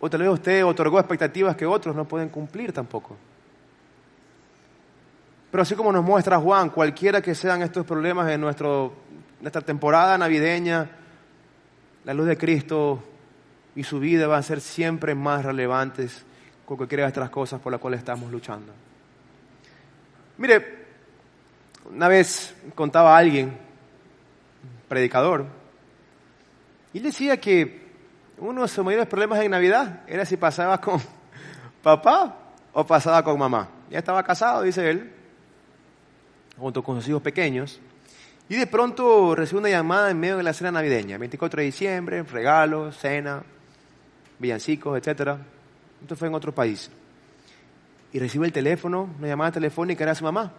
O 0.00 0.10
tal 0.10 0.20
vez 0.20 0.30
usted 0.30 0.64
otorgó 0.64 0.98
expectativas 0.98 1.56
que 1.56 1.64
otros 1.64 1.96
no 1.96 2.06
pueden 2.06 2.28
cumplir 2.28 2.72
tampoco. 2.72 3.16
Pero 5.50 5.62
así 5.62 5.74
como 5.74 5.90
nos 5.90 6.04
muestra 6.04 6.38
Juan, 6.38 6.68
cualquiera 6.68 7.22
que 7.22 7.34
sean 7.34 7.62
estos 7.62 7.86
problemas 7.86 8.30
en 8.30 8.40
nuestra 8.42 9.60
temporada 9.64 10.18
navideña, 10.18 10.90
la 12.04 12.12
luz 12.12 12.26
de 12.26 12.36
Cristo 12.36 13.02
y 13.74 13.82
su 13.82 13.98
vida 13.98 14.26
van 14.26 14.40
a 14.40 14.42
ser 14.42 14.60
siempre 14.60 15.14
más 15.14 15.44
relevantes 15.44 16.24
con 16.66 16.76
cualquiera 16.76 17.04
de 17.04 17.08
estas 17.08 17.30
cosas 17.30 17.60
por 17.60 17.72
las 17.72 17.80
cuales 17.80 17.98
estamos 17.98 18.30
luchando. 18.30 18.72
Mire, 20.36 20.86
una 21.90 22.08
vez 22.08 22.54
contaba 22.74 23.14
a 23.14 23.18
alguien, 23.18 23.56
predicador, 24.88 25.46
y 26.92 27.00
decía 27.00 27.38
que 27.38 27.86
uno 28.38 28.62
de 28.62 28.68
sus 28.68 28.84
mayores 28.84 29.06
problemas 29.06 29.40
en 29.40 29.50
Navidad 29.50 30.02
era 30.06 30.24
si 30.24 30.36
pasaba 30.36 30.80
con 30.80 31.00
papá 31.82 32.36
o 32.72 32.86
pasaba 32.86 33.22
con 33.22 33.38
mamá. 33.38 33.68
Ya 33.90 33.98
estaba 33.98 34.22
casado, 34.22 34.62
dice 34.62 34.90
él, 34.90 35.12
junto 36.58 36.82
con 36.82 36.96
sus 36.96 37.08
hijos 37.08 37.22
pequeños, 37.22 37.80
y 38.48 38.56
de 38.56 38.66
pronto 38.66 39.34
recibe 39.34 39.60
una 39.60 39.68
llamada 39.68 40.10
en 40.10 40.20
medio 40.20 40.36
de 40.36 40.42
la 40.42 40.52
cena 40.52 40.70
navideña, 40.70 41.18
24 41.18 41.60
de 41.60 41.66
diciembre, 41.66 42.22
regalos, 42.22 42.96
cena, 42.96 43.42
villancicos, 44.38 44.96
etc. 44.98 45.38
Esto 46.00 46.16
fue 46.16 46.28
en 46.28 46.34
otro 46.34 46.54
país. 46.54 46.90
Y 48.12 48.18
recibe 48.18 48.46
el 48.46 48.52
teléfono, 48.52 49.14
una 49.18 49.26
llamada 49.26 49.52
telefónica, 49.52 50.04
era 50.04 50.14
su 50.14 50.24
mamá, 50.24 50.52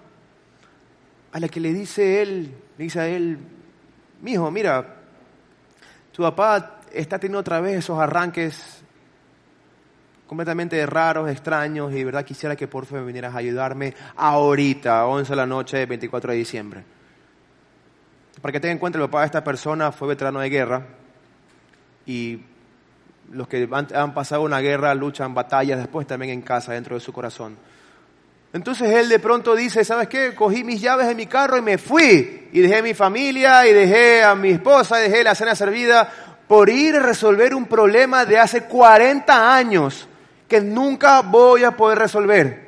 a 1.31 1.39
la 1.39 1.47
que 1.47 1.59
le 1.59 1.73
dice 1.73 2.21
él, 2.21 2.53
le 2.77 2.83
dice 2.83 2.99
a 2.99 3.07
él, 3.07 3.39
mi 4.21 4.33
hijo, 4.33 4.49
mira, 4.51 4.95
tu 6.11 6.23
papá 6.23 6.79
está 6.91 7.19
teniendo 7.19 7.39
otra 7.39 7.59
vez 7.59 7.77
esos 7.77 7.99
arranques 7.99 8.83
completamente 10.25 10.85
raros, 10.85 11.29
extraños, 11.29 11.91
y 11.91 11.95
de 11.95 12.05
verdad 12.05 12.25
quisiera 12.25 12.55
que 12.55 12.67
por 12.67 12.85
favor 12.85 13.05
vinieras 13.05 13.33
a 13.33 13.37
ayudarme 13.37 13.93
ahorita, 14.15 15.05
11 15.05 15.29
de 15.29 15.35
la 15.35 15.45
noche, 15.45 15.85
24 15.85 16.31
de 16.31 16.37
diciembre. 16.37 16.83
Para 18.41 18.51
que 18.51 18.59
tengan 18.59 18.75
en 18.75 18.79
cuenta, 18.79 18.99
el 18.99 19.05
papá 19.05 19.21
de 19.21 19.27
esta 19.27 19.43
persona 19.43 19.91
fue 19.91 20.09
veterano 20.09 20.39
de 20.39 20.49
guerra 20.49 20.85
y 22.05 22.41
los 23.31 23.47
que 23.47 23.67
han, 23.71 23.87
han 23.93 24.13
pasado 24.13 24.41
una 24.41 24.59
guerra 24.59 24.93
luchan 24.93 25.33
batallas 25.33 25.79
después 25.79 26.05
también 26.07 26.31
en 26.31 26.41
casa, 26.41 26.73
dentro 26.73 26.95
de 26.95 27.01
su 27.01 27.13
corazón. 27.13 27.57
Entonces 28.53 28.89
él 28.89 29.09
de 29.09 29.19
pronto 29.19 29.55
dice, 29.55 29.83
¿sabes 29.83 30.07
qué? 30.07 30.33
Cogí 30.33 30.63
mis 30.63 30.81
llaves 30.81 31.07
de 31.07 31.15
mi 31.15 31.27
carro 31.27 31.57
y 31.57 31.61
me 31.61 31.77
fui. 31.77 32.49
Y 32.51 32.59
dejé 32.61 32.77
a 32.77 32.81
mi 32.81 32.93
familia 32.93 33.67
y 33.67 33.73
dejé 33.73 34.23
a 34.23 34.35
mi 34.35 34.51
esposa, 34.51 34.99
y 34.99 35.09
dejé 35.09 35.23
la 35.23 35.35
cena 35.35 35.53
servida 35.53 36.09
por 36.47 36.69
ir 36.69 36.95
a 36.95 36.99
resolver 37.01 37.53
un 37.53 37.65
problema 37.65 38.25
de 38.25 38.39
hace 38.39 38.63
40 38.63 39.53
años 39.53 40.07
que 40.47 40.61
nunca 40.61 41.21
voy 41.21 41.65
a 41.65 41.71
poder 41.71 41.99
resolver. 41.99 42.67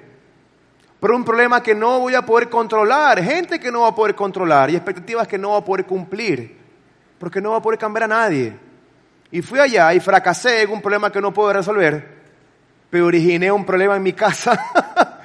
Por 0.99 1.11
un 1.13 1.23
problema 1.23 1.63
que 1.63 1.73
no 1.73 2.01
voy 2.01 2.13
a 2.13 2.23
poder 2.23 2.49
controlar, 2.49 3.23
gente 3.23 3.57
que 3.57 3.71
no 3.71 3.81
va 3.81 3.89
a 3.89 3.95
poder 3.95 4.15
controlar 4.15 4.69
y 4.69 4.75
expectativas 4.75 5.29
que 5.29 5.37
no 5.37 5.51
va 5.51 5.59
a 5.59 5.65
poder 5.65 5.85
cumplir, 5.85 6.57
porque 7.17 7.39
no 7.39 7.51
va 7.51 7.57
a 7.57 7.61
poder 7.61 7.79
cambiar 7.79 8.03
a 8.03 8.07
nadie. 8.07 8.53
Y 9.31 9.41
fui 9.41 9.59
allá 9.59 9.93
y 9.93 10.01
fracasé 10.01 10.63
en 10.63 10.71
un 10.71 10.81
problema 10.81 11.09
que 11.09 11.21
no 11.21 11.33
puedo 11.33 11.53
resolver, 11.53 12.05
pero 12.89 13.05
originé 13.05 13.49
un 13.49 13.65
problema 13.65 13.95
en 13.95 14.03
mi 14.03 14.11
casa 14.11 14.59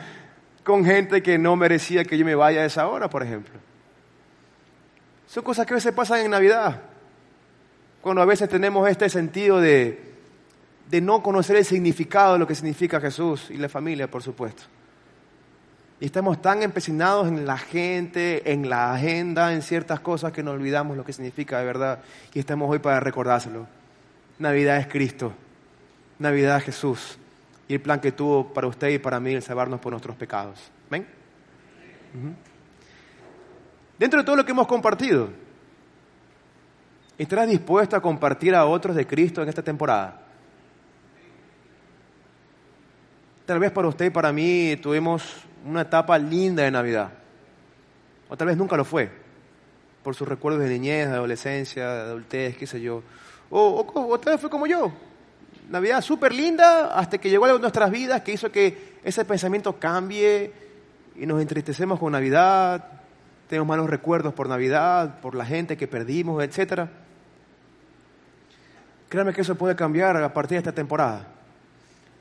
con 0.64 0.84
gente 0.84 1.22
que 1.22 1.38
no 1.38 1.54
merecía 1.56 2.04
que 2.04 2.16
yo 2.18 2.24
me 2.24 2.34
vaya 2.34 2.62
a 2.62 2.64
esa 2.64 2.88
hora, 2.88 3.08
por 3.08 3.22
ejemplo. 3.22 3.54
Son 5.26 5.44
cosas 5.44 5.66
que 5.66 5.74
a 5.74 5.76
veces 5.76 5.92
pasan 5.92 6.20
en 6.20 6.30
Navidad, 6.30 6.80
cuando 8.00 8.22
a 8.22 8.24
veces 8.24 8.48
tenemos 8.48 8.88
este 8.88 9.08
sentido 9.08 9.60
de, 9.60 10.12
de 10.90 11.00
no 11.00 11.22
conocer 11.22 11.56
el 11.56 11.64
significado 11.64 12.34
de 12.34 12.38
lo 12.38 12.46
que 12.46 12.54
significa 12.54 13.00
Jesús 13.00 13.50
y 13.50 13.56
la 13.56 13.68
familia, 13.68 14.10
por 14.10 14.22
supuesto. 14.22 14.64
Y 16.00 16.06
estamos 16.06 16.42
tan 16.42 16.62
empecinados 16.62 17.28
en 17.28 17.46
la 17.46 17.56
gente, 17.56 18.52
en 18.52 18.68
la 18.68 18.92
agenda, 18.92 19.52
en 19.52 19.62
ciertas 19.62 20.00
cosas 20.00 20.32
que 20.32 20.42
nos 20.42 20.54
olvidamos 20.54 20.96
lo 20.96 21.04
que 21.04 21.12
significa 21.12 21.58
de 21.58 21.64
verdad. 21.64 22.00
Y 22.32 22.40
estamos 22.40 22.70
hoy 22.70 22.78
para 22.78 23.00
recordárselo. 23.00 23.66
Navidad 24.38 24.78
es 24.78 24.88
Cristo. 24.88 25.32
Navidad 26.18 26.58
es 26.58 26.64
Jesús. 26.64 27.18
Y 27.68 27.74
el 27.74 27.80
plan 27.80 28.00
que 28.00 28.12
tuvo 28.12 28.52
para 28.52 28.66
usted 28.66 28.88
y 28.90 28.98
para 28.98 29.20
mí 29.20 29.32
el 29.32 29.42
salvarnos 29.42 29.80
por 29.80 29.92
nuestros 29.92 30.16
pecados. 30.16 30.58
¿Ven? 30.90 31.06
Dentro 33.98 34.20
de 34.20 34.24
todo 34.24 34.36
lo 34.36 34.44
que 34.44 34.52
hemos 34.52 34.66
compartido, 34.66 35.28
¿estarás 37.16 37.48
dispuesto 37.48 37.96
a 37.96 38.02
compartir 38.02 38.54
a 38.54 38.66
otros 38.66 38.94
de 38.94 39.06
Cristo 39.06 39.42
en 39.42 39.48
esta 39.48 39.62
temporada? 39.62 40.20
Tal 43.46 43.58
vez 43.58 43.70
para 43.72 43.88
usted 43.88 44.06
y 44.06 44.10
para 44.10 44.32
mí 44.32 44.76
tuvimos 44.82 45.44
una 45.64 45.82
etapa 45.82 46.18
linda 46.18 46.62
de 46.62 46.70
Navidad. 46.70 47.10
O 48.28 48.36
tal 48.36 48.48
vez 48.48 48.56
nunca 48.56 48.76
lo 48.76 48.84
fue. 48.84 49.10
Por 50.02 50.14
sus 50.14 50.26
recuerdos 50.26 50.62
de 50.62 50.68
niñez, 50.68 51.08
de 51.08 51.14
adolescencia, 51.14 51.88
de 51.88 52.00
adultez, 52.02 52.56
qué 52.56 52.66
sé 52.66 52.80
yo. 52.80 53.02
O, 53.50 53.86
o, 53.94 54.18
tal 54.20 54.34
vez 54.34 54.40
fue 54.40 54.50
como 54.50 54.66
yo. 54.66 54.92
Navidad 55.68 56.00
súper 56.02 56.32
linda 56.32 56.98
hasta 56.98 57.18
que 57.18 57.30
llegó 57.30 57.46
a 57.46 57.58
nuestras 57.58 57.90
vidas 57.90 58.22
que 58.22 58.32
hizo 58.32 58.50
que 58.52 58.98
ese 59.02 59.24
pensamiento 59.24 59.78
cambie 59.78 60.52
y 61.16 61.26
nos 61.26 61.40
entristecemos 61.40 61.98
con 61.98 62.12
Navidad, 62.12 62.84
tenemos 63.48 63.68
malos 63.68 63.88
recuerdos 63.88 64.34
por 64.34 64.48
Navidad, 64.48 65.20
por 65.20 65.34
la 65.34 65.44
gente 65.44 65.76
que 65.76 65.86
perdimos, 65.86 66.42
etc. 66.42 66.88
Créame 69.08 69.32
que 69.32 69.42
eso 69.42 69.54
puede 69.54 69.76
cambiar 69.76 70.16
a 70.16 70.32
partir 70.32 70.56
de 70.56 70.58
esta 70.58 70.72
temporada. 70.72 71.28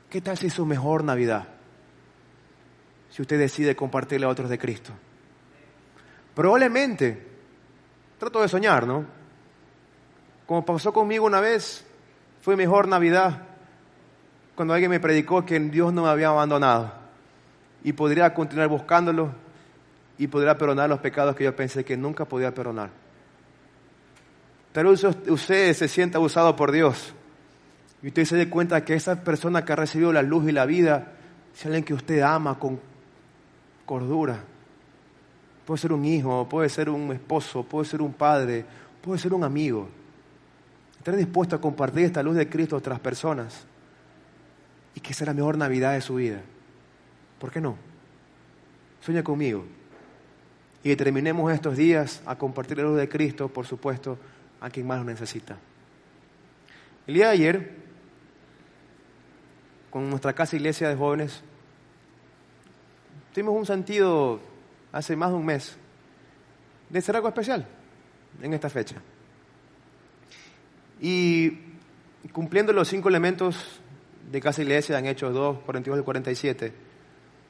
¿Qué 0.08 0.20
tal 0.20 0.38
si 0.38 0.46
es 0.46 0.54
su 0.54 0.64
mejor 0.64 1.02
Navidad? 1.04 1.48
si 3.14 3.22
usted 3.22 3.38
decide 3.38 3.76
compartirle 3.76 4.26
a 4.26 4.28
otros 4.28 4.50
de 4.50 4.58
Cristo. 4.58 4.92
Probablemente, 6.34 7.24
trato 8.18 8.42
de 8.42 8.48
soñar, 8.48 8.88
¿no? 8.88 9.04
Como 10.48 10.66
pasó 10.66 10.92
conmigo 10.92 11.24
una 11.24 11.38
vez, 11.38 11.86
fue 12.44 12.56
mejor 12.56 12.88
Navidad 12.88 13.38
cuando 14.54 14.74
alguien 14.74 14.90
me 14.90 15.00
predicó 15.00 15.46
que 15.46 15.58
Dios 15.58 15.94
no 15.94 16.02
me 16.02 16.10
había 16.10 16.28
abandonado 16.28 16.92
y 17.82 17.94
podría 17.94 18.34
continuar 18.34 18.68
buscándolo 18.68 19.30
y 20.18 20.26
podría 20.26 20.58
perdonar 20.58 20.90
los 20.90 21.00
pecados 21.00 21.34
que 21.36 21.44
yo 21.44 21.56
pensé 21.56 21.86
que 21.86 21.96
nunca 21.96 22.26
podía 22.26 22.52
perdonar. 22.52 22.90
Pero 24.74 24.90
usted 24.90 25.72
se 25.72 25.88
siente 25.88 26.18
abusado 26.18 26.54
por 26.54 26.70
Dios 26.70 27.14
y 28.02 28.08
usted 28.08 28.26
se 28.26 28.36
dé 28.36 28.50
cuenta 28.50 28.84
que 28.84 28.92
esa 28.92 29.24
persona 29.24 29.64
que 29.64 29.72
ha 29.72 29.76
recibido 29.76 30.12
la 30.12 30.20
luz 30.20 30.46
y 30.46 30.52
la 30.52 30.66
vida 30.66 31.12
es 31.54 31.64
alguien 31.64 31.82
que 31.82 31.94
usted 31.94 32.20
ama 32.20 32.58
con 32.58 32.78
cordura. 33.86 34.38
Puede 35.64 35.78
ser 35.78 35.94
un 35.94 36.04
hijo, 36.04 36.46
puede 36.46 36.68
ser 36.68 36.90
un 36.90 37.10
esposo, 37.10 37.62
puede 37.62 37.86
ser 37.86 38.02
un 38.02 38.12
padre, 38.12 38.66
puede 39.00 39.18
ser 39.18 39.32
un 39.32 39.44
amigo. 39.44 39.88
Estar 41.04 41.16
dispuesto 41.16 41.54
a 41.54 41.60
compartir 41.60 42.06
esta 42.06 42.22
luz 42.22 42.34
de 42.34 42.48
Cristo 42.48 42.76
a 42.76 42.78
otras 42.78 42.98
personas 42.98 43.66
y 44.94 45.00
que 45.00 45.12
sea 45.12 45.26
la 45.26 45.34
mejor 45.34 45.58
Navidad 45.58 45.92
de 45.92 46.00
su 46.00 46.14
vida. 46.14 46.40
¿Por 47.38 47.50
qué 47.50 47.60
no? 47.60 47.76
Sueña 49.02 49.22
conmigo. 49.22 49.66
Y 50.82 50.96
terminemos 50.96 51.52
estos 51.52 51.76
días 51.76 52.22
a 52.24 52.38
compartir 52.38 52.78
la 52.78 52.84
luz 52.84 52.96
de 52.96 53.06
Cristo, 53.06 53.50
por 53.50 53.66
supuesto, 53.66 54.16
a 54.62 54.70
quien 54.70 54.86
más 54.86 54.96
lo 54.96 55.04
necesita. 55.04 55.58
El 57.06 57.12
día 57.12 57.26
de 57.26 57.32
ayer, 57.32 57.70
con 59.90 60.08
nuestra 60.08 60.32
casa 60.32 60.56
iglesia 60.56 60.88
de 60.88 60.96
jóvenes, 60.96 61.42
tuvimos 63.34 63.54
un 63.54 63.66
sentido 63.66 64.40
hace 64.90 65.16
más 65.16 65.28
de 65.28 65.36
un 65.36 65.44
mes 65.44 65.76
de 66.88 66.98
hacer 66.98 67.14
algo 67.14 67.28
especial 67.28 67.66
en 68.40 68.54
esta 68.54 68.70
fecha. 68.70 69.02
Y 71.00 71.58
cumpliendo 72.32 72.72
los 72.72 72.88
cinco 72.88 73.08
elementos 73.08 73.80
de 74.30 74.40
Casa 74.40 74.62
Iglesia 74.62 74.98
en 74.98 75.06
Hechos 75.06 75.34
2, 75.34 75.58
42 75.64 76.00
y 76.00 76.04
47, 76.04 76.72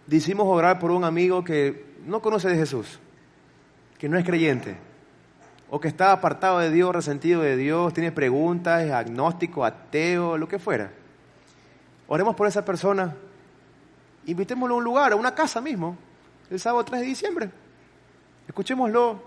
decidimos 0.06 0.46
orar 0.48 0.78
por 0.78 0.90
un 0.90 1.04
amigo 1.04 1.44
que 1.44 1.84
no 2.06 2.20
conoce 2.20 2.48
de 2.48 2.56
Jesús, 2.56 2.98
que 3.98 4.08
no 4.08 4.18
es 4.18 4.24
creyente, 4.24 4.76
o 5.70 5.80
que 5.80 5.88
está 5.88 6.12
apartado 6.12 6.58
de 6.58 6.70
Dios, 6.70 6.94
resentido 6.94 7.40
de 7.42 7.56
Dios, 7.56 7.94
tiene 7.94 8.12
preguntas, 8.12 8.82
es 8.82 8.92
agnóstico, 8.92 9.64
ateo, 9.64 10.36
lo 10.36 10.48
que 10.48 10.58
fuera. 10.58 10.90
Oremos 12.06 12.34
por 12.34 12.46
esa 12.46 12.64
persona 12.64 13.14
invitémoslo 14.26 14.74
a 14.74 14.78
un 14.78 14.84
lugar, 14.84 15.12
a 15.12 15.16
una 15.16 15.34
casa 15.34 15.60
mismo, 15.60 15.96
el 16.50 16.60
sábado 16.60 16.84
3 16.84 17.00
de 17.00 17.06
diciembre. 17.06 17.50
Escuchémoslo, 18.46 19.22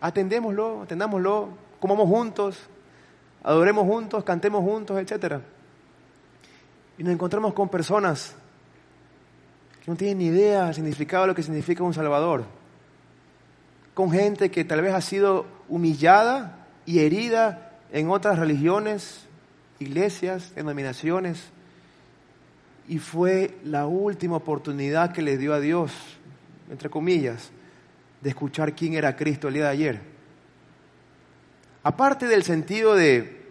atendémoslo, 0.00 0.82
atendámoslo, 0.82 1.48
comamos 1.78 2.08
juntos, 2.08 2.68
adoremos 3.42 3.86
juntos, 3.86 4.24
cantemos 4.24 4.62
juntos, 4.62 4.98
etc. 4.98 5.38
Y 6.98 7.04
nos 7.04 7.12
encontramos 7.12 7.54
con 7.54 7.68
personas 7.68 8.34
que 9.84 9.90
no 9.90 9.96
tienen 9.96 10.18
ni 10.18 10.26
idea 10.26 10.66
del 10.66 10.74
significado 10.74 11.24
de 11.24 11.28
lo 11.28 11.34
que 11.34 11.42
significa 11.42 11.82
un 11.82 11.94
Salvador. 11.94 12.44
con 13.94 14.10
gente 14.10 14.50
que 14.50 14.64
tal 14.64 14.80
vez 14.80 14.94
ha 14.94 15.00
sido 15.02 15.44
humillada 15.68 16.66
y 16.86 17.00
herida 17.00 17.72
en 17.92 18.08
otras 18.08 18.38
religiones, 18.38 19.26
iglesias, 19.78 20.54
denominaciones. 20.54 21.50
Y 22.88 22.98
fue 22.98 23.58
la 23.62 23.86
última 23.86 24.36
oportunidad 24.36 25.12
que 25.12 25.22
le 25.22 25.36
dio 25.36 25.52
a 25.52 25.60
Dios, 25.60 25.92
entre 26.70 26.88
comillas, 26.88 27.50
de 28.20 28.30
escuchar 28.30 28.74
quién 28.74 28.94
era 28.94 29.16
Cristo 29.16 29.48
el 29.48 29.54
día 29.54 29.64
de 29.64 29.70
ayer. 29.70 30.09
Aparte 31.82 32.26
del 32.26 32.42
sentido 32.42 32.94
de, 32.94 33.42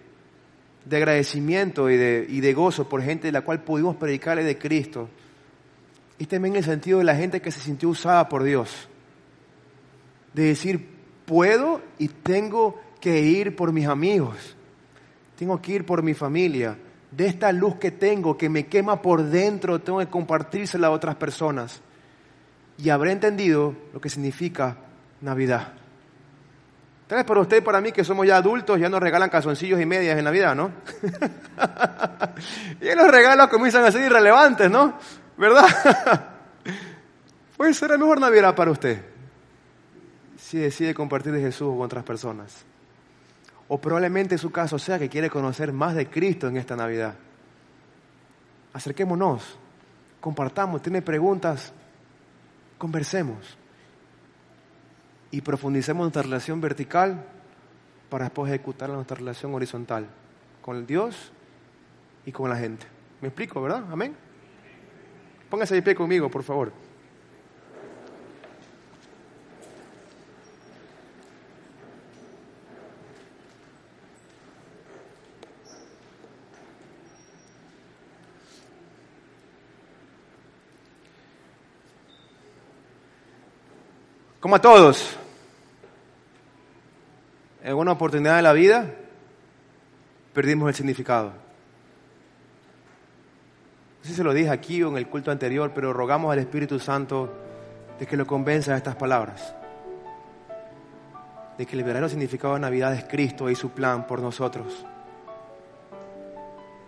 de 0.86 0.98
agradecimiento 0.98 1.90
y 1.90 1.98
de, 1.98 2.26
y 2.30 2.42
de 2.42 2.54
gozo 2.54 2.88
por 2.88 3.02
gente 3.02 3.28
de 3.28 3.32
la 3.32 3.42
cual 3.42 3.64
pudimos 3.64 3.96
predicarle 3.96 4.44
de 4.44 4.58
Cristo, 4.58 5.10
y 6.20 6.26
también 6.26 6.58
el 6.58 6.64
sentido 6.64 7.00
de 7.00 7.06
la 7.06 7.16
gente 7.16 7.42
que 7.42 7.52
se 7.52 7.62
sintió 7.62 7.90
usada 7.90 8.28
por 8.28 8.44
Dios. 8.44 8.90
De 10.34 10.44
decir, 10.44 10.86
puedo 11.26 11.82
y 11.98 12.10
tengo 12.10 12.80
que 13.00 13.22
ir 13.22 13.56
por 13.56 13.72
mis 13.72 13.88
amigos. 13.88 14.56
Tengo 15.38 15.62
que 15.62 15.72
ir 15.72 15.86
por 15.86 16.04
mi 16.04 16.14
familia. 16.14 16.78
De 17.10 17.26
esta 17.26 17.54
luz 17.54 17.76
que 17.76 17.92
tengo, 17.92 18.38
que 18.38 18.50
me 18.50 18.68
quema 18.68 19.02
por 19.02 19.24
dentro, 19.24 19.80
tengo 19.80 20.00
que 20.00 20.08
compartírsela 20.08 20.88
a 20.88 20.92
otras 20.92 21.16
personas. 21.16 21.82
Y 22.78 22.90
habré 22.90 23.14
entendido 23.14 23.74
lo 23.94 24.02
que 24.02 24.10
significa 24.10 24.78
Navidad. 25.22 25.79
Tal 27.10 27.18
vez 27.18 27.26
para 27.26 27.42
usted 27.42 27.58
y 27.58 27.62
para 27.62 27.82
mí, 27.82 27.92
que 27.92 28.04
somos 28.04 28.28
ya 28.28 28.38
adultos, 28.38 28.80
ya 28.80 28.88
nos 28.88 29.00
regalan 29.00 29.32
calzoncillos 29.32 29.82
y 29.82 29.86
medias 29.88 30.16
en 30.16 30.24
Navidad, 30.24 30.56
¿no? 30.56 30.70
y 32.82 32.96
los 32.96 33.10
regalos 33.10 33.48
comienzan 33.48 33.84
a 33.84 33.92
ser 33.92 34.04
irrelevantes, 34.04 34.70
¿no? 34.70 34.94
¿Verdad? 35.36 35.66
Puede 37.58 37.74
ser 37.74 37.90
la 37.90 37.98
mejor 37.98 38.20
Navidad 38.20 38.54
para 38.54 38.70
usted 38.70 39.04
si 40.38 40.60
decide 40.60 40.94
compartir 40.94 41.32
de 41.32 41.42
Jesús 41.42 41.74
con 41.74 41.82
otras 41.82 42.04
personas. 42.04 42.64
O 43.70 43.82
probablemente 43.82 44.38
su 44.38 44.52
caso 44.52 44.78
sea 44.78 45.00
que 45.00 45.10
quiere 45.10 45.32
conocer 45.32 45.74
más 45.74 45.96
de 45.96 46.12
Cristo 46.12 46.48
en 46.48 46.58
esta 46.58 46.76
Navidad. 46.76 47.16
Acerquémonos, 48.72 49.58
compartamos, 50.22 50.84
tiene 50.84 51.02
preguntas, 51.02 51.74
conversemos 52.78 53.58
y 55.32 55.42
profundicemos 55.42 56.02
nuestra 56.02 56.24
relación 56.24 56.62
vertical 56.62 57.26
para 58.10 58.26
después 58.26 58.50
ejecutar 58.50 58.90
nuestra 58.90 59.18
relación 59.18 59.54
horizontal 59.54 60.08
con 60.62 60.78
el 60.78 60.86
Dios 60.86 61.32
y 62.26 62.32
con 62.32 62.50
la 62.50 62.56
gente. 62.56 62.86
¿Me 63.22 63.28
explico, 63.28 63.62
verdad? 63.62 63.84
Amén. 63.92 64.16
Póngase 65.50 65.76
de 65.76 65.82
pie 65.82 65.96
conmigo, 65.96 66.30
por 66.30 66.44
favor. 66.44 66.72
Como 84.50 84.56
a 84.56 84.62
todos, 84.62 85.16
en 87.64 87.76
una 87.76 87.92
oportunidad 87.92 88.38
de 88.38 88.42
la 88.42 88.52
vida 88.52 88.96
perdimos 90.34 90.70
el 90.70 90.74
significado. 90.74 91.28
No 91.28 91.34
sé 94.02 94.10
si 94.10 94.16
se 94.16 94.24
lo 94.24 94.34
dije 94.34 94.50
aquí 94.50 94.82
o 94.82 94.90
en 94.90 94.98
el 94.98 95.08
culto 95.08 95.30
anterior, 95.30 95.72
pero 95.76 95.94
rogamos 95.94 96.34
al 96.34 96.40
Espíritu 96.40 96.80
Santo 96.80 97.32
de 98.00 98.08
que 98.08 98.18
lo 98.18 98.26
convenza 98.26 98.72
de 98.72 98.78
estas 98.78 98.96
palabras. 98.96 99.54
De 101.60 101.68
que 101.68 101.76
el 101.76 101.84
verdadero 101.84 102.10
significado 102.10 102.56
de 102.56 102.62
Navidad 102.62 102.96
es 102.96 103.04
Cristo 103.04 103.52
y 103.52 103.56
su 103.56 103.70
plan 103.70 104.08
por 104.08 104.20
nosotros. 104.20 104.84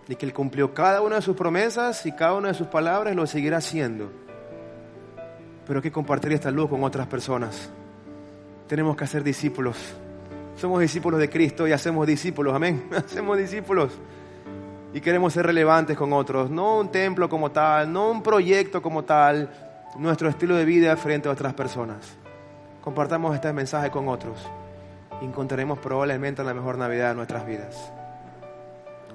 De 0.07 0.15
que 0.15 0.25
Él 0.25 0.33
cumplió 0.33 0.73
cada 0.73 1.01
una 1.01 1.17
de 1.17 1.21
sus 1.21 1.37
promesas 1.37 2.07
y 2.07 2.11
cada 2.11 2.33
una 2.33 2.47
de 2.47 2.55
sus 2.55 2.65
palabras 2.65 3.15
lo 3.15 3.27
seguirá 3.27 3.57
haciendo 3.57 4.11
pero 5.71 5.79
hay 5.79 5.83
que 5.83 5.91
compartir 5.93 6.33
esta 6.33 6.51
luz 6.51 6.69
con 6.69 6.83
otras 6.83 7.07
personas. 7.07 7.69
Tenemos 8.67 8.93
que 8.97 9.05
hacer 9.05 9.23
discípulos. 9.23 9.77
Somos 10.57 10.81
discípulos 10.81 11.17
de 11.17 11.29
Cristo 11.29 11.65
y 11.65 11.71
hacemos 11.71 12.05
discípulos, 12.05 12.53
amén. 12.53 12.89
hacemos 12.97 13.37
discípulos. 13.37 13.93
Y 14.93 14.99
queremos 14.99 15.31
ser 15.31 15.45
relevantes 15.45 15.95
con 15.95 16.11
otros. 16.11 16.49
No 16.49 16.79
un 16.79 16.91
templo 16.91 17.29
como 17.29 17.51
tal, 17.51 17.89
no 17.89 18.11
un 18.11 18.21
proyecto 18.21 18.81
como 18.81 19.05
tal, 19.05 19.49
nuestro 19.95 20.27
estilo 20.27 20.57
de 20.57 20.65
vida 20.65 20.97
frente 20.97 21.29
a 21.29 21.31
otras 21.31 21.53
personas. 21.53 22.17
Compartamos 22.81 23.33
este 23.33 23.53
mensaje 23.53 23.89
con 23.89 24.09
otros. 24.09 24.45
Encontraremos 25.21 25.79
probablemente 25.79 26.43
la 26.43 26.53
mejor 26.53 26.77
Navidad 26.77 27.11
de 27.11 27.15
nuestras 27.15 27.47
vidas. 27.47 27.93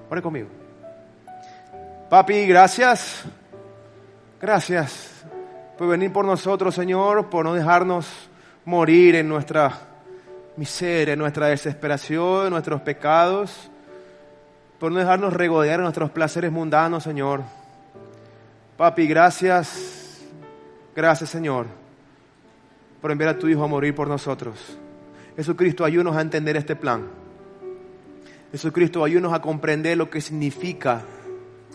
Ore 0.08 0.22
conmigo. 0.22 0.48
Papi, 2.08 2.46
gracias. 2.46 3.24
Gracias 4.40 5.16
por 5.76 5.88
venir 5.88 6.12
por 6.12 6.24
nosotros, 6.24 6.74
Señor, 6.74 7.28
por 7.28 7.44
no 7.44 7.54
dejarnos 7.54 8.06
morir 8.64 9.14
en 9.16 9.28
nuestra 9.28 9.72
miseria, 10.56 11.12
en 11.12 11.18
nuestra 11.18 11.48
desesperación, 11.48 12.46
en 12.46 12.50
nuestros 12.50 12.80
pecados, 12.80 13.70
por 14.78 14.90
no 14.90 14.98
dejarnos 14.98 15.32
regodear 15.34 15.80
en 15.80 15.84
nuestros 15.84 16.10
placeres 16.10 16.50
mundanos, 16.50 17.02
Señor. 17.02 17.42
Papi, 18.76 19.06
gracias, 19.06 20.22
gracias, 20.94 21.30
Señor, 21.30 21.66
por 23.00 23.10
enviar 23.10 23.30
a 23.30 23.38
tu 23.38 23.48
Hijo 23.48 23.64
a 23.64 23.68
morir 23.68 23.94
por 23.94 24.08
nosotros. 24.08 24.78
Jesucristo, 25.36 25.84
ayúdanos 25.84 26.16
a 26.16 26.22
entender 26.22 26.56
este 26.56 26.76
plan. 26.76 27.06
Jesucristo, 28.50 29.04
ayúdanos 29.04 29.34
a 29.34 29.42
comprender 29.42 29.98
lo 29.98 30.08
que 30.08 30.22
significa 30.22 31.02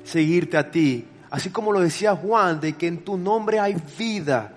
seguirte 0.03 0.57
a 0.57 0.71
ti 0.71 1.07
Así 1.31 1.49
como 1.49 1.71
lo 1.71 1.79
decía 1.79 2.13
Juan, 2.13 2.59
de 2.59 2.73
que 2.73 2.87
en 2.87 3.05
tu 3.05 3.17
nombre 3.17 3.59
hay 3.59 3.75
vida. 3.97 4.51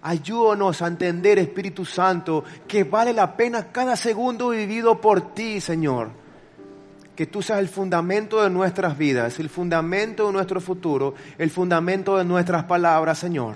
Ayúdanos 0.00 0.80
a 0.80 0.86
entender, 0.86 1.38
Espíritu 1.38 1.84
Santo, 1.84 2.44
que 2.66 2.84
vale 2.84 3.12
la 3.12 3.36
pena 3.36 3.70
cada 3.70 3.94
segundo 3.94 4.48
vivido 4.48 5.00
por 5.00 5.34
ti, 5.34 5.60
Señor. 5.60 6.10
Que 7.14 7.26
tú 7.26 7.42
seas 7.42 7.58
el 7.58 7.68
fundamento 7.68 8.42
de 8.42 8.48
nuestras 8.48 8.96
vidas, 8.96 9.38
el 9.38 9.50
fundamento 9.50 10.26
de 10.26 10.32
nuestro 10.32 10.62
futuro, 10.62 11.14
el 11.36 11.50
fundamento 11.50 12.16
de 12.16 12.24
nuestras 12.24 12.64
palabras, 12.64 13.18
Señor. 13.18 13.54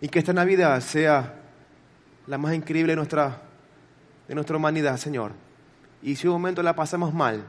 Y 0.00 0.08
que 0.08 0.18
esta 0.18 0.34
Navidad 0.34 0.78
sea 0.80 1.36
la 2.26 2.36
más 2.36 2.54
increíble 2.54 2.92
de 2.92 2.96
nuestra, 2.96 3.40
de 4.28 4.34
nuestra 4.34 4.56
humanidad, 4.58 4.98
Señor. 4.98 5.32
Y 6.02 6.16
si 6.16 6.26
un 6.26 6.34
momento 6.34 6.62
la 6.62 6.76
pasamos 6.76 7.14
mal, 7.14 7.44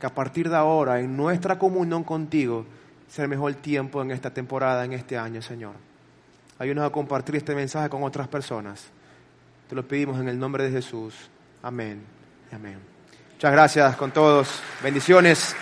que 0.00 0.06
a 0.06 0.14
partir 0.14 0.50
de 0.50 0.56
ahora, 0.56 1.00
en 1.00 1.16
nuestra 1.16 1.58
comunión 1.58 2.02
contigo, 2.02 2.66
ser 3.08 3.28
mejor 3.28 3.54
tiempo 3.54 4.02
en 4.02 4.10
esta 4.10 4.30
temporada, 4.30 4.84
en 4.84 4.92
este 4.92 5.16
año, 5.16 5.42
Señor. 5.42 5.74
Ayúdanos 6.58 6.86
a 6.86 6.90
compartir 6.90 7.36
este 7.36 7.54
mensaje 7.54 7.88
con 7.88 8.02
otras 8.02 8.28
personas. 8.28 8.84
Te 9.68 9.74
lo 9.74 9.86
pedimos 9.86 10.18
en 10.20 10.28
el 10.28 10.38
nombre 10.38 10.64
de 10.64 10.70
Jesús. 10.70 11.14
Amén. 11.62 12.02
Amén. 12.52 12.78
Muchas 13.34 13.52
gracias 13.52 13.96
con 13.96 14.10
todos. 14.10 14.60
Bendiciones. 14.82 15.54